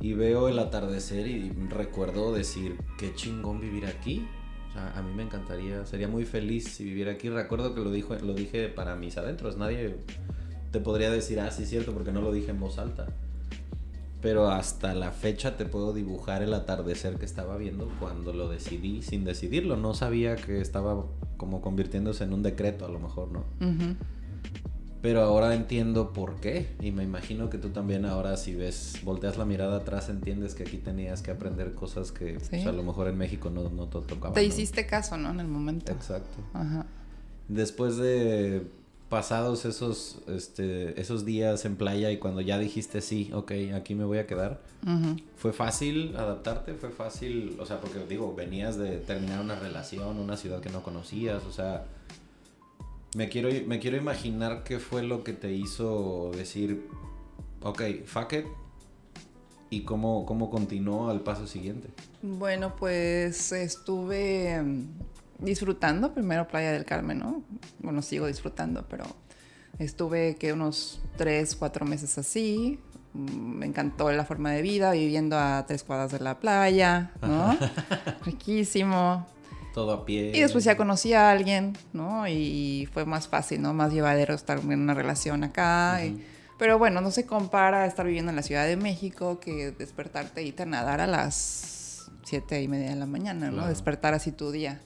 y 0.00 0.12
veo 0.14 0.48
el 0.48 0.58
atardecer 0.58 1.26
y 1.26 1.50
recuerdo 1.68 2.32
decir, 2.32 2.76
qué 2.98 3.14
chingón 3.14 3.60
vivir 3.60 3.86
aquí. 3.86 4.26
O 4.68 4.72
sea, 4.72 4.92
a 4.96 5.02
mí 5.02 5.12
me 5.12 5.24
encantaría, 5.24 5.84
sería 5.84 6.06
muy 6.06 6.24
feliz 6.24 6.68
si 6.68 6.84
viviera 6.84 7.12
aquí. 7.12 7.28
Recuerdo 7.28 7.74
que 7.74 7.80
lo, 7.80 7.90
dijo, 7.90 8.14
lo 8.14 8.34
dije 8.34 8.68
para 8.68 8.94
mis 8.94 9.16
adentros, 9.16 9.56
nadie 9.56 9.96
te 10.70 10.80
podría 10.80 11.10
decir, 11.10 11.40
ah, 11.40 11.50
sí, 11.50 11.66
cierto, 11.66 11.92
porque 11.92 12.12
no 12.12 12.20
lo 12.20 12.32
dije 12.32 12.50
en 12.50 12.60
voz 12.60 12.78
alta. 12.78 13.08
Pero 14.22 14.48
hasta 14.48 14.94
la 14.94 15.12
fecha 15.12 15.56
te 15.56 15.64
puedo 15.64 15.92
dibujar 15.92 16.42
el 16.42 16.52
atardecer 16.52 17.16
que 17.16 17.24
estaba 17.24 17.56
viendo 17.56 17.90
cuando 17.98 18.32
lo 18.32 18.48
decidí 18.48 19.02
sin 19.02 19.24
decidirlo. 19.24 19.76
No 19.76 19.94
sabía 19.94 20.36
que 20.36 20.60
estaba 20.60 21.04
como 21.36 21.62
convirtiéndose 21.62 22.24
en 22.24 22.34
un 22.34 22.42
decreto, 22.42 22.84
a 22.84 22.90
lo 22.90 23.00
mejor, 23.00 23.32
¿no? 23.32 23.44
Ujú. 23.60 23.96
Pero 25.02 25.22
ahora 25.22 25.54
entiendo 25.54 26.12
por 26.12 26.36
qué. 26.40 26.68
Y 26.80 26.90
me 26.90 27.02
imagino 27.02 27.48
que 27.48 27.56
tú 27.56 27.70
también 27.70 28.04
ahora 28.04 28.36
si 28.36 28.54
ves, 28.54 28.98
volteas 29.02 29.38
la 29.38 29.46
mirada 29.46 29.78
atrás, 29.78 30.10
entiendes 30.10 30.54
que 30.54 30.64
aquí 30.64 30.76
tenías 30.76 31.22
que 31.22 31.30
aprender 31.30 31.74
cosas 31.74 32.12
que 32.12 32.38
Sí. 32.40 32.48
pues, 32.50 32.66
a 32.66 32.72
lo 32.72 32.82
mejor 32.82 33.08
en 33.08 33.16
México 33.16 33.48
no, 33.48 33.70
no 33.70 33.86
te 33.88 34.00
tocaban. 34.00 34.34
Te 34.34 34.42
¿no? 34.42 34.46
hiciste 34.46 34.86
caso, 34.86 35.16
¿no? 35.16 35.30
En 35.30 35.40
el 35.40 35.48
momento. 35.48 35.90
Exacto. 35.90 36.36
Ajá. 36.52 36.84
Después 37.48 37.96
de 37.96 38.62
pasados 39.08 39.64
esos, 39.64 40.18
este, 40.28 41.00
esos 41.00 41.24
días 41.24 41.64
en 41.64 41.74
playa 41.76 42.12
y 42.12 42.18
cuando 42.18 42.40
ya 42.42 42.58
dijiste 42.58 43.00
sí, 43.00 43.30
ok, 43.34 43.52
aquí 43.74 43.94
me 43.96 44.04
voy 44.04 44.18
a 44.18 44.26
quedar. 44.26 44.60
¿fue 45.36 45.52
fácil 45.52 46.14
adaptarte? 46.16 46.74
¿Fue 46.74 46.90
fácil? 46.90 47.56
O 47.58 47.66
sea, 47.66 47.80
porque 47.80 47.98
digo, 48.08 48.34
venías 48.34 48.76
de 48.76 48.98
terminar 48.98 49.40
una 49.40 49.56
relación, 49.58 50.18
una 50.18 50.36
ciudad 50.36 50.60
que 50.60 50.70
no 50.70 50.82
conocías, 50.82 51.42
o 51.44 51.52
sea, 51.52 51.84
me 53.16 53.28
quiero, 53.28 53.48
me 53.66 53.78
quiero 53.78 53.96
imaginar 53.96 54.62
qué 54.64 54.78
fue 54.78 55.02
lo 55.02 55.24
que 55.24 55.32
te 55.32 55.52
hizo 55.52 56.30
decir, 56.34 56.86
ok, 57.62 57.82
fuck 58.04 58.32
it, 58.34 58.46
y 59.70 59.82
cómo, 59.82 60.26
cómo 60.26 60.50
continuó 60.50 61.10
al 61.10 61.20
paso 61.20 61.46
siguiente. 61.46 61.88
Bueno, 62.22 62.74
pues 62.76 63.52
estuve 63.52 64.60
mm, 64.60 64.86
disfrutando 65.38 66.12
primero 66.12 66.46
Playa 66.48 66.72
del 66.72 66.84
Carmen, 66.84 67.20
¿no? 67.20 67.42
Bueno, 67.78 68.02
sigo 68.02 68.26
disfrutando, 68.26 68.84
pero 68.88 69.04
estuve 69.78 70.34
que 70.34 70.52
unos 70.52 71.00
tres, 71.16 71.56
cuatro 71.56 71.86
meses 71.86 72.18
así. 72.18 72.80
Me 73.12 73.66
encantó 73.66 74.10
la 74.12 74.24
forma 74.24 74.52
de 74.52 74.62
vida, 74.62 74.92
viviendo 74.92 75.36
a 75.36 75.64
tres 75.66 75.82
cuadras 75.82 76.12
de 76.12 76.20
la 76.20 76.38
playa, 76.38 77.12
¿no? 77.22 77.56
Riquísimo. 78.24 79.26
Todo 79.74 79.92
a 79.92 80.04
pie. 80.04 80.32
Y 80.34 80.40
después 80.40 80.64
ya 80.64 80.76
conocí 80.76 81.12
a 81.14 81.30
alguien, 81.30 81.76
¿no? 81.92 82.26
Y 82.28 82.88
fue 82.92 83.04
más 83.04 83.28
fácil, 83.28 83.62
¿no? 83.62 83.72
Más 83.74 83.92
llevadero 83.92 84.34
estar 84.34 84.58
en 84.58 84.80
una 84.80 84.94
relación 84.94 85.44
acá. 85.44 86.04
y- 86.04 86.24
pero 86.58 86.78
bueno, 86.78 87.00
no 87.00 87.10
se 87.10 87.24
compara 87.24 87.84
a 87.84 87.86
estar 87.86 88.04
viviendo 88.04 88.28
en 88.28 88.36
la 88.36 88.42
Ciudad 88.42 88.66
de 88.66 88.76
México 88.76 89.40
que 89.40 89.70
despertarte 89.70 90.42
y 90.42 90.54
a 90.58 90.66
nadar 90.66 91.00
a 91.00 91.06
las 91.06 92.10
siete 92.22 92.60
y 92.62 92.68
media 92.68 92.90
de 92.90 92.96
la 92.96 93.06
mañana, 93.06 93.46
¿no? 93.46 93.52
Claro. 93.54 93.68
Despertar 93.70 94.12
así 94.12 94.30
tu 94.30 94.50
día. 94.50 94.78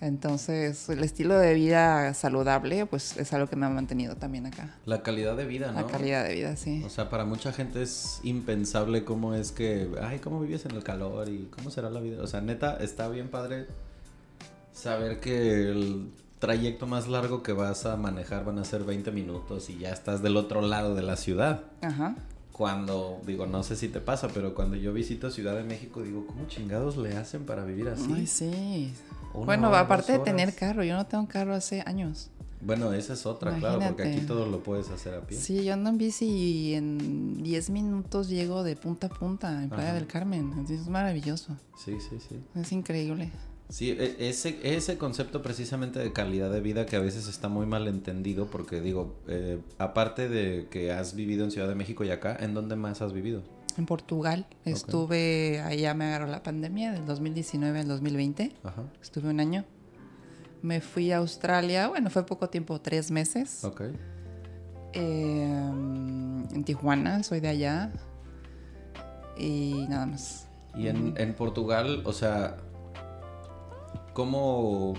Entonces, 0.00 0.88
el 0.88 1.04
estilo 1.04 1.38
de 1.38 1.54
vida 1.54 2.12
saludable, 2.14 2.86
pues 2.86 3.16
es 3.16 3.32
algo 3.32 3.46
que 3.48 3.54
me 3.54 3.66
ha 3.66 3.68
mantenido 3.68 4.16
también 4.16 4.46
acá. 4.46 4.74
La 4.84 5.02
calidad 5.02 5.36
de 5.36 5.44
vida, 5.44 5.70
¿no? 5.70 5.80
La 5.80 5.86
calidad 5.86 6.24
de 6.24 6.34
vida, 6.34 6.56
sí. 6.56 6.82
O 6.84 6.88
sea, 6.90 7.08
para 7.08 7.24
mucha 7.24 7.52
gente 7.52 7.82
es 7.82 8.18
impensable 8.24 9.04
cómo 9.04 9.34
es 9.34 9.52
que, 9.52 9.88
ay, 10.02 10.18
¿cómo 10.18 10.40
vives 10.40 10.64
en 10.66 10.72
el 10.72 10.82
calor 10.82 11.28
y 11.28 11.48
cómo 11.56 11.70
será 11.70 11.88
la 11.88 12.00
vida? 12.00 12.20
O 12.20 12.26
sea, 12.26 12.40
neta, 12.40 12.76
está 12.80 13.08
bien 13.08 13.28
padre 13.28 13.66
saber 14.72 15.20
que 15.20 15.70
el 15.70 16.10
trayecto 16.38 16.86
más 16.86 17.06
largo 17.06 17.42
que 17.42 17.52
vas 17.52 17.86
a 17.86 17.96
manejar 17.96 18.44
van 18.44 18.58
a 18.58 18.64
ser 18.64 18.84
20 18.84 19.12
minutos 19.12 19.70
y 19.70 19.78
ya 19.78 19.90
estás 19.90 20.22
del 20.22 20.36
otro 20.36 20.60
lado 20.60 20.94
de 20.94 21.02
la 21.02 21.16
ciudad. 21.16 21.64
Ajá. 21.82 22.16
Cuando, 22.50 23.20
digo, 23.26 23.46
no 23.46 23.62
sé 23.62 23.76
si 23.76 23.88
te 23.88 24.00
pasa, 24.00 24.28
pero 24.28 24.54
cuando 24.54 24.76
yo 24.76 24.92
visito 24.92 25.30
Ciudad 25.30 25.56
de 25.56 25.64
México, 25.64 26.02
digo, 26.02 26.26
¿cómo 26.26 26.46
chingados 26.48 26.96
le 26.96 27.16
hacen 27.16 27.46
para 27.46 27.64
vivir 27.64 27.88
así? 27.88 28.12
Ay, 28.14 28.26
sí. 28.26 28.92
Una 29.32 29.46
bueno, 29.46 29.68
hora, 29.68 29.80
aparte 29.80 30.12
de 30.12 30.18
tener 30.18 30.54
carro, 30.54 30.84
yo 30.84 30.94
no 30.94 31.06
tengo 31.06 31.26
carro 31.26 31.54
hace 31.54 31.82
años. 31.86 32.28
Bueno, 32.60 32.92
esa 32.92 33.14
es 33.14 33.26
otra, 33.26 33.56
claro, 33.56 33.80
porque 33.80 34.02
aquí 34.02 34.20
todo 34.20 34.46
lo 34.46 34.62
puedes 34.62 34.90
hacer 34.90 35.14
a 35.14 35.20
pie. 35.22 35.38
Sí, 35.38 35.64
yo 35.64 35.72
ando 35.72 35.90
en 35.90 35.98
bici 35.98 36.26
y 36.26 36.74
en 36.74 37.42
10 37.42 37.70
minutos 37.70 38.28
llego 38.28 38.62
de 38.62 38.76
punta 38.76 39.08
a 39.08 39.10
punta 39.10 39.62
en 39.62 39.68
Playa 39.68 39.90
Ajá. 39.90 39.94
del 39.94 40.06
Carmen. 40.06 40.50
Entonces, 40.50 40.80
es 40.82 40.88
maravilloso. 40.88 41.56
Sí, 41.76 41.96
sí, 42.00 42.18
sí. 42.20 42.40
Es 42.54 42.70
increíble. 42.70 43.32
Sí, 43.72 43.90
e- 43.90 44.28
ese, 44.28 44.58
ese 44.64 44.98
concepto 44.98 45.40
precisamente 45.40 45.98
de 45.98 46.12
calidad 46.12 46.52
de 46.52 46.60
vida 46.60 46.84
que 46.84 46.96
a 46.96 47.00
veces 47.00 47.26
está 47.26 47.48
muy 47.48 47.64
mal 47.64 47.88
entendido 47.88 48.46
porque 48.48 48.82
digo, 48.82 49.16
eh, 49.28 49.60
aparte 49.78 50.28
de 50.28 50.68
que 50.70 50.92
has 50.92 51.14
vivido 51.14 51.42
en 51.42 51.50
Ciudad 51.50 51.68
de 51.68 51.74
México 51.74 52.04
y 52.04 52.10
acá, 52.10 52.36
¿en 52.38 52.52
dónde 52.52 52.76
más 52.76 53.00
has 53.00 53.14
vivido? 53.14 53.42
En 53.78 53.86
Portugal 53.86 54.46
estuve, 54.66 55.62
allá 55.62 55.94
me 55.94 56.04
agarró 56.04 56.26
la 56.26 56.42
pandemia 56.42 56.92
del 56.92 57.06
2019 57.06 57.80
al 57.80 57.88
2020. 57.88 58.52
Ajá, 58.62 58.82
Estuve 59.00 59.30
un 59.30 59.40
año. 59.40 59.64
Me 60.60 60.82
fui 60.82 61.10
a 61.10 61.16
Australia, 61.16 61.88
bueno, 61.88 62.10
fue 62.10 62.26
poco 62.26 62.50
tiempo, 62.50 62.78
tres 62.78 63.10
meses. 63.10 63.64
ok. 63.64 63.84
Eh, 64.92 65.44
en 66.52 66.64
Tijuana, 66.66 67.22
soy 67.22 67.40
de 67.40 67.48
allá. 67.48 67.90
Y 69.38 69.86
nada 69.88 70.04
más. 70.04 70.46
Y 70.76 70.88
en, 70.88 71.14
en 71.16 71.32
Portugal, 71.32 72.02
o 72.04 72.12
sea, 72.12 72.58
¿cómo, 74.12 74.94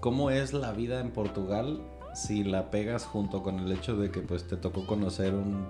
¿cómo 0.00 0.30
es 0.30 0.52
la 0.52 0.72
vida 0.72 1.00
en 1.00 1.10
Portugal 1.10 1.82
si 2.14 2.44
la 2.44 2.70
pegas 2.70 3.04
junto 3.04 3.42
con 3.42 3.58
el 3.58 3.72
hecho 3.72 3.96
de 3.96 4.10
que 4.10 4.20
pues 4.20 4.46
te 4.46 4.56
tocó 4.56 4.86
conocer 4.86 5.34
un, 5.34 5.66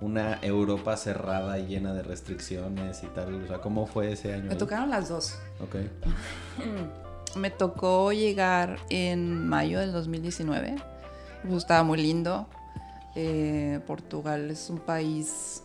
una 0.00 0.38
Europa 0.42 0.96
cerrada 0.96 1.58
y 1.58 1.66
llena 1.66 1.92
de 1.94 2.02
restricciones 2.02 3.02
y 3.02 3.06
tal? 3.08 3.42
O 3.44 3.46
sea, 3.48 3.58
¿cómo 3.60 3.86
fue 3.86 4.12
ese 4.12 4.32
año? 4.34 4.44
Me 4.44 4.52
ahí? 4.52 4.58
tocaron 4.58 4.90
las 4.90 5.08
dos. 5.08 5.38
Ok. 5.60 5.76
Me 7.36 7.50
tocó 7.50 8.12
llegar 8.12 8.76
en 8.90 9.48
mayo 9.48 9.80
del 9.80 9.90
2019. 9.90 10.76
Pues 11.42 11.54
estaba 11.56 11.82
muy 11.82 12.00
lindo. 12.00 12.46
Eh, 13.16 13.80
Portugal 13.88 14.50
es 14.52 14.70
un 14.70 14.78
país 14.78 15.63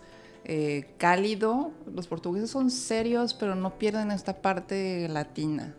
eh, 0.51 0.95
cálido. 0.97 1.71
Los 1.93 2.07
portugueses 2.07 2.49
son 2.49 2.71
serios, 2.71 3.35
pero 3.35 3.53
no 3.53 3.77
pierden 3.77 4.09
esta 4.09 4.41
parte 4.41 5.07
latina. 5.07 5.75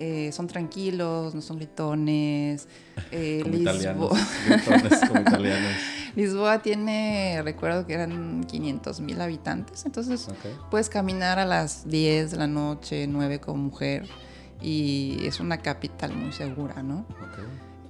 Eh, 0.00 0.30
son 0.32 0.46
tranquilos, 0.46 1.34
no 1.34 1.40
son 1.40 1.56
gritones. 1.56 2.68
Eh, 3.10 3.40
Como 3.42 3.54
Lisbo- 3.54 3.60
italianos. 3.62 4.10
gritones 4.48 5.00
como 5.08 5.20
italianos. 5.22 5.72
Lisboa 6.16 6.60
tiene, 6.62 7.40
recuerdo 7.44 7.86
que 7.86 7.94
eran 7.94 8.44
500 8.44 9.00
mil 9.00 9.20
habitantes, 9.20 9.86
entonces. 9.86 10.28
Puedes 10.70 10.88
caminar 10.90 11.38
a 11.38 11.46
las 11.46 11.88
10 11.88 12.32
de 12.32 12.36
la 12.36 12.48
noche, 12.48 13.06
9 13.06 13.40
como 13.40 13.62
mujer. 13.62 14.06
Y 14.60 15.18
es 15.24 15.38
una 15.40 15.58
capital 15.58 16.12
muy 16.14 16.32
segura, 16.32 16.82
¿no? 16.82 17.06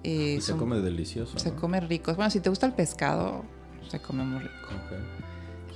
Eh, 0.05 0.37
Y 0.39 0.41
se 0.43 0.53
come 0.55 0.79
delicioso. 0.81 1.39
se 1.39 1.51
¿no? 1.51 1.57
come 1.57 1.81
rico. 1.81 2.15
Bueno, 2.15 2.31
si 2.31 2.41
te 2.41 2.51
gusta 2.51 2.67
el 2.67 2.75
pescado, 2.75 3.45
se 3.91 3.99
come 4.01 4.23
muy 4.25 4.41
rico. 4.41 4.69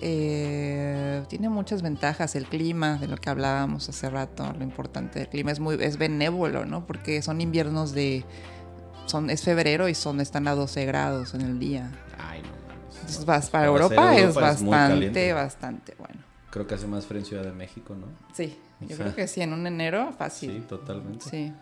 Eh, 0.04 1.22
tiene 1.28 1.48
muchas 1.48 1.80
ventajas 1.80 2.34
el 2.34 2.46
clima, 2.46 2.98
de 2.98 3.06
lo 3.06 3.16
que 3.16 3.30
hablábamos 3.30 3.88
hace 3.88 4.10
rato. 4.10 4.52
Lo 4.58 4.64
importante 4.64 5.20
del 5.20 5.28
clima 5.28 5.52
es 5.52 5.60
muy 5.60 5.76
es 5.80 5.96
benévolo, 5.96 6.64
¿no? 6.64 6.86
Porque 6.86 7.22
son 7.22 7.40
inviernos 7.40 7.92
de 7.92 8.24
son 9.06 9.30
es 9.30 9.42
febrero 9.42 9.88
y 9.88 9.94
son 9.94 10.20
están 10.20 10.48
a 10.48 10.54
12 10.56 10.84
grados 10.86 11.34
en 11.34 11.42
el 11.42 11.58
día. 11.60 11.92
Ay, 12.18 12.42
no. 12.42 12.48
Entonces, 12.96 13.24
vas- 13.24 13.48
para 13.50 13.66
Europa, 13.66 14.16
es 14.16 14.34
bastante, 14.34 15.32
bastante 15.32 15.94
bueno. 15.98 16.20
Creo 16.50 16.66
que 16.66 16.74
hace 16.74 16.86
más 16.88 17.06
frío 17.06 17.20
en 17.20 17.26
Ciudad 17.26 17.44
de 17.44 17.52
México, 17.52 17.94
¿no? 17.94 18.06
Sí, 18.34 18.58
yo 18.80 18.96
creo 18.96 19.14
que 19.14 19.26
sí, 19.28 19.40
en 19.40 19.52
un 19.52 19.66
enero 19.66 20.12
fácil. 20.18 20.50
Sí, 20.52 20.60
totalmente. 20.68 21.24
Sí. 21.30 21.52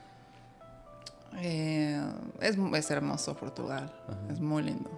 Eh, 1.37 2.01
es, 2.41 2.57
es 2.75 2.91
hermoso 2.91 3.37
Portugal. 3.37 3.93
Ajá. 4.09 4.33
Es 4.33 4.41
muy 4.41 4.63
lindo. 4.63 4.91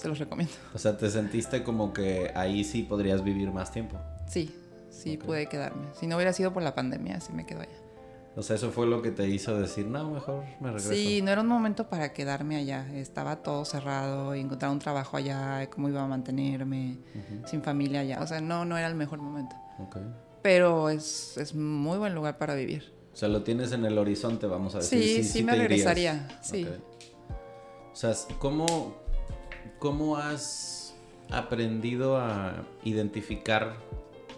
Se 0.00 0.08
los 0.08 0.18
recomiendo. 0.18 0.52
O 0.74 0.78
sea, 0.78 0.96
te 0.96 1.10
sentiste 1.10 1.62
como 1.62 1.92
que 1.92 2.32
ahí 2.34 2.64
sí 2.64 2.82
podrías 2.82 3.22
vivir 3.22 3.50
más 3.52 3.70
tiempo. 3.70 3.98
Sí, 4.26 4.54
sí 4.88 5.16
pude 5.16 5.46
quedarme. 5.46 5.88
Si 5.92 6.06
no 6.06 6.16
hubiera 6.16 6.32
sido 6.32 6.52
por 6.52 6.62
la 6.62 6.74
pandemia, 6.74 7.20
sí 7.20 7.32
me 7.32 7.44
quedo 7.44 7.60
allá. 7.60 7.76
O 8.36 8.42
sea, 8.42 8.56
eso 8.56 8.70
fue 8.70 8.86
lo 8.86 9.02
que 9.02 9.10
te 9.10 9.28
hizo 9.28 9.60
decir, 9.60 9.86
no, 9.86 10.08
mejor 10.10 10.44
me 10.60 10.68
regreso. 10.68 10.90
Sí, 10.92 11.20
no 11.20 11.32
era 11.32 11.40
un 11.40 11.48
momento 11.48 11.88
para 11.88 12.12
quedarme 12.12 12.56
allá. 12.56 12.86
Estaba 12.94 13.42
todo 13.42 13.64
cerrado 13.64 14.34
y 14.36 14.40
encontrar 14.40 14.70
un 14.70 14.78
trabajo 14.78 15.16
allá, 15.16 15.68
cómo 15.68 15.88
iba 15.88 16.02
a 16.02 16.06
mantenerme, 16.06 16.98
sin 17.44 17.62
familia 17.62 18.00
allá. 18.00 18.20
O 18.22 18.26
sea, 18.26 18.40
no, 18.40 18.64
no 18.64 18.78
era 18.78 18.86
el 18.86 18.94
mejor 18.94 19.18
momento. 19.20 19.56
ok. 19.80 19.96
Pero 20.42 20.88
es, 20.88 21.36
es 21.36 21.54
muy 21.54 21.98
buen 21.98 22.14
lugar 22.14 22.38
para 22.38 22.54
vivir. 22.54 22.94
O 23.12 23.16
sea, 23.16 23.28
lo 23.28 23.42
tienes 23.42 23.72
en 23.72 23.84
el 23.84 23.98
horizonte, 23.98 24.46
vamos 24.46 24.74
a 24.74 24.78
decir. 24.78 25.02
Sí, 25.02 25.24
sí, 25.24 25.42
me 25.42 25.52
te 25.52 25.58
irías. 25.58 25.68
regresaría. 25.68 26.28
Sí. 26.40 26.66
O 27.92 27.96
sea, 27.96 28.14
¿cómo, 28.38 28.94
¿cómo 29.78 30.16
has 30.16 30.94
aprendido 31.30 32.18
a 32.18 32.64
identificar 32.82 33.76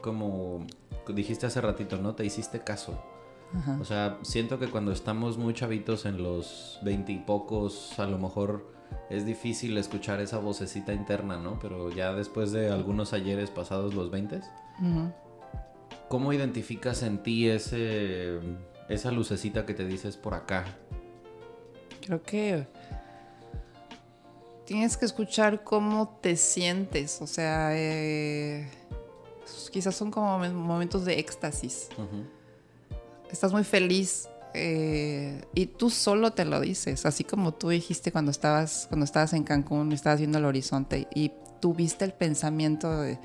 como 0.02 0.66
dijiste 1.08 1.46
hace 1.46 1.60
ratito, 1.60 1.96
¿no? 1.98 2.14
Te 2.14 2.24
hiciste 2.24 2.60
caso. 2.60 3.02
Ajá. 3.54 3.78
O 3.80 3.84
sea, 3.84 4.18
siento 4.22 4.58
que 4.58 4.68
cuando 4.68 4.92
estamos 4.92 5.38
muy 5.38 5.54
chavitos 5.54 6.06
en 6.06 6.22
los 6.22 6.78
veintipocos, 6.82 7.98
a 7.98 8.06
lo 8.06 8.18
mejor 8.18 8.72
es 9.10 9.26
difícil 9.26 9.76
escuchar 9.78 10.20
esa 10.20 10.38
vocecita 10.38 10.92
interna, 10.92 11.36
¿no? 11.36 11.58
Pero 11.60 11.90
ya 11.90 12.12
después 12.14 12.52
de 12.52 12.70
algunos 12.70 13.12
ayeres 13.12 13.50
pasados 13.50 13.94
los 13.94 14.10
veintes. 14.10 14.44
¿cómo 16.08 16.32
identificas 16.34 17.02
en 17.02 17.22
ti 17.22 17.48
ese, 17.48 18.38
esa 18.88 19.10
lucecita 19.10 19.64
que 19.64 19.74
te 19.74 19.86
dices 19.86 20.16
por 20.16 20.34
acá? 20.34 20.64
Creo 22.02 22.22
que 22.22 22.66
tienes 24.64 24.96
que 24.96 25.04
escuchar 25.04 25.64
cómo 25.64 26.18
te 26.20 26.36
sientes. 26.36 27.20
O 27.20 27.26
sea, 27.26 27.70
eh, 27.72 28.68
quizás 29.70 29.94
son 29.94 30.10
como 30.10 30.38
momen- 30.38 30.52
momentos 30.54 31.04
de 31.04 31.18
éxtasis. 31.18 31.88
Estás 33.30 33.52
muy 33.52 33.64
feliz 33.64 34.28
eh, 34.54 35.42
y 35.54 35.66
tú 35.66 35.88
solo 35.90 36.32
te 36.32 36.44
lo 36.44 36.60
dices. 36.60 37.06
Así 37.06 37.24
como 37.24 37.54
tú 37.54 37.70
dijiste 37.70 38.12
cuando 38.12 38.30
estabas, 38.30 38.86
cuando 38.88 39.04
estabas 39.04 39.32
en 39.32 39.44
Cancún 39.44 39.90
y 39.92 39.94
estabas 39.94 40.18
viendo 40.18 40.38
el 40.38 40.44
horizonte 40.44 41.08
y 41.14 41.32
tuviste 41.60 42.04
el 42.04 42.12
pensamiento 42.12 43.00
de, 43.00 43.18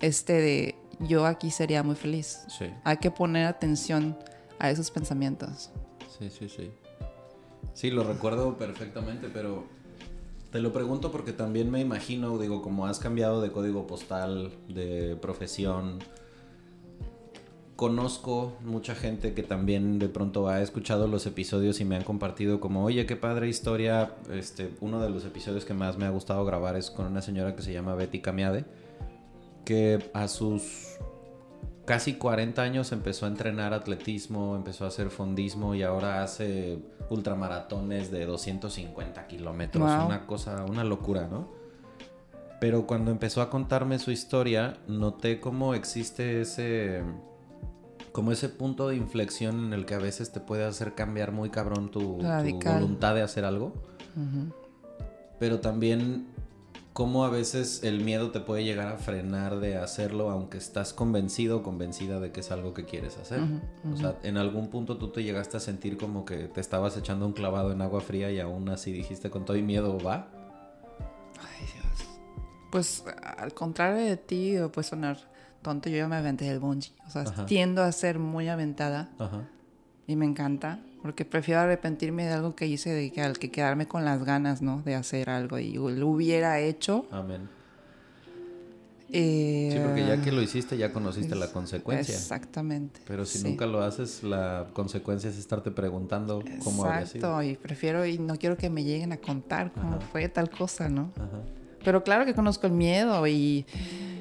este 0.00 0.32
de 0.34 0.74
yo 1.00 1.26
aquí 1.26 1.50
sería 1.50 1.82
muy 1.82 1.96
feliz. 1.96 2.44
Sí, 2.48 2.66
Hay 2.84 2.98
que 2.98 3.10
poner 3.10 3.46
atención 3.46 4.16
a 4.60 4.70
esos 4.70 4.90
pensamientos. 4.92 5.70
sí, 6.18 6.30
sí, 6.30 6.48
sí. 6.48 6.70
Sí, 7.74 7.90
lo 7.90 8.04
recuerdo 8.04 8.56
perfectamente, 8.58 9.28
pero 9.32 9.64
te 10.52 10.60
lo 10.60 10.70
pregunto 10.72 11.10
porque 11.10 11.32
también 11.32 11.70
me 11.70 11.80
imagino, 11.80 12.36
digo, 12.38 12.60
como 12.60 12.86
has 12.86 12.98
cambiado 12.98 13.40
de 13.40 13.50
código 13.50 13.86
postal, 13.86 14.52
de 14.68 15.16
profesión, 15.16 15.98
conozco 17.74 18.52
mucha 18.62 18.94
gente 18.94 19.32
que 19.32 19.42
también 19.42 19.98
de 19.98 20.10
pronto 20.10 20.48
ha 20.48 20.60
escuchado 20.60 21.08
los 21.08 21.24
episodios 21.24 21.80
y 21.80 21.86
me 21.86 21.96
han 21.96 22.04
compartido 22.04 22.60
como, 22.60 22.84
oye, 22.84 23.06
qué 23.06 23.16
padre 23.16 23.48
historia. 23.48 24.14
Este, 24.30 24.70
uno 24.82 25.00
de 25.00 25.08
los 25.08 25.24
episodios 25.24 25.64
que 25.64 25.72
más 25.72 25.96
me 25.96 26.04
ha 26.04 26.10
gustado 26.10 26.44
grabar 26.44 26.76
es 26.76 26.90
con 26.90 27.06
una 27.06 27.22
señora 27.22 27.56
que 27.56 27.62
se 27.62 27.72
llama 27.72 27.94
Betty 27.94 28.20
Camiade, 28.20 28.66
que 29.64 30.10
a 30.12 30.28
sus 30.28 30.98
casi 31.84 32.14
40 32.14 32.62
años 32.62 32.92
empezó 32.92 33.26
a 33.26 33.28
entrenar 33.28 33.74
atletismo, 33.74 34.56
empezó 34.56 34.84
a 34.84 34.88
hacer 34.88 35.10
fondismo 35.10 35.74
y 35.74 35.82
ahora 35.82 36.22
hace 36.22 36.78
ultramaratones 37.10 38.10
de 38.10 38.24
250 38.26 39.26
kilómetros. 39.26 39.84
Wow. 39.84 40.06
Una 40.06 40.26
cosa, 40.26 40.64
una 40.64 40.84
locura, 40.84 41.28
¿no? 41.30 41.48
Pero 42.60 42.86
cuando 42.86 43.10
empezó 43.10 43.42
a 43.42 43.50
contarme 43.50 43.98
su 43.98 44.12
historia, 44.12 44.78
noté 44.86 45.40
cómo 45.40 45.74
existe 45.74 46.40
ese 46.40 47.02
como 48.12 48.30
ese 48.30 48.50
punto 48.50 48.88
de 48.88 48.96
inflexión 48.96 49.64
en 49.64 49.72
el 49.72 49.86
que 49.86 49.94
a 49.94 49.98
veces 49.98 50.32
te 50.32 50.40
puede 50.40 50.64
hacer 50.64 50.94
cambiar 50.94 51.32
muy 51.32 51.48
cabrón 51.48 51.90
tu, 51.90 52.18
voluntad 52.18 53.14
de 53.14 53.22
hacer 53.22 53.46
algo, 53.46 53.72
pero 55.38 55.60
también 55.60 56.26
cómo 56.92 57.24
a 57.24 57.30
veces 57.30 57.82
el 57.84 58.00
miedo 58.04 58.30
te 58.30 58.40
puede 58.40 58.64
llegar 58.64 58.88
a 58.88 58.96
frenar 58.98 59.60
de 59.60 59.76
hacerlo 59.78 60.30
aunque 60.30 60.58
estás 60.58 60.92
convencido 60.92 61.58
o 61.58 61.62
convencida 61.62 62.20
de 62.20 62.32
que 62.32 62.40
es 62.40 62.50
algo 62.50 62.74
que 62.74 62.84
quieres 62.84 63.16
hacer. 63.18 63.40
Ujú, 63.42 63.94
O 63.94 63.96
sea, 63.96 64.18
en 64.22 64.36
algún 64.36 64.68
punto 64.68 64.98
tú 64.98 65.08
te 65.08 65.22
llegaste 65.22 65.56
a 65.56 65.60
sentir 65.60 65.96
como 65.96 66.24
que 66.24 66.48
te 66.48 66.60
estabas 66.60 66.96
echando 66.96 67.26
un 67.26 67.32
clavado 67.32 67.72
en 67.72 67.80
agua 67.80 68.00
fría 68.00 68.30
y 68.30 68.40
aún 68.40 68.68
así 68.68 68.92
dijiste 68.92 69.30
con 69.30 69.44
todo 69.44 69.56
y 69.56 69.62
miedo 69.62 69.98
va. 69.98 70.28
Ay, 71.40 71.66
Dios. 71.74 72.08
Pues 72.70 73.04
al 73.38 73.54
contrario 73.54 74.04
de 74.04 74.16
ti, 74.16 74.56
puede 74.72 74.86
sonar 74.86 75.18
tonto, 75.62 75.88
yo 75.88 75.96
ya 75.98 76.08
me 76.08 76.16
aventé 76.16 76.44
del 76.46 76.58
bungee. 76.58 76.92
O 77.06 77.10
sea, 77.10 77.22
Ajá. 77.22 77.46
tiendo 77.46 77.82
a 77.82 77.92
ser 77.92 78.18
muy 78.18 78.48
aventada 78.48 79.10
Ajá. 79.18 79.48
y 80.06 80.16
me 80.16 80.26
encanta. 80.26 80.80
Porque 81.02 81.24
prefiero 81.24 81.60
arrepentirme 81.60 82.24
de 82.26 82.32
algo 82.32 82.54
que 82.54 82.66
hice 82.66 82.90
de 82.90 83.10
que 83.10 83.20
al 83.22 83.38
que 83.38 83.50
quedarme 83.50 83.86
con 83.88 84.04
las 84.04 84.24
ganas, 84.24 84.62
¿no? 84.62 84.82
De 84.82 84.94
hacer 84.94 85.28
algo 85.30 85.58
y 85.58 85.72
lo 85.74 86.06
hubiera 86.08 86.60
hecho. 86.60 87.06
Amén. 87.10 87.48
eh, 89.10 89.70
Sí, 89.72 89.78
porque 89.84 90.06
ya 90.06 90.22
que 90.22 90.32
lo 90.32 90.40
hiciste 90.40 90.76
ya 90.76 90.92
conociste 90.92 91.34
la 91.34 91.48
consecuencia. 91.48 92.14
Exactamente. 92.14 93.00
Pero 93.06 93.24
si 93.26 93.38
sí. 93.38 93.44
nunca 93.48 93.66
lo 93.66 93.82
haces, 93.82 94.22
la 94.22 94.68
consecuencia 94.72 95.28
es 95.28 95.38
estarte 95.38 95.70
preguntando 95.70 96.42
cómo 96.64 96.84
había 96.84 97.04
sido. 97.06 97.26
Exacto, 97.40 97.42
y 97.42 97.56
prefiero 97.56 98.06
y 98.06 98.18
no 98.18 98.36
quiero 98.36 98.56
que 98.56 98.70
me 98.70 98.84
lleguen 98.84 99.12
a 99.12 99.16
contar 99.18 99.72
cómo 99.72 99.96
Ajá. 99.96 100.00
fue 100.12 100.28
tal 100.28 100.48
cosa, 100.50 100.88
¿no? 100.88 101.10
Ajá. 101.16 101.42
Pero 101.84 102.04
claro 102.04 102.24
que 102.24 102.32
conozco 102.32 102.66
el 102.68 102.72
miedo 102.74 103.26
y, 103.26 103.66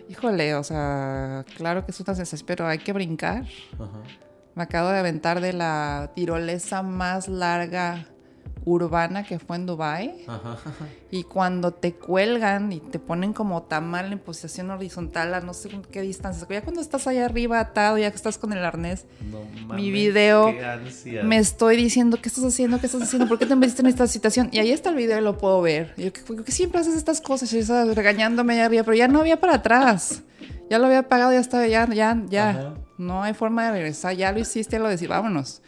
híjole, 0.10 0.56
o 0.56 0.64
sea, 0.64 1.46
claro 1.56 1.86
que 1.86 1.92
es 1.92 2.00
una 2.00 2.16
sensación, 2.16 2.48
pero 2.48 2.66
hay 2.68 2.80
que 2.80 2.92
brincar. 2.92 3.46
Ajá. 3.76 4.02
Me 4.56 4.64
acabo 4.64 4.89
de 4.89 4.99
aventar 4.99 5.41
de 5.41 5.54
la 5.54 6.12
tirolesa 6.16 6.82
más 6.84 7.28
larga 7.28 8.06
urbana 8.66 9.24
que 9.24 9.39
fue 9.39 9.56
en 9.56 9.66
Dubai 9.66 10.24
Ajá. 10.28 10.56
y 11.10 11.24
cuando 11.24 11.72
te 11.74 11.93
cuelgan 11.93 12.72
y 12.72 12.80
te 12.80 12.99
ponen 12.99 13.34
como 13.34 13.64
tamal 13.64 14.12
en 14.12 14.20
posición 14.20 14.70
horizontal 14.70 15.34
a 15.34 15.41
no 15.41 15.54
sé 15.54 15.70
qué 15.91 16.02
distancia, 16.02 16.45
ya 16.49 16.62
cuando 16.62 16.82
estás 16.82 17.08
allá 17.08 17.26
arriba 17.26 17.60
atado, 17.60 17.97
ya 17.97 18.10
que 18.12 18.16
estás 18.18 18.38
con 18.38 18.54
el 18.54 18.64
arnés, 18.64 19.06
No 19.32 19.39
mames, 19.66 19.91
video 19.91 20.54
me 21.24 21.38
estoy 21.38 21.76
diciendo, 21.76 22.18
¿qué 22.22 22.30
estás 22.30 22.43
haciendo? 22.43 22.80
¿Qué 22.80 22.86
estás 22.86 23.02
haciendo? 23.02 23.28
¿Por 23.28 23.39
qué 23.39 23.45
te 23.45 23.56
metiste 23.56 23.82
en 23.82 23.88
esta 23.88 24.06
situación? 24.08 24.49
Y 24.52 24.60
ahí 24.60 24.72
está 24.72 24.89
el 24.89 24.95
video 24.95 25.18
y 25.18 25.22
lo 25.22 25.38
puedo 25.38 25.62
ver. 25.62 25.93
Y 25.97 26.04
yo, 26.04 26.12
¿por 26.28 26.43
qué 26.43 26.52
siempre 26.52 26.82
haces 26.82 26.95
estas 26.95 27.20
cosas? 27.20 27.52
Y 27.54 27.60
estaba 27.60 27.91
regañándome 27.93 28.54
allá 28.54 28.66
arriba, 28.66 28.84
pero 28.84 28.95
ya 28.95 29.08
no 29.08 29.22
había 29.22 29.39
para 29.39 29.56
atrás. 29.56 30.22
ya 30.70 30.78
lo 30.78 30.86
había 30.86 31.08
pagado, 31.08 31.34
ya 31.34 31.39
estaba, 31.39 31.68
ya, 31.68 31.88
ya, 31.91 32.22
ya. 32.30 32.76
No 33.02 33.24
hay 33.24 33.34
forma 33.34 33.66
de 33.66 33.72
regresar, 33.72 34.16
ya 34.16 34.32
lo 34.32 34.39
hiciste, 34.39 34.78
lo 34.78 34.88
decís, 34.88 35.08
vámonos. 35.08 35.62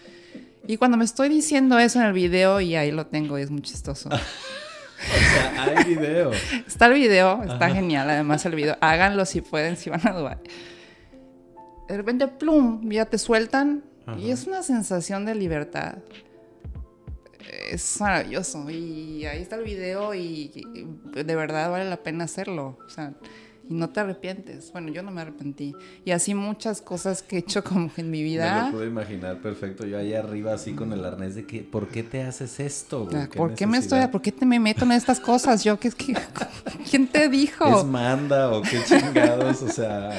Y 0.68 0.78
cuando 0.78 0.98
me 0.98 1.04
estoy 1.04 1.30
diciendo 1.30 1.80
eso 1.80 2.00
en 2.00 2.06
el 2.06 2.14
video, 2.14 2.62
y 2.62 2.76
ahí 2.76 2.92
lo 2.92 3.08
tengo, 3.08 3.40
y 3.40 3.42
es 3.42 3.50
muy 3.50 3.62
chistoso. 3.62 4.10
o 4.10 4.18
sea, 4.18 5.64
hay 5.64 5.96
video. 5.96 6.32
Está 6.68 6.86
el 6.86 6.94
video, 6.94 7.44
está 7.44 7.70
genial, 7.70 8.08
además 8.10 8.46
el 8.46 8.54
video. 8.54 8.78
Háganlo 8.82 9.26
si 9.26 9.42
pueden, 9.42 9.78
si 9.78 9.90
van 9.90 10.08
a 10.08 10.14
Dubai. 10.14 10.38
De 11.88 11.98
repente, 11.98 12.28
plum, 12.28 12.88
ya 12.92 13.06
te 13.06 13.18
sueltan, 13.18 13.84
y 14.18 14.30
es 14.30 14.46
una 14.46 14.62
sensación 14.62 15.26
de 15.26 15.34
libertad 15.34 15.96
es 17.70 18.00
maravilloso. 18.00 18.70
Y 18.70 19.26
ahí 19.26 19.42
está 19.42 19.56
el 19.56 19.64
video 19.64 20.14
y, 20.14 20.52
de 21.14 21.36
verdad 21.36 21.70
vale 21.72 21.90
la 21.90 21.98
pena 21.98 22.26
hacerlo. 22.26 22.78
O 22.86 22.90
sea, 22.90 23.14
y 23.70 23.74
no 23.74 23.90
te 23.90 24.00
arrepientes. 24.00 24.72
Bueno, 24.72 24.92
yo 24.92 25.04
no 25.04 25.12
me 25.12 25.22
arrepentí. 25.22 25.76
Y 26.06 26.12
así 26.12 26.34
muchas 26.34 26.82
cosas 26.82 27.24
que 27.24 27.38
he 27.38 27.40
hecho 27.40 27.64
como 27.64 27.90
en 27.98 28.12
mi 28.12 28.24
vida. 28.24 28.56
Me 28.56 28.66
lo 28.66 28.72
puedo 28.72 28.88
imaginar 28.88 29.42
perfecto. 29.42 29.86
Yo 29.86 29.98
ahí 29.98 30.14
arriba 30.14 30.54
así 30.54 30.74
con 30.74 30.94
el 30.94 31.04
arnés 31.06 31.36
de 31.36 31.46
que, 31.46 31.62
¿por 31.62 31.88
qué 31.88 32.04
te 32.04 32.24
haces 32.24 32.60
esto? 32.60 33.08
¿Por 33.36 33.56
qué 33.56 33.68
me 33.68 33.78
estoy, 33.78 34.08
por 34.08 34.22
qué 34.22 34.32
te 34.32 34.46
me 34.46 34.60
meto 34.60 34.86
en 34.86 34.92
estas 34.92 35.20
cosas? 35.20 35.64
Yo, 35.64 35.80
que 35.80 35.88
es 35.88 35.96
que, 35.96 36.16
¿quién 36.90 37.08
te 37.08 37.30
dijo? 37.30 37.80
¿Es 37.80 37.86
manda 37.86 38.52
o 38.52 38.62
qué 38.62 38.80
chingados? 38.86 39.62
O 39.62 39.70
sea, 39.70 40.12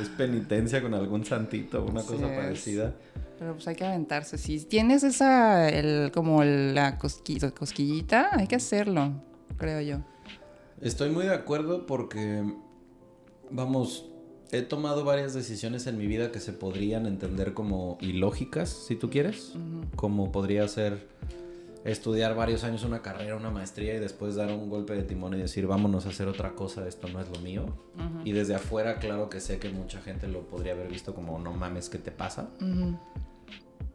es 0.00 0.08
penitencia 0.16 0.82
con 0.82 0.94
algún 0.94 1.24
santito, 1.24 1.84
una 1.84 2.02
cosa 2.02 2.26
parecida. 2.26 2.94
Pero 3.38 3.54
pues 3.54 3.66
hay 3.66 3.74
que 3.74 3.84
aventarse. 3.84 4.38
Si 4.38 4.60
tienes 4.60 5.02
esa, 5.02 5.68
el, 5.68 6.12
como 6.12 6.44
la 6.44 6.98
cosquillita, 6.98 8.30
hay 8.32 8.46
que 8.46 8.56
hacerlo, 8.56 9.12
creo 9.56 9.80
yo. 9.80 9.98
Estoy 10.80 11.10
muy 11.10 11.24
de 11.24 11.34
acuerdo 11.34 11.86
porque, 11.86 12.44
vamos, 13.54 14.04
he 14.50 14.62
tomado 14.62 15.04
varias 15.04 15.32
decisiones 15.32 15.86
en 15.86 15.96
mi 15.96 16.06
vida 16.06 16.30
que 16.32 16.40
se 16.40 16.52
podrían 16.52 17.06
entender 17.06 17.54
como 17.54 17.96
ilógicas, 18.00 18.68
si 18.68 18.96
tú 18.96 19.08
quieres. 19.08 19.54
Como 19.96 20.32
podría 20.32 20.66
ser 20.68 21.08
estudiar 21.84 22.34
varios 22.34 22.64
años 22.64 22.82
una 22.82 23.02
carrera, 23.02 23.36
una 23.36 23.50
maestría 23.50 23.94
y 23.94 23.98
después 23.98 24.34
dar 24.36 24.50
un 24.50 24.70
golpe 24.70 24.94
de 24.94 25.02
timón 25.02 25.34
y 25.34 25.38
decir, 25.38 25.66
vámonos 25.66 26.06
a 26.06 26.08
hacer 26.10 26.28
otra 26.28 26.54
cosa, 26.54 26.88
esto 26.88 27.08
no 27.08 27.20
es 27.20 27.28
lo 27.30 27.40
mío. 27.40 27.66
Y 28.24 28.32
desde 28.32 28.54
afuera, 28.54 28.98
claro 28.98 29.30
que 29.30 29.40
sé 29.40 29.58
que 29.58 29.70
mucha 29.70 30.00
gente 30.00 30.26
lo 30.26 30.42
podría 30.42 30.72
haber 30.72 30.88
visto 30.88 31.14
como, 31.14 31.38
no 31.38 31.52
mames, 31.52 31.88
¿qué 31.88 31.98
te 31.98 32.10
pasa? 32.10 32.50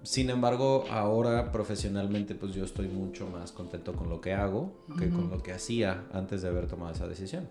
Sin 0.03 0.29
embargo, 0.29 0.85
ahora 0.89 1.51
profesionalmente, 1.51 2.33
pues 2.33 2.53
yo 2.53 2.63
estoy 2.63 2.87
mucho 2.87 3.27
más 3.27 3.51
contento 3.51 3.93
con 3.93 4.09
lo 4.09 4.21
que 4.21 4.33
hago 4.33 4.85
que 4.97 5.09
con 5.09 5.29
lo 5.29 5.43
que 5.43 5.51
hacía 5.51 6.05
antes 6.13 6.41
de 6.41 6.47
haber 6.47 6.67
tomado 6.67 6.93
esa 6.93 7.07
decisión. 7.07 7.49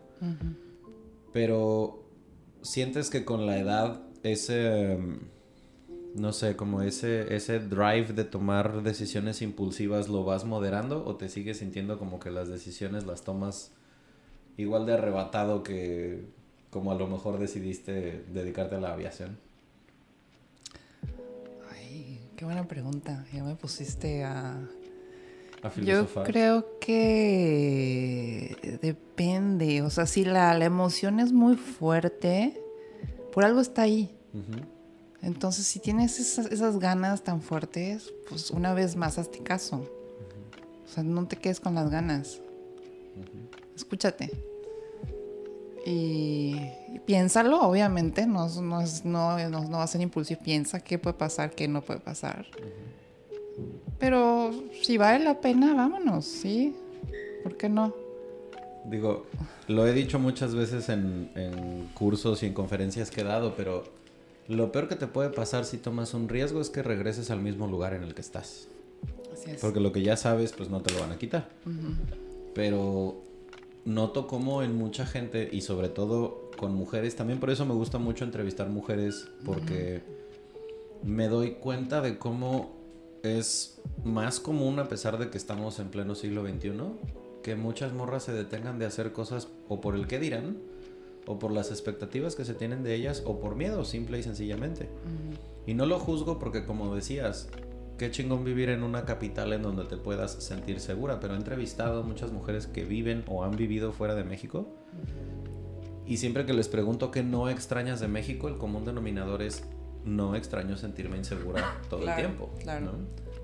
Pero, 1.32 2.04
¿sientes 2.62 3.10
que 3.10 3.24
con 3.24 3.46
la 3.46 3.58
edad 3.58 4.02
ese 4.22 4.98
no 6.14 6.32
sé, 6.32 6.56
como 6.56 6.82
ese, 6.82 7.34
ese 7.34 7.60
drive 7.60 8.12
de 8.12 8.24
tomar 8.24 8.82
decisiones 8.82 9.42
impulsivas 9.42 10.08
lo 10.08 10.24
vas 10.24 10.44
moderando 10.44 11.04
o 11.04 11.16
te 11.16 11.28
sigues 11.28 11.58
sintiendo 11.58 11.98
como 11.98 12.18
que 12.18 12.30
las 12.30 12.48
decisiones 12.48 13.06
las 13.06 13.22
tomas 13.22 13.72
igual 14.56 14.86
de 14.86 14.94
arrebatado 14.94 15.62
que 15.62 16.24
como 16.70 16.92
a 16.92 16.94
lo 16.94 17.06
mejor 17.06 17.38
decidiste 17.38 18.24
dedicarte 18.32 18.76
a 18.76 18.80
la 18.80 18.92
aviación? 18.92 19.38
Ay, 21.70 22.30
qué 22.36 22.44
buena 22.44 22.66
pregunta. 22.66 23.24
Ya 23.32 23.44
me 23.44 23.54
pusiste 23.54 24.24
a... 24.24 24.68
A 25.62 25.74
Yo 25.80 26.06
creo 26.24 26.78
que 26.80 28.78
depende. 28.80 29.82
O 29.82 29.90
sea, 29.90 30.06
si 30.06 30.24
la, 30.24 30.56
emoción 30.64 31.20
es 31.20 31.32
muy 31.32 31.56
fuerte, 31.56 32.60
por 33.32 33.44
algo 33.44 33.60
está 33.60 33.82
ahí. 33.82 34.14
Entonces, 35.22 35.66
si 35.66 35.80
tienes 35.80 36.20
esas, 36.20 36.78
ganas 36.78 37.22
tan 37.22 37.42
fuertes, 37.42 38.12
pues 38.28 38.50
una 38.50 38.72
vez 38.72 38.96
más 38.96 39.18
hazte 39.18 39.40
caso. 39.40 39.84
O 40.84 40.88
sea, 40.88 41.02
no 41.02 41.26
te 41.26 41.36
quedes 41.36 41.60
con 41.60 41.74
las 41.74 41.90
ganas. 41.90 42.40
Escúchate. 43.74 44.30
Y, 45.84 46.56
piénsalo, 47.06 47.62
obviamente, 47.62 48.26
no, 48.26 48.48
no, 48.60 48.82
no, 49.04 49.48
no, 49.48 49.70
va 49.70 49.82
a 49.82 49.86
ser 49.86 50.00
impulsivo. 50.00 50.40
Piensa 50.42 50.80
qué 50.80 50.98
puede 50.98 51.16
pasar, 51.16 51.50
qué 51.50 51.66
no 51.66 51.82
puede 51.82 52.00
pasar. 52.00 52.46
Pero 53.98 54.52
si 54.82 54.96
vale 54.96 55.24
la 55.24 55.40
pena, 55.40 55.74
vámonos, 55.74 56.24
¿sí? 56.24 56.74
¿Por 57.42 57.56
qué 57.56 57.68
no? 57.68 57.94
Digo, 58.86 59.26
lo 59.66 59.86
he 59.86 59.92
dicho 59.92 60.18
muchas 60.18 60.54
veces 60.54 60.88
en, 60.88 61.30
en 61.34 61.88
cursos 61.94 62.42
y 62.42 62.46
en 62.46 62.54
conferencias 62.54 63.10
que 63.10 63.20
he 63.20 63.24
dado, 63.24 63.54
pero 63.56 63.84
lo 64.48 64.72
peor 64.72 64.88
que 64.88 64.96
te 64.96 65.06
puede 65.06 65.28
pasar 65.30 65.64
si 65.64 65.76
tomas 65.76 66.14
un 66.14 66.28
riesgo 66.28 66.60
es 66.60 66.70
que 66.70 66.82
regreses 66.82 67.30
al 67.30 67.40
mismo 67.40 67.66
lugar 67.66 67.92
en 67.92 68.02
el 68.02 68.14
que 68.14 68.22
estás. 68.22 68.68
Así 69.32 69.50
es. 69.50 69.60
Porque 69.60 69.78
lo 69.78 69.92
que 69.92 70.02
ya 70.02 70.16
sabes, 70.16 70.52
pues 70.52 70.70
no 70.70 70.80
te 70.80 70.92
lo 70.92 71.00
van 71.00 71.12
a 71.12 71.18
quitar. 71.18 71.50
Pero 72.54 73.20
noto 73.84 74.26
como 74.26 74.62
en 74.62 74.76
mucha 74.76 75.04
gente, 75.04 75.48
y 75.52 75.60
sobre 75.60 75.88
todo 75.88 76.50
con 76.56 76.74
mujeres, 76.74 77.14
también 77.14 77.40
por 77.40 77.50
eso 77.50 77.66
me 77.66 77.74
gusta 77.74 77.98
mucho 77.98 78.24
entrevistar 78.24 78.68
mujeres, 78.68 79.28
porque 79.44 80.02
me 81.02 81.28
doy 81.28 81.52
cuenta 81.52 82.00
de 82.00 82.18
cómo 82.18 82.77
es 83.22 83.80
más 84.04 84.40
común, 84.40 84.78
a 84.78 84.88
pesar 84.88 85.18
de 85.18 85.30
que 85.30 85.38
estamos 85.38 85.78
en 85.78 85.88
pleno 85.88 86.14
siglo 86.14 86.46
XXI, 86.46 86.72
que 87.42 87.56
muchas 87.56 87.92
morras 87.92 88.24
se 88.24 88.32
detengan 88.32 88.78
de 88.78 88.86
hacer 88.86 89.12
cosas 89.12 89.48
o 89.68 89.80
por 89.80 89.94
el 89.94 90.06
que 90.06 90.18
dirán, 90.18 90.58
o 91.26 91.38
por 91.38 91.52
las 91.52 91.70
expectativas 91.70 92.34
que 92.34 92.44
se 92.44 92.54
tienen 92.54 92.82
de 92.82 92.94
ellas 92.94 93.22
o 93.26 93.38
por 93.38 93.54
miedo, 93.54 93.84
simple 93.84 94.18
y 94.18 94.22
sencillamente. 94.22 94.88
Y 95.66 95.74
no 95.74 95.84
lo 95.84 95.98
juzgo 95.98 96.38
porque 96.38 96.64
como 96.64 96.94
decías, 96.94 97.48
qué 97.98 98.10
chingón 98.10 98.44
vivir 98.44 98.70
en 98.70 98.82
una 98.82 99.04
capital 99.04 99.52
en 99.52 99.62
donde 99.62 99.84
te 99.84 99.98
puedas 99.98 100.32
sentir 100.32 100.80
segura, 100.80 101.20
pero 101.20 101.34
he 101.34 101.36
entrevistado 101.36 102.02
muchas 102.02 102.32
mujeres 102.32 102.66
que 102.66 102.84
viven 102.84 103.24
o 103.28 103.44
han 103.44 103.56
vivido 103.56 103.92
fuera 103.92 104.14
de 104.14 104.24
México. 104.24 104.66
Y 106.06 106.16
siempre 106.16 106.46
que 106.46 106.54
les 106.54 106.68
pregunto 106.68 107.10
qué 107.10 107.22
no 107.22 107.50
extrañas 107.50 108.00
de 108.00 108.08
México, 108.08 108.48
el 108.48 108.56
común 108.56 108.86
denominador 108.86 109.42
es 109.42 109.64
no 110.04 110.34
extraño 110.34 110.76
sentirme 110.76 111.16
insegura 111.16 111.80
todo 111.90 112.08
el 112.08 112.16
tiempo. 112.16 112.50
Claro. 112.60 112.92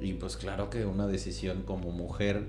Y 0.01 0.15
pues 0.15 0.37
claro 0.37 0.71
que 0.71 0.85
una 0.85 1.07
decisión 1.07 1.63
como 1.63 1.91
mujer 1.91 2.47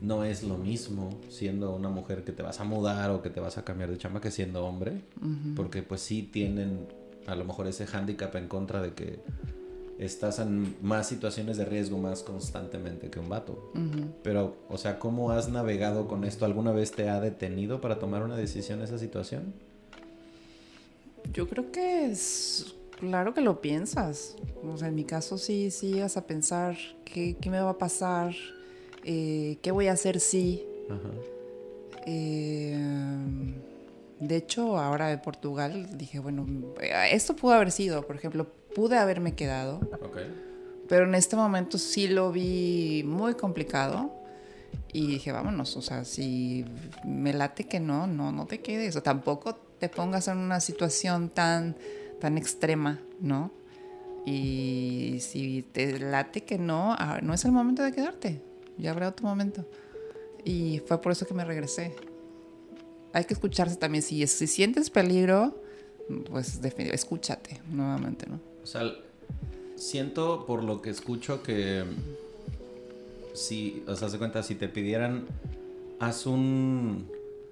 no 0.00 0.24
es 0.24 0.42
lo 0.42 0.56
mismo 0.56 1.10
siendo 1.28 1.74
una 1.74 1.88
mujer 1.88 2.24
que 2.24 2.32
te 2.32 2.42
vas 2.42 2.60
a 2.60 2.64
mudar 2.64 3.10
o 3.10 3.20
que 3.20 3.30
te 3.30 3.40
vas 3.40 3.58
a 3.58 3.64
cambiar 3.64 3.90
de 3.90 3.98
chamba 3.98 4.20
que 4.20 4.30
siendo 4.30 4.64
hombre, 4.64 5.02
porque 5.56 5.82
pues 5.82 6.00
sí 6.00 6.22
tienen 6.22 6.86
a 7.26 7.34
lo 7.34 7.44
mejor 7.44 7.66
ese 7.66 7.86
hándicap 7.86 8.34
en 8.36 8.48
contra 8.48 8.80
de 8.80 8.94
que 8.94 9.20
estás 9.98 10.38
en 10.38 10.76
más 10.80 11.08
situaciones 11.08 11.56
de 11.56 11.64
riesgo 11.64 11.98
más 11.98 12.22
constantemente 12.22 13.10
que 13.10 13.18
un 13.18 13.28
vato. 13.28 13.72
Pero, 14.22 14.56
o 14.68 14.78
sea, 14.78 14.98
¿cómo 14.98 15.32
has 15.32 15.48
navegado 15.48 16.06
con 16.06 16.24
esto? 16.24 16.44
¿Alguna 16.44 16.72
vez 16.72 16.92
te 16.92 17.08
ha 17.08 17.20
detenido 17.20 17.80
para 17.80 17.98
tomar 17.98 18.22
una 18.22 18.36
decisión 18.36 18.80
esa 18.82 18.98
situación? 18.98 19.52
Yo 21.32 21.48
creo 21.48 21.72
que 21.72 22.06
es 22.06 22.74
claro 22.98 23.34
que 23.34 23.40
lo 23.40 23.60
piensas. 23.60 24.36
O 24.64 24.76
sea, 24.76 24.88
en 24.88 24.94
mi 24.94 25.04
caso 25.04 25.38
sí, 25.38 25.70
sí 25.70 25.92
llegas 25.92 26.16
a 26.16 26.26
pensar 26.26 26.76
qué, 27.04 27.36
qué 27.40 27.50
me 27.50 27.60
va 27.60 27.70
a 27.70 27.78
pasar, 27.78 28.34
eh, 29.04 29.58
¿qué 29.62 29.70
voy 29.70 29.88
a 29.88 29.92
hacer 29.92 30.20
si? 30.20 30.64
Eh, 32.06 32.78
de 34.20 34.36
hecho, 34.36 34.78
ahora 34.78 35.08
de 35.08 35.18
Portugal 35.18 35.96
dije, 35.96 36.18
bueno, 36.18 36.46
esto 37.10 37.36
pudo 37.36 37.52
haber 37.52 37.70
sido, 37.70 38.06
por 38.06 38.16
ejemplo, 38.16 38.46
pude 38.74 38.96
haberme 38.96 39.34
quedado, 39.34 39.80
pero 40.88 41.04
en 41.04 41.14
este 41.14 41.36
momento 41.36 41.78
sí 41.78 42.08
lo 42.08 42.32
vi 42.32 43.04
muy 43.06 43.34
complicado 43.34 44.12
y 44.92 45.06
dije, 45.06 45.32
vámonos, 45.32 45.76
o 45.76 45.82
sea, 45.82 46.04
si 46.04 46.64
me 47.04 47.32
late 47.32 47.64
que 47.64 47.78
no, 47.78 48.06
no, 48.06 48.32
no 48.32 48.46
te 48.46 48.60
quedes, 48.60 48.96
o 48.96 49.02
tampoco 49.02 49.54
te 49.78 49.88
pongas 49.88 50.28
en 50.28 50.38
una 50.38 50.60
situación 50.60 51.28
tan, 51.28 51.76
tan 52.20 52.38
extrema, 52.38 53.00
¿no? 53.20 53.50
Y 54.26 55.18
si 55.20 55.62
te 55.62 55.98
late 55.98 56.42
que 56.42 56.58
no, 56.58 56.94
ah, 56.98 57.20
no 57.22 57.34
es 57.34 57.44
el 57.44 57.52
momento 57.52 57.82
de 57.82 57.92
quedarte 57.92 58.48
ya 58.78 58.92
habrá 58.92 59.08
otro 59.08 59.26
momento. 59.26 59.64
Y 60.44 60.80
fue 60.86 61.00
por 61.00 61.12
eso 61.12 61.26
que 61.26 61.34
me 61.34 61.44
regresé. 61.44 61.94
Hay 63.12 63.24
que 63.24 63.34
escucharse 63.34 63.76
también. 63.76 64.02
Si, 64.02 64.26
si 64.26 64.46
sientes 64.46 64.90
peligro, 64.90 65.60
pues 66.30 66.60
escúchate 66.62 67.60
nuevamente, 67.70 68.26
¿no? 68.26 68.40
O 68.62 68.66
sea, 68.66 68.82
siento 69.76 70.46
por 70.46 70.62
lo 70.62 70.80
que 70.80 70.90
escucho 70.90 71.42
que 71.42 71.84
si, 73.34 73.82
o 73.86 73.96
sea, 73.96 74.08
se 74.08 74.18
cuenta, 74.18 74.42
si 74.42 74.54
te 74.54 74.68
pidieran, 74.68 75.26
haz 75.98 76.26
un 76.26 77.10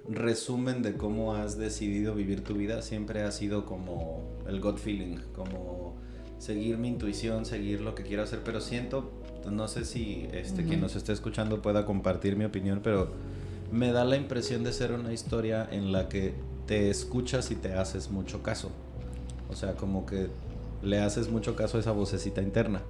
resumen 0.08 0.82
de 0.82 0.96
cómo 0.96 1.34
has 1.34 1.58
decidido 1.58 2.14
vivir 2.14 2.44
tu 2.44 2.54
vida, 2.54 2.82
siempre 2.82 3.22
ha 3.22 3.32
sido 3.32 3.66
como 3.66 4.22
el 4.46 4.60
gut 4.60 4.78
feeling, 4.78 5.18
como 5.34 5.94
seguir 6.38 6.78
mi 6.78 6.88
intuición, 6.88 7.44
seguir 7.44 7.80
lo 7.80 7.94
que 7.94 8.02
quiero 8.02 8.22
hacer, 8.22 8.40
pero 8.44 8.60
siento 8.60 9.10
no 9.50 9.68
sé 9.68 9.84
si 9.84 10.28
este, 10.32 10.64
quien 10.64 10.80
nos 10.80 10.96
esté 10.96 11.12
escuchando 11.12 11.62
pueda 11.62 11.84
compartir 11.84 12.36
mi 12.36 12.44
opinión, 12.44 12.80
pero 12.82 13.10
me 13.72 13.92
da 13.92 14.04
la 14.04 14.16
impresión 14.16 14.64
de 14.64 14.72
ser 14.72 14.92
una 14.92 15.12
historia 15.12 15.66
en 15.70 15.92
la 15.92 16.08
que 16.08 16.34
te 16.66 16.90
escuchas 16.90 17.50
y 17.50 17.54
te 17.54 17.74
haces 17.74 18.10
mucho 18.10 18.42
caso. 18.42 18.70
O 19.48 19.54
sea, 19.54 19.74
como 19.74 20.06
que 20.06 20.28
le 20.82 21.00
haces 21.00 21.28
mucho 21.28 21.56
caso 21.56 21.76
a 21.76 21.80
esa 21.80 21.92
vocecita 21.92 22.42
interna. 22.42 22.82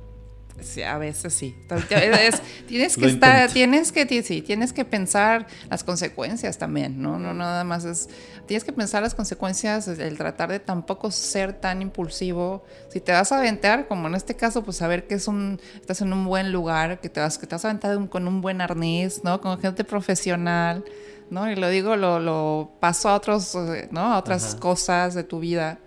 Sí, 0.61 0.83
a 0.83 0.97
veces 0.99 1.35
sí. 1.35 1.55
tienes 2.67 2.97
que 2.97 3.07
estar, 3.07 3.51
tienes 3.51 3.93
que, 3.93 4.23
sí, 4.23 4.43
tienes 4.43 4.73
que 4.73 4.85
pensar 4.85 5.47
las 5.69 5.85
consecuencias 5.85 6.59
también, 6.59 7.01
¿no? 7.01 7.19
No 7.19 7.35
nada 7.35 7.63
más 7.65 7.85
es, 7.85 8.09
tienes 8.47 8.65
que 8.65 8.73
pensar 8.73 9.03
las 9.03 9.15
consecuencias, 9.15 9.87
el 9.89 10.17
tratar 10.17 10.51
de 10.51 10.59
tampoco 10.59 11.11
ser 11.11 11.53
tan 11.53 11.83
impulsivo. 11.83 12.65
Si 12.89 13.01
te 13.01 13.13
vas 13.13 13.33
a 13.33 13.39
aventar, 13.39 13.87
como 13.87 14.09
en 14.09 14.15
este 14.15 14.35
caso, 14.35 14.65
pues 14.65 14.79
saber 14.79 15.07
que 15.07 15.15
es 15.15 15.29
un, 15.29 15.61
estás 15.75 16.01
en 16.01 16.13
un 16.13 16.25
buen 16.25 16.53
lugar, 16.53 17.01
que 17.01 17.09
te 17.09 17.21
vas, 17.21 17.39
que 17.39 17.47
te 17.47 17.55
vas 17.55 17.65
a 17.65 17.69
aventar 17.69 18.09
con 18.09 18.27
un 18.27 18.41
buen 18.41 18.61
arnés, 18.61 19.23
¿no? 19.25 19.41
Con 19.41 19.59
gente 19.61 19.85
profesional, 19.85 20.85
¿no? 21.31 21.51
Y 21.51 21.57
lo 21.57 21.69
digo, 21.69 21.97
lo, 21.97 22.19
lo 22.19 22.73
paso 22.81 23.11
a 23.11 23.15
otros, 23.15 23.57
¿no? 23.91 24.01
A 24.01 24.19
otras 24.19 24.55
cosas 24.55 25.15
de 25.15 25.23
tu 25.23 25.41
vida. 25.41 25.81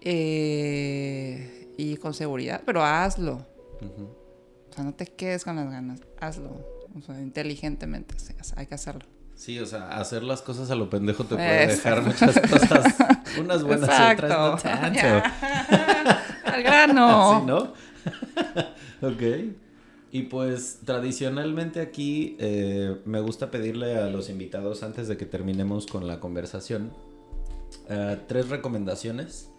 Eh, 0.00 1.74
y 1.76 1.96
con 1.96 2.14
seguridad, 2.14 2.62
pero 2.64 2.84
hazlo. 2.84 3.46
O 3.80 4.72
sea, 4.74 4.84
no 4.84 4.94
te 4.94 5.06
quedes 5.06 5.44
con 5.44 5.56
las 5.56 5.70
ganas, 5.70 6.00
hazlo. 6.20 6.50
O 6.96 7.00
sea, 7.00 7.20
inteligentemente, 7.20 8.14
hay 8.56 8.66
que 8.66 8.74
hacerlo. 8.74 9.06
Sí, 9.38 9.60
o 9.60 9.66
sea, 9.66 9.88
hacer 9.90 10.24
las 10.24 10.42
cosas 10.42 10.68
a 10.72 10.74
lo 10.74 10.90
pendejo 10.90 11.22
te 11.24 11.36
puede 11.36 11.68
dejar 11.68 12.02
muchas 12.02 12.40
cosas. 12.40 12.96
Unas 13.40 13.62
buenas 13.62 13.88
Exacto. 13.88 14.24
otras 14.26 14.62
no 14.64 14.90
tanto. 14.90 15.28
Al 16.44 16.62
grano. 16.64 17.36
Así, 17.36 17.46
¿no? 17.46 17.72
ok. 19.08 19.22
Y 20.10 20.22
pues 20.22 20.80
tradicionalmente 20.84 21.80
aquí 21.80 22.36
eh, 22.40 23.00
me 23.04 23.20
gusta 23.20 23.52
pedirle 23.52 23.96
a 23.96 24.06
los 24.06 24.28
invitados 24.28 24.82
antes 24.82 25.06
de 25.06 25.16
que 25.16 25.26
terminemos 25.26 25.86
con 25.86 26.08
la 26.08 26.18
conversación 26.18 26.92
eh, 27.88 28.18
tres 28.26 28.48
recomendaciones 28.48 29.50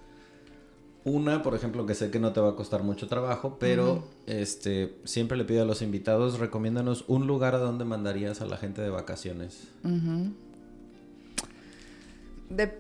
una, 1.06 1.44
por 1.44 1.56
ejemplo, 1.56 1.86
que 1.86 1.96
sé 1.96 2.12
que 2.12 2.20
no 2.20 2.34
te 2.34 2.42
va 2.42 2.50
a 2.50 2.56
costar 2.56 2.84
mucho 2.84 3.08
trabajo, 3.08 3.58
pero 3.60 4.04
este 4.28 4.96
siempre 5.06 5.38
le 5.38 5.46
pido 5.46 5.62
a 5.62 5.66
los 5.66 5.82
invitados, 5.82 6.40
recomiéndanos 6.40 7.06
un 7.08 7.26
lugar 7.26 7.56
a 7.56 7.60
donde 7.60 7.86
mandarías 7.86 8.42
a 8.42 8.46
la 8.46 8.58
gente 8.58 8.82
de 8.82 8.90
vacaciones. 8.90 9.68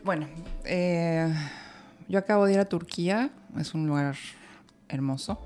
bueno, 0.03 0.27
eh, 0.65 1.33
yo 2.07 2.19
acabo 2.19 2.45
de 2.45 2.53
ir 2.53 2.59
a 2.59 2.65
Turquía, 2.65 3.31
es 3.57 3.73
un 3.73 3.87
lugar 3.87 4.15
hermoso. 4.89 5.39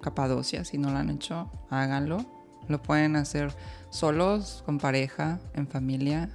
Capadocia, 0.00 0.64
si 0.64 0.78
no 0.78 0.90
lo 0.90 0.98
han 0.98 1.10
hecho, 1.10 1.50
háganlo. 1.70 2.24
Lo 2.68 2.80
pueden 2.82 3.16
hacer 3.16 3.52
solos, 3.90 4.62
con 4.64 4.78
pareja, 4.78 5.38
en 5.54 5.66
familia. 5.66 6.30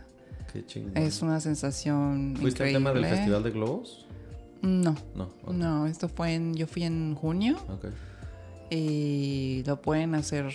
Qué 0.51 0.65
chingón. 0.65 0.97
Es 0.97 1.21
una 1.21 1.39
sensación 1.39 2.35
¿Fuiste 2.39 2.63
al 2.63 2.73
tema 2.73 2.91
del 2.93 3.05
Festival 3.05 3.43
de 3.43 3.51
Globos? 3.51 4.05
No. 4.61 4.95
No, 5.15 5.29
no, 5.51 5.87
esto 5.87 6.09
fue 6.09 6.33
en, 6.33 6.55
yo 6.55 6.67
fui 6.67 6.83
en 6.83 7.15
junio. 7.15 7.57
Y 8.69 9.63
lo 9.65 9.81
pueden 9.81 10.15
hacer 10.15 10.53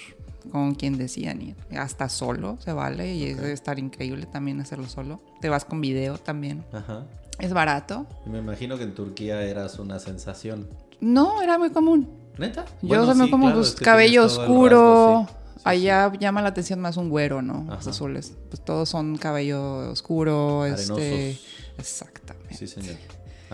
con 0.51 0.75
quien 0.75 0.99
decían 0.99 1.43
ir. 1.43 1.57
Hasta 1.77 2.09
solo 2.09 2.59
se 2.61 2.73
vale 2.73 3.15
y 3.15 3.25
es 3.25 3.37
debe 3.37 3.53
estar 3.53 3.79
increíble 3.79 4.27
también 4.27 4.61
hacerlo 4.61 4.89
solo. 4.89 5.21
Te 5.41 5.49
vas 5.49 5.65
con 5.65 5.81
video 5.81 6.19
también. 6.19 6.65
Ajá. 6.73 7.05
Es 7.39 7.53
barato. 7.53 8.07
Me 8.27 8.39
imagino 8.39 8.77
que 8.77 8.85
en 8.85 8.95
Turquía 8.95 9.43
eras 9.43 9.79
una 9.79 9.99
sensación. 9.99 10.69
No, 11.01 11.43
era 11.43 11.59
muy 11.59 11.71
común. 11.71 12.09
¿Neta? 12.39 12.65
Yo 12.83 13.05
bueno, 13.05 13.31
como 13.31 13.53
pues, 13.53 13.75
cabello 13.75 14.25
oscuro. 14.25 15.27
Allá 15.65 16.13
llama 16.19 16.43
la 16.43 16.49
atención 16.49 16.79
más 16.81 16.97
un 16.97 17.09
güero, 17.09 17.41
¿no? 17.43 17.65
Los 17.69 17.87
azules. 17.87 18.35
Pues 18.51 18.63
todos 18.63 18.89
son 18.89 19.17
cabello 19.17 19.91
oscuro, 19.91 20.67
este. 20.67 21.39
Exactamente. 21.79 22.55
Sí, 22.55 22.67
señor. 22.67 22.97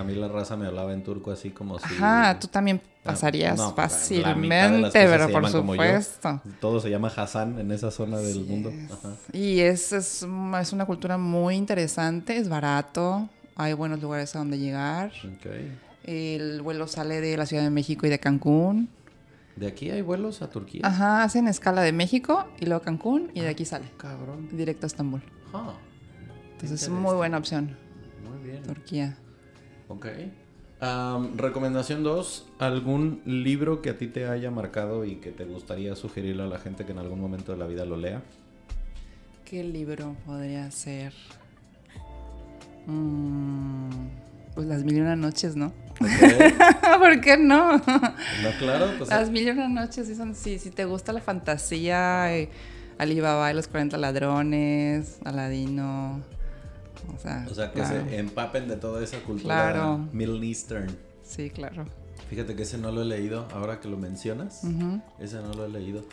A 0.01 0.05
mí 0.05 0.15
la 0.15 0.29
raza 0.29 0.57
me 0.57 0.67
hablaba 0.67 0.95
en 0.95 1.03
turco 1.03 1.31
así 1.31 1.51
como 1.51 1.79
si... 1.79 1.85
Ajá, 1.85 2.39
tú 2.39 2.49
también 2.49 2.81
pasarías 3.03 3.61
fácilmente, 3.75 4.91
pero 4.93 5.29
por 5.29 5.47
supuesto. 5.51 6.41
Todo 6.59 6.81
se 6.81 6.89
llama 6.89 7.13
Hassan 7.15 7.59
en 7.59 7.71
esa 7.71 7.91
zona 7.91 8.17
del 8.17 8.47
mundo. 8.47 8.73
Y 9.35 9.61
es, 9.61 9.93
es, 9.93 10.27
es, 10.61 10.73
una 10.73 10.87
cultura 10.87 11.19
muy 11.19 11.57
interesante, 11.57 12.39
es 12.39 12.49
barato, 12.49 13.29
hay 13.57 13.75
buenos 13.75 14.01
lugares 14.01 14.35
a 14.35 14.39
donde 14.39 14.59
llegar. 14.59 15.13
El 16.05 16.63
vuelo 16.63 16.87
sale 16.87 17.21
de 17.21 17.37
la 17.37 17.45
Ciudad 17.45 17.63
de 17.63 17.71
México 17.71 18.07
y 18.07 18.09
de 18.09 18.19
Cancún. 18.19 18.89
¿De 19.57 19.67
aquí 19.67 19.91
hay 19.91 20.01
vuelos 20.01 20.41
a 20.41 20.49
Turquía? 20.49 20.81
Ajá, 20.83 21.25
hacen 21.25 21.47
escala 21.47 21.83
de 21.83 21.93
México 21.93 22.47
y 22.59 22.65
luego 22.65 22.83
Cancún 22.83 23.31
y 23.35 23.41
de 23.41 23.51
aquí 23.51 23.67
sale. 23.67 23.91
Cabrón. 23.99 24.49
Directo 24.51 24.87
a 24.87 24.89
Estambul. 24.89 25.21
Entonces 26.53 26.85
es 26.85 26.89
muy 26.89 27.15
buena 27.15 27.37
opción. 27.37 27.77
Muy 28.27 28.39
bien. 28.49 28.63
Turquía. 28.63 29.19
Ok. 29.91 30.07
recomendación 31.37 32.05
2, 32.05 32.47
¿algún 32.61 33.23
libro 33.25 33.83
que 33.83 33.91
a 33.91 33.99
ti 33.99 34.07
te 34.07 34.27
haya 34.27 34.51
marcado 34.53 35.05
y 35.05 35.17
que 35.17 35.33
te 35.33 35.45
gustaría 35.45 35.97
sugerirle 35.97 36.45
a 36.45 36.47
la 36.47 36.59
gente 36.59 36.87
que 36.87 36.93
en 36.93 36.99
algún 36.99 37.21
momento 37.21 37.51
de 37.53 37.59
la 37.59 37.67
vida 37.67 37.85
lo 37.85 37.97
lea? 37.97 38.23
¿Qué 39.45 39.65
libro 39.65 40.15
podría 40.25 40.71
ser? 40.71 41.13
Mm, 42.87 43.91
pues 44.55 44.69
Las 44.69 44.85
Mil 44.85 44.99
y 44.99 45.01
Una 45.01 45.17
Noches, 45.17 45.57
¿no? 45.57 45.73
¿Por 46.99 47.21
qué 47.21 47.37
no? 47.37 47.73
no, 47.79 48.51
claro. 48.61 48.93
Pues, 48.97 49.11
las 49.11 49.29
Mil 49.29 49.49
y 49.49 49.51
Una 49.51 49.69
Noches, 49.69 50.07
sí 50.07 50.15
son, 50.15 50.37
si 50.37 50.59
te 50.71 50.85
gusta 50.85 51.13
la 51.13 51.21
fantasía, 51.21 52.33
eh, 52.33 52.49
Alibaba 52.97 53.51
y 53.51 53.55
los 53.55 53.67
40 53.67 53.99
ladrones, 53.99 55.19
Aladino... 55.25 56.23
O 57.51 57.55
sea, 57.55 57.73
que 57.73 57.85
se 57.85 58.19
empapen 58.19 58.69
de 58.69 58.77
toda 58.77 59.03
esa 59.03 59.19
cultura 59.21 59.99
Middle 60.13 60.47
Eastern. 60.47 60.89
Sí, 61.23 61.51
claro. 61.51 61.85
Fíjate 62.29 62.55
que 62.55 62.63
ese 62.63 62.79
no 62.79 62.93
lo 62.93 63.03
he 63.03 63.05
leído, 63.05 63.49
ahora 63.53 63.81
que 63.81 63.89
lo 63.89 63.97
mencionas, 63.97 64.63
ese 65.19 65.41
no 65.43 65.53
lo 65.55 65.65
he 65.65 65.69
leído. 65.69 66.05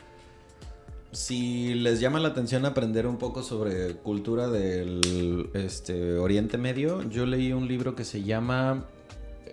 Si 1.11 1.73
les 1.73 1.99
llama 1.99 2.19
la 2.19 2.29
atención 2.29 2.65
aprender 2.65 3.07
un 3.07 3.17
poco 3.17 3.41
sobre 3.41 3.95
cultura 3.95 4.49
del 4.49 5.49
este, 5.53 6.17
Oriente 6.17 6.57
Medio, 6.57 7.01
yo 7.09 7.25
leí 7.25 7.53
un 7.53 7.67
libro 7.67 7.95
que 7.95 8.03
se 8.03 8.23
llama 8.23 8.85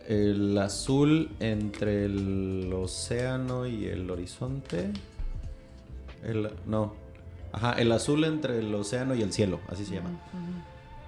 El 0.07 0.59
azul 0.59 1.31
entre 1.39 2.07
el 2.07 2.73
océano 2.75 3.67
y 3.67 3.87
el 3.87 4.11
horizonte. 4.11 4.91
El, 6.25 6.51
no, 6.67 6.95
ajá, 7.53 7.75
el 7.75 7.93
azul 7.93 8.25
entre 8.25 8.59
el 8.59 8.75
océano 8.75 9.15
y 9.15 9.23
el 9.23 9.33
cielo, 9.33 9.61
así 9.69 9.85
se 9.85 9.95
llama. 9.97 10.11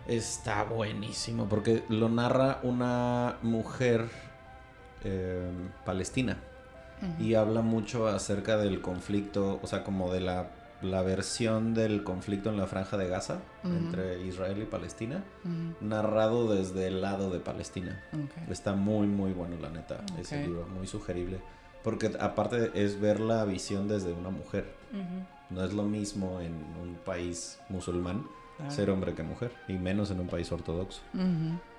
Está 0.09 0.63
buenísimo 0.63 1.49
porque 1.49 1.83
lo 1.89 2.09
narra 2.09 2.61
una 2.63 3.39
mujer 3.43 4.09
eh, 5.05 5.51
palestina. 5.85 6.39
Y 7.21 7.35
habla 7.35 7.61
mucho 7.61 8.09
acerca 8.09 8.57
del 8.57 8.81
conflicto, 8.81 9.61
o 9.63 9.67
sea, 9.67 9.85
como 9.85 10.11
de 10.11 10.21
la, 10.21 10.49
la 10.81 11.03
versión 11.03 11.75
del 11.75 12.05
conflicto 12.05 12.49
en 12.49 12.57
la 12.57 12.67
franja 12.67 12.97
de 12.97 13.07
Gaza 13.07 13.41
entre 13.65 14.23
Israel 14.23 14.63
y 14.63 14.65
Palestina, 14.65 15.23
narrado 15.83 16.55
desde 16.55 16.87
el 16.87 17.03
lado 17.03 17.31
de 17.31 17.39
Palestina. 17.39 18.03
Está 18.49 18.73
muy, 18.75 19.07
muy 19.07 19.33
bueno, 19.33 19.57
la 19.61 19.69
neta, 19.69 20.01
ese 20.19 20.47
libro, 20.47 20.67
muy 20.69 20.87
sugerible. 20.87 21.41
Porque 21.85 22.13
aparte 22.19 22.71
es 22.75 22.99
ver 22.99 23.21
la 23.21 23.45
visión 23.45 23.89
desde 23.89 24.15
una 24.15 24.31
mujer. 24.31 24.73
No 25.51 25.65
es 25.65 25.75
lo 25.75 25.83
mismo 25.83 26.41
en 26.41 26.55
un 26.81 26.97
país 27.05 27.59
musulmán 27.69 28.25
ser 28.69 28.91
hombre 28.91 29.15
que 29.15 29.23
mujer, 29.23 29.53
y 29.69 29.75
menos 29.75 30.11
en 30.11 30.21
un 30.21 30.27
país 30.27 30.51
ortodoxo. 30.53 31.03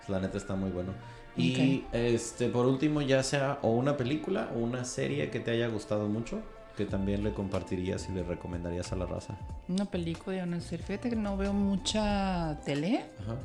La 0.07 0.19
neta 0.19 0.38
está 0.38 0.55
muy 0.55 0.69
bueno. 0.71 0.93
Y 1.36 1.86
este 1.91 2.49
por 2.49 2.65
último, 2.65 3.01
ya 3.01 3.21
sea 3.23 3.59
o 3.61 3.69
una 3.69 3.95
película 3.97 4.49
o 4.55 4.59
una 4.59 4.86
serie 4.86 5.30
que 5.30 5.39
te 5.39 5.51
haya 5.51 5.67
gustado 5.67 6.07
mucho, 6.07 6.41
que 6.75 6.86
también 6.86 7.23
le 7.23 7.34
compartirías 7.34 8.07
y 8.09 8.13
le 8.13 8.23
recomendarías 8.23 8.91
a 8.91 8.95
la 8.95 9.05
raza. 9.05 9.38
Una 9.67 9.86
película 9.86 10.43
una 10.43 10.61
serie. 10.61 10.86
Fíjate 10.86 11.09
que 11.09 11.15
no 11.15 11.36
veo 11.38 11.53
mucha 11.53 12.59
tele. 12.65 13.05
Ajá. 13.21 13.36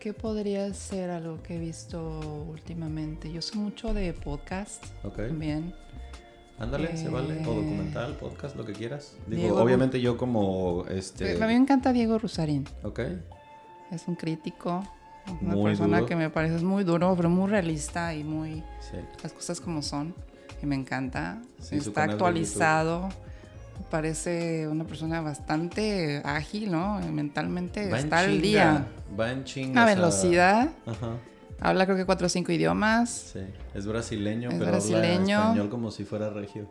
¿Qué 0.00 0.12
podría 0.12 0.72
ser 0.74 1.10
algo 1.10 1.42
que 1.42 1.56
he 1.56 1.58
visto 1.58 2.44
últimamente? 2.48 3.30
Yo 3.30 3.40
soy 3.40 3.60
mucho 3.60 3.94
de 3.94 4.12
podcast 4.12 4.84
también. 5.16 5.74
Ándale, 6.62 6.96
se 6.96 7.08
vale. 7.08 7.40
O 7.40 7.54
documental, 7.54 8.14
podcast, 8.14 8.54
lo 8.54 8.64
que 8.64 8.72
quieras. 8.72 9.16
Digo, 9.26 9.60
obviamente 9.60 10.00
yo 10.00 10.16
como 10.16 10.84
este. 10.88 11.32
A 11.32 11.46
mí 11.46 11.54
me 11.54 11.56
encanta 11.56 11.92
Diego 11.92 12.18
Rusarín. 12.18 12.68
Ok. 12.84 13.00
Es 13.90 14.06
un 14.06 14.14
crítico. 14.14 14.86
Una 15.40 15.60
persona 15.62 16.06
que 16.06 16.14
me 16.14 16.30
parece 16.30 16.64
muy 16.64 16.84
duro, 16.84 17.14
pero 17.16 17.28
muy 17.28 17.50
realista 17.50 18.14
y 18.14 18.22
muy. 18.22 18.62
Las 19.22 19.32
cosas 19.32 19.60
como 19.60 19.82
son. 19.82 20.14
Y 20.62 20.66
me 20.66 20.76
encanta. 20.76 21.42
Está 21.70 22.04
actualizado. 22.04 23.08
Me 23.78 23.86
parece 23.90 24.68
una 24.68 24.84
persona 24.84 25.20
bastante 25.20 26.22
ágil, 26.24 26.70
¿no? 26.70 27.00
Mentalmente 27.10 27.90
está 27.90 28.20
al 28.20 28.40
día. 28.40 28.86
Va 29.18 29.32
en 29.32 29.42
chinga. 29.42 29.82
A 29.82 29.86
velocidad. 29.86 30.70
Ajá. 30.86 31.16
Habla 31.62 31.84
creo 31.86 31.96
que 31.96 32.04
cuatro 32.04 32.26
o 32.26 32.30
cinco 32.30 32.52
idiomas. 32.52 33.32
Sí, 33.32 33.40
es 33.74 33.86
brasileño, 33.86 34.50
pero 34.50 34.76
habla 34.76 34.78
español 34.78 35.70
como 35.70 35.90
si 35.90 36.04
fuera 36.04 36.30
regio. 36.30 36.68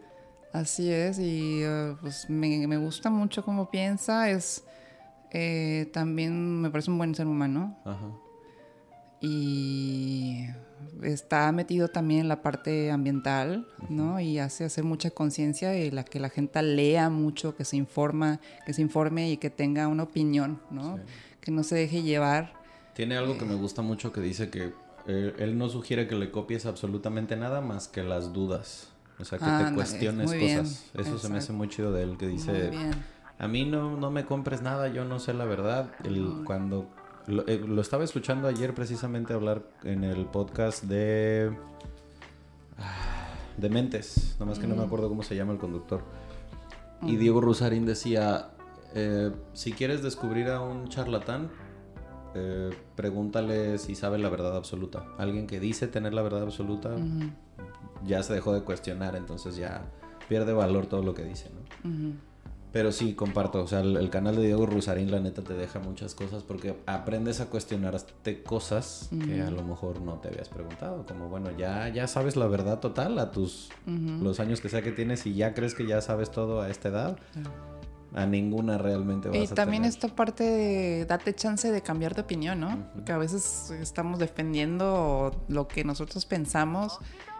Así 0.53 0.91
es, 0.91 1.17
y 1.17 1.63
uh, 1.65 1.95
pues 2.01 2.29
me, 2.29 2.77
gusta 2.77 3.09
mucho 3.09 3.43
cómo 3.43 3.69
piensa, 3.69 4.29
es, 4.29 4.63
Eh, 5.33 5.89
también 5.93 6.59
me 6.59 6.69
parece 6.69 6.91
un 6.91 6.97
buen 6.97 7.15
ser 7.15 7.25
humano. 7.25 7.77
Ajá. 7.85 8.09
Y 9.21 10.47
está 11.03 11.49
metido 11.51 11.87
también 11.87 12.21
en 12.21 12.27
la 12.27 12.41
parte 12.41 12.91
ambiental, 12.91 13.65
¿no? 13.87 14.19
Y 14.19 14.39
hace 14.39 14.65
hacer 14.65 14.83
mucha 14.83 15.11
conciencia 15.11 15.77
y 15.77 15.89
la 15.89 16.03
que 16.03 16.19
la 16.19 16.29
gente 16.29 16.61
lea 16.63 17.09
mucho, 17.09 17.55
que 17.55 17.63
se 17.63 17.77
informa, 17.77 18.41
que 18.65 18.73
se 18.73 18.81
informe 18.81 19.31
y 19.31 19.37
que 19.37 19.49
tenga 19.49 19.87
una 19.87 20.03
opinión, 20.03 20.59
¿no? 20.69 20.99
Que 21.39 21.51
no 21.51 21.63
se 21.63 21.75
deje 21.75 22.01
llevar. 22.01 22.60
Tiene 22.93 23.17
algo 23.17 23.37
que 23.37 23.45
me 23.45 23.55
gusta 23.55 23.81
mucho 23.81 24.11
que 24.11 24.21
dice 24.21 24.49
que 24.49 24.73
eh, 25.07 25.33
él 25.39 25.57
no 25.57 25.69
sugiere 25.69 26.07
que 26.07 26.15
le 26.15 26.29
copies 26.31 26.65
absolutamente 26.65 27.35
nada 27.35 27.61
más 27.61 27.87
que 27.87 28.03
las 28.03 28.33
dudas. 28.33 28.89
O 29.19 29.25
sea, 29.25 29.37
que 29.37 29.45
Ah, 29.47 29.65
te 29.69 29.75
cuestiones 29.75 30.31
bien, 30.31 30.59
cosas. 30.59 30.85
Eso 30.95 31.17
se 31.17 31.29
me 31.29 31.37
hace 31.37 31.53
muy 31.53 31.67
chido 31.69 31.91
de 31.91 32.03
él, 32.03 32.17
que 32.17 32.27
dice, 32.27 32.71
a 33.39 33.47
mí 33.47 33.65
no, 33.65 33.95
no 33.97 34.11
me 34.11 34.25
compres 34.25 34.61
nada, 34.61 34.87
yo 34.89 35.05
no 35.05 35.19
sé 35.19 35.33
la 35.33 35.45
verdad. 35.45 35.91
El, 36.03 36.43
cuando 36.45 36.87
lo, 37.27 37.47
eh, 37.47 37.61
lo 37.65 37.81
estaba 37.81 38.03
escuchando 38.03 38.47
ayer 38.47 38.73
precisamente 38.73 39.33
hablar 39.33 39.63
en 39.83 40.03
el 40.03 40.25
podcast 40.25 40.83
de... 40.83 41.55
ah, 42.77 43.27
De 43.57 43.69
Mentes, 43.69 44.35
nomás 44.39 44.59
que 44.59 44.67
no 44.67 44.75
me 44.75 44.83
acuerdo 44.83 45.07
cómo 45.07 45.23
se 45.23 45.35
llama 45.35 45.53
el 45.53 45.59
conductor. 45.59 46.01
Y 47.03 47.15
Diego 47.15 47.41
Rusarín 47.41 47.85
decía, 47.85 48.49
eh, 48.93 49.31
si 49.53 49.71
quieres 49.71 50.03
descubrir 50.03 50.49
a 50.49 50.61
un 50.61 50.87
charlatán, 50.87 51.49
eh, 52.33 52.69
pregúntale 52.95 53.77
si 53.77 53.95
sabe 53.95 54.17
la 54.17 54.29
verdad 54.29 54.55
absoluta. 54.55 55.05
Alguien 55.17 55.47
que 55.47 55.59
dice 55.59 55.87
tener 55.87 56.13
la 56.13 56.21
verdad 56.21 56.43
absoluta 56.43 56.91
ya 58.05 58.23
se 58.23 58.33
dejó 58.33 58.53
de 58.53 58.61
cuestionar, 58.61 59.15
entonces 59.15 59.55
ya 59.55 59.83
pierde 60.29 60.53
valor 60.53 60.85
todo 60.87 61.03
lo 61.03 61.13
que 61.13 61.23
dice, 61.23 61.49
¿no? 61.53 61.61
Pero 62.71 62.93
sí, 62.93 63.15
comparto, 63.15 63.61
o 63.61 63.67
sea, 63.67 63.81
el, 63.81 63.97
el 63.97 64.09
canal 64.09 64.37
de 64.37 64.43
Diego 64.43 64.65
Rusarín 64.65 65.11
la 65.11 65.19
neta 65.19 65.41
te 65.41 65.55
deja 65.55 65.79
muchas 65.79 66.15
cosas 66.15 66.41
porque 66.43 66.73
aprendes 66.85 67.41
a 67.41 67.47
cuestionarte 67.47 68.43
cosas 68.43 69.09
que 69.25 69.41
a 69.41 69.51
lo 69.51 69.61
mejor 69.61 69.99
no 70.01 70.13
te 70.19 70.29
habías 70.29 70.47
preguntado, 70.47 71.05
como 71.05 71.27
bueno, 71.27 71.49
ya 71.57 71.89
ya 71.89 72.07
sabes 72.07 72.37
la 72.37 72.47
verdad 72.47 72.79
total 72.79 73.19
a 73.19 73.31
tus 73.31 73.67
los 74.23 74.39
años 74.39 74.61
que 74.61 74.69
sea 74.69 74.81
que 74.81 74.93
tienes 74.93 75.25
y 75.25 75.33
ya 75.33 75.53
crees 75.53 75.75
que 75.75 75.85
ya 75.85 75.99
sabes 75.99 76.31
todo 76.31 76.61
a 76.61 76.69
esta 76.69 76.87
edad. 76.87 77.19
A 78.13 78.25
ninguna 78.25 78.77
realmente 78.77 79.29
vas 79.29 79.37
Y 79.37 79.43
a 79.45 79.55
también 79.55 79.83
tener. 79.83 79.95
esta 79.95 80.07
parte 80.09 80.43
de 80.43 81.05
darte 81.05 81.33
chance 81.33 81.71
de 81.71 81.81
cambiar 81.81 82.13
de 82.15 82.21
opinión, 82.21 82.59
¿no? 82.59 82.89
Porque 82.93 83.11
a 83.13 83.17
veces 83.17 83.71
estamos 83.79 84.19
defendiendo 84.19 85.31
lo 85.47 85.67
que 85.67 85.83
nosotros 85.83 86.25
pensamos 86.25 86.99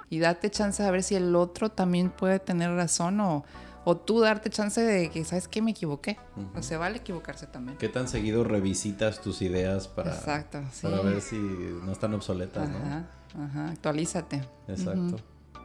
y 0.09 0.19
date 0.19 0.49
chance 0.49 0.81
de 0.81 0.89
ver 0.91 1.03
si 1.03 1.15
el 1.15 1.35
otro 1.35 1.69
también 1.69 2.09
puede 2.09 2.39
tener 2.39 2.71
razón 2.71 3.19
o, 3.19 3.43
o 3.83 3.97
tú 3.97 4.19
darte 4.21 4.49
chance 4.49 4.81
de 4.81 5.09
que, 5.09 5.23
¿sabes 5.25 5.47
qué? 5.47 5.61
Me 5.61 5.71
equivoqué. 5.71 6.17
O 6.55 6.61
sea, 6.63 6.77
vale 6.77 6.97
equivocarse 6.99 7.47
también. 7.47 7.77
¿Qué 7.77 7.89
tan 7.89 8.07
seguido 8.07 8.43
revisitas 8.43 9.21
tus 9.21 9.41
ideas 9.41 9.87
para, 9.87 10.13
Exacto, 10.13 10.61
sí. 10.71 10.81
para 10.87 11.01
ver 11.01 11.21
si 11.21 11.35
no 11.37 11.91
están 11.91 12.13
obsoletas, 12.13 12.69
no? 12.69 12.77
Ajá, 12.77 13.07
ajá, 13.43 13.69
actualízate. 13.71 14.41
Exacto. 14.67 15.17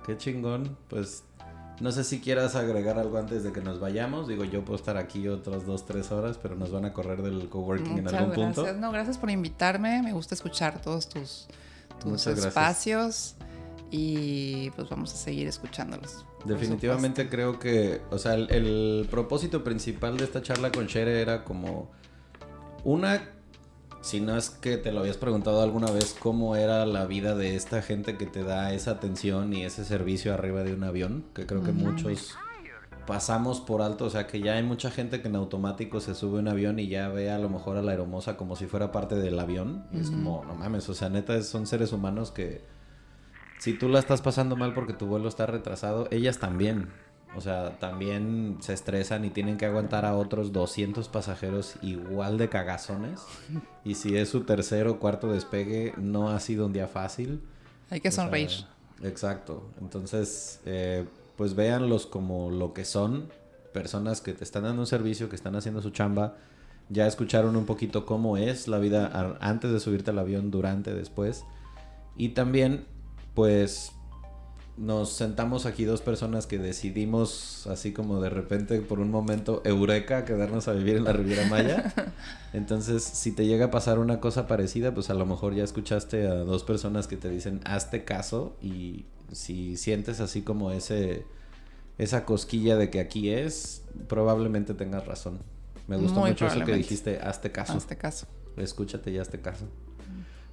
Qué 0.05 0.17
chingón. 0.17 0.77
Pues 0.89 1.25
no 1.81 1.93
sé 1.93 2.05
si 2.05 2.20
quieras 2.20 2.55
agregar 2.57 2.99
algo 2.99 3.18
antes 3.18 3.43
de 3.45 3.53
que 3.53 3.61
nos 3.61 3.81
vayamos. 3.81 4.29
Digo, 4.29 4.45
yo 4.45 4.64
puedo 4.64 4.77
estar 4.79 4.97
aquí 4.97 5.29
otras 5.29 5.66
dos, 5.66 5.85
tres 5.85 6.11
horas, 6.11 6.39
pero 6.43 6.57
nos 6.57 6.70
van 6.70 6.85
a 6.87 6.93
correr 6.93 7.22
del 7.22 7.49
coworking 7.49 7.99
en 7.99 8.05
Muchas 8.05 8.20
algún 8.20 8.35
gracias. 8.35 8.66
punto. 8.66 8.81
No, 8.81 8.93
gracias 8.93 9.18
por 9.18 9.31
invitarme. 9.31 10.03
Me 10.03 10.12
gusta 10.12 10.35
escuchar 10.35 10.81
todos 10.81 11.09
tus, 11.09 11.47
tus 12.03 12.27
espacios 12.27 13.35
y 13.91 14.70
pues 14.70 14.89
vamos 14.89 15.12
a 15.12 15.16
seguir 15.16 15.47
escuchándolos. 15.49 16.24
Definitivamente 16.45 17.29
creo 17.29 17.59
que, 17.59 18.01
o 18.11 18.18
sea, 18.18 18.35
el, 18.35 18.51
el 18.51 19.09
propósito 19.11 19.62
principal 19.64 20.16
de 20.16 20.24
esta 20.24 20.43
charla 20.43 20.72
con 20.72 20.87
Shere 20.87 21.20
era 21.20 21.45
como 21.45 21.91
una, 22.85 23.22
si 24.07 24.21
no 24.21 24.37
es 24.37 24.51
que 24.51 24.77
te 24.77 24.93
lo 24.93 25.01
habías 25.01 25.17
preguntado 25.17 25.63
alguna 25.63 25.91
vez, 25.91 26.15
cómo 26.17 26.55
era 26.55 26.87
la 26.87 27.07
vida 27.07 27.35
de 27.35 27.57
esta 27.57 27.83
gente 27.83 28.17
que 28.17 28.25
te 28.27 28.45
da 28.45 28.73
esa 28.73 28.93
atención 28.93 29.53
y 29.53 29.65
ese 29.65 29.85
servicio 29.85 30.33
arriba 30.33 30.63
de 30.63 30.75
un 30.75 30.85
avión, 30.85 31.25
que 31.35 31.45
creo 31.45 31.65
que 31.65 31.73
muchos 31.73 32.37
pasamos 33.05 33.61
por 33.61 33.83
alto, 33.83 34.05
o 34.05 34.11
sea, 34.11 34.29
que 34.29 34.39
ya 34.39 34.53
hay 34.53 34.63
mucha 34.63 34.93
gente 34.93 35.21
que 35.21 35.27
en 35.27 35.35
automático 35.35 35.99
se 35.99 36.15
sube 36.15 36.39
a 36.39 36.41
un 36.43 36.47
avión 36.47 36.79
y 36.79 36.87
ya 36.87 37.09
ve 37.09 37.33
a 37.33 37.39
lo 37.41 37.49
mejor 37.49 37.79
a 37.79 37.83
la 37.83 37.91
aeromoza 37.91 38.37
como 38.37 38.55
si 38.55 38.67
fuera 38.67 38.93
parte 38.93 39.17
del 39.17 39.41
avión. 39.41 39.87
Es 39.93 40.11
como, 40.11 40.45
no 40.45 40.55
mames, 40.55 40.89
o 40.89 40.95
sea, 40.95 41.09
neta, 41.09 41.43
son 41.43 41.67
seres 41.67 41.93
humanos 41.93 42.31
que 42.31 42.65
si 43.59 43.77
tú 43.77 43.89
la 43.89 43.99
estás 43.99 44.23
pasando 44.23 44.55
mal 44.55 44.73
porque 44.73 44.93
tu 44.93 45.07
vuelo 45.07 45.29
está 45.29 45.47
retrasado, 45.47 46.07
ellas 46.13 46.39
también. 46.39 46.91
O 47.37 47.41
sea, 47.43 47.78
también 47.78 48.57
se 48.61 48.72
estresan 48.72 49.24
y 49.26 49.30
tienen 49.30 49.59
que 49.59 49.66
aguantar 49.66 50.07
a 50.07 50.16
otros 50.16 50.53
200 50.53 51.09
pasajeros 51.09 51.74
igual 51.82 52.39
de 52.39 52.49
cagazones. 52.49 53.20
Y 53.84 53.95
si 53.95 54.16
es 54.16 54.30
su 54.30 54.45
tercer 54.45 54.89
o 54.89 54.99
cuarto 54.99 55.30
despegue, 55.30 55.93
no 55.99 56.30
ha 56.30 56.41
sido 56.41 56.64
un 56.66 56.72
día 56.72 56.89
fácil. 56.89 57.43
Hay 57.91 58.01
que 58.01 58.09
O 58.09 58.12
sea, 58.12 58.24
sonreír. 58.24 58.51
exacto. 59.03 59.68
Entonces, 59.80 60.61
eh, 60.64 61.05
pues 61.37 61.55
véanlos 61.55 62.07
como 62.07 62.51
lo 62.51 62.72
que 62.72 62.84
son. 62.87 63.28
Personas 63.74 64.22
que 64.22 64.32
te 64.32 64.43
están 64.43 64.62
dando 64.62 64.80
un 64.80 64.87
servicio, 64.87 65.28
que 65.28 65.37
están 65.37 65.55
haciendo 65.57 65.82
su 65.82 65.91
chamba. 65.91 66.37
Ya 66.89 67.07
escucharon 67.07 67.55
un 67.57 67.66
poquito 67.66 68.07
cómo 68.07 68.39
es 68.39 68.66
la 68.68 68.78
vida 68.78 69.37
antes 69.41 69.70
de 69.72 69.80
subirte 69.80 70.11
al 70.12 70.18
avión, 70.18 70.51
durante, 70.51 70.95
después. 70.95 71.45
Y 72.16 72.30
también, 72.30 72.87
pues, 73.34 73.93
nos 74.77 75.12
sentamos 75.12 75.64
aquí 75.64 75.85
dos 75.85 76.03
personas 76.03 76.47
que 76.47 76.59
decidimos, 76.59 77.66
así 77.66 77.93
como 77.93 78.20
de 78.20 78.29
repente, 78.29 78.81
por 78.81 79.01
un 79.01 79.11
momento, 79.11 79.62
eureka, 79.64 80.24
quedarnos 80.24 80.68
a 80.68 80.72
vivir 80.72 80.97
en 80.97 81.05
la 81.05 81.12
Riviera 81.12 81.47
Maya. 81.49 81.95
Entonces, 82.53 83.03
si 83.03 83.33
te 83.33 83.47
llega 83.47 83.66
a 83.66 83.70
pasar 83.70 83.99
una 83.99 84.20
cosa 84.20 84.47
parecida, 84.47 84.93
pues 84.93 85.09
a 85.09 85.14
lo 85.14 85.24
mejor 85.24 85.55
ya 85.55 85.64
escuchaste 85.64 86.27
a 86.27 86.35
dos 86.35 86.64
personas 86.64 87.07
que 87.07 87.16
te 87.16 87.31
dicen, 87.31 87.61
hazte 87.64 88.05
caso 88.05 88.57
y 88.61 89.07
si 89.33 89.77
sientes 89.77 90.20
así 90.20 90.43
como 90.43 90.70
ese 90.70 91.24
esa 91.99 92.24
cosquilla 92.24 92.77
de 92.77 92.91
que 92.91 93.01
aquí 93.01 93.31
es, 93.31 93.83
probablemente 94.09 94.74
tengas 94.74 95.07
razón. 95.07 95.39
Me 95.89 95.97
gustó 95.97 96.20
Muy 96.20 96.31
mucho 96.31 96.47
eso 96.47 96.64
que 96.64 96.74
dijiste, 96.74 97.18
hazte 97.20 97.53
caso. 97.53 97.79
Este 97.79 97.97
caso. 97.97 98.27
Escúchate 98.57 99.11
y 99.11 99.18
hazte 99.18 99.41
caso. 99.41 99.66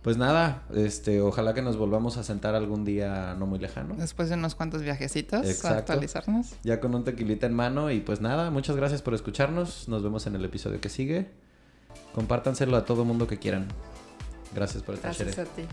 Pues 0.03 0.17
nada, 0.17 0.63
este, 0.75 1.21
ojalá 1.21 1.53
que 1.53 1.61
nos 1.61 1.77
volvamos 1.77 2.17
a 2.17 2.23
sentar 2.23 2.55
algún 2.55 2.83
día 2.83 3.35
no 3.39 3.45
muy 3.45 3.57
lejano. 3.57 3.95
Después 3.95 4.27
de 4.27 4.35
unos 4.35 4.53
cuantos 4.53 4.81
viajecitos, 4.81 5.45
Exacto. 5.45 5.75
a 5.75 5.79
actualizarnos. 5.79 6.55
Ya 6.61 6.81
con 6.81 6.93
un 6.93 7.05
tequilita 7.05 7.47
en 7.47 7.53
mano 7.53 7.89
y 7.89 8.01
pues 8.01 8.19
nada, 8.19 8.51
muchas 8.51 8.75
gracias 8.75 9.01
por 9.01 9.13
escucharnos. 9.13 9.87
Nos 9.87 10.03
vemos 10.03 10.27
en 10.27 10.35
el 10.35 10.43
episodio 10.43 10.81
que 10.81 10.89
sigue. 10.89 11.31
Compártanselo 12.13 12.75
a 12.75 12.83
todo 12.83 13.05
mundo 13.05 13.27
que 13.27 13.39
quieran. 13.39 13.67
Gracias 14.53 14.83
por 14.83 14.95
estar 14.95 15.15
Gracias 15.15 15.39
a 15.39 15.45
ti. 15.45 15.63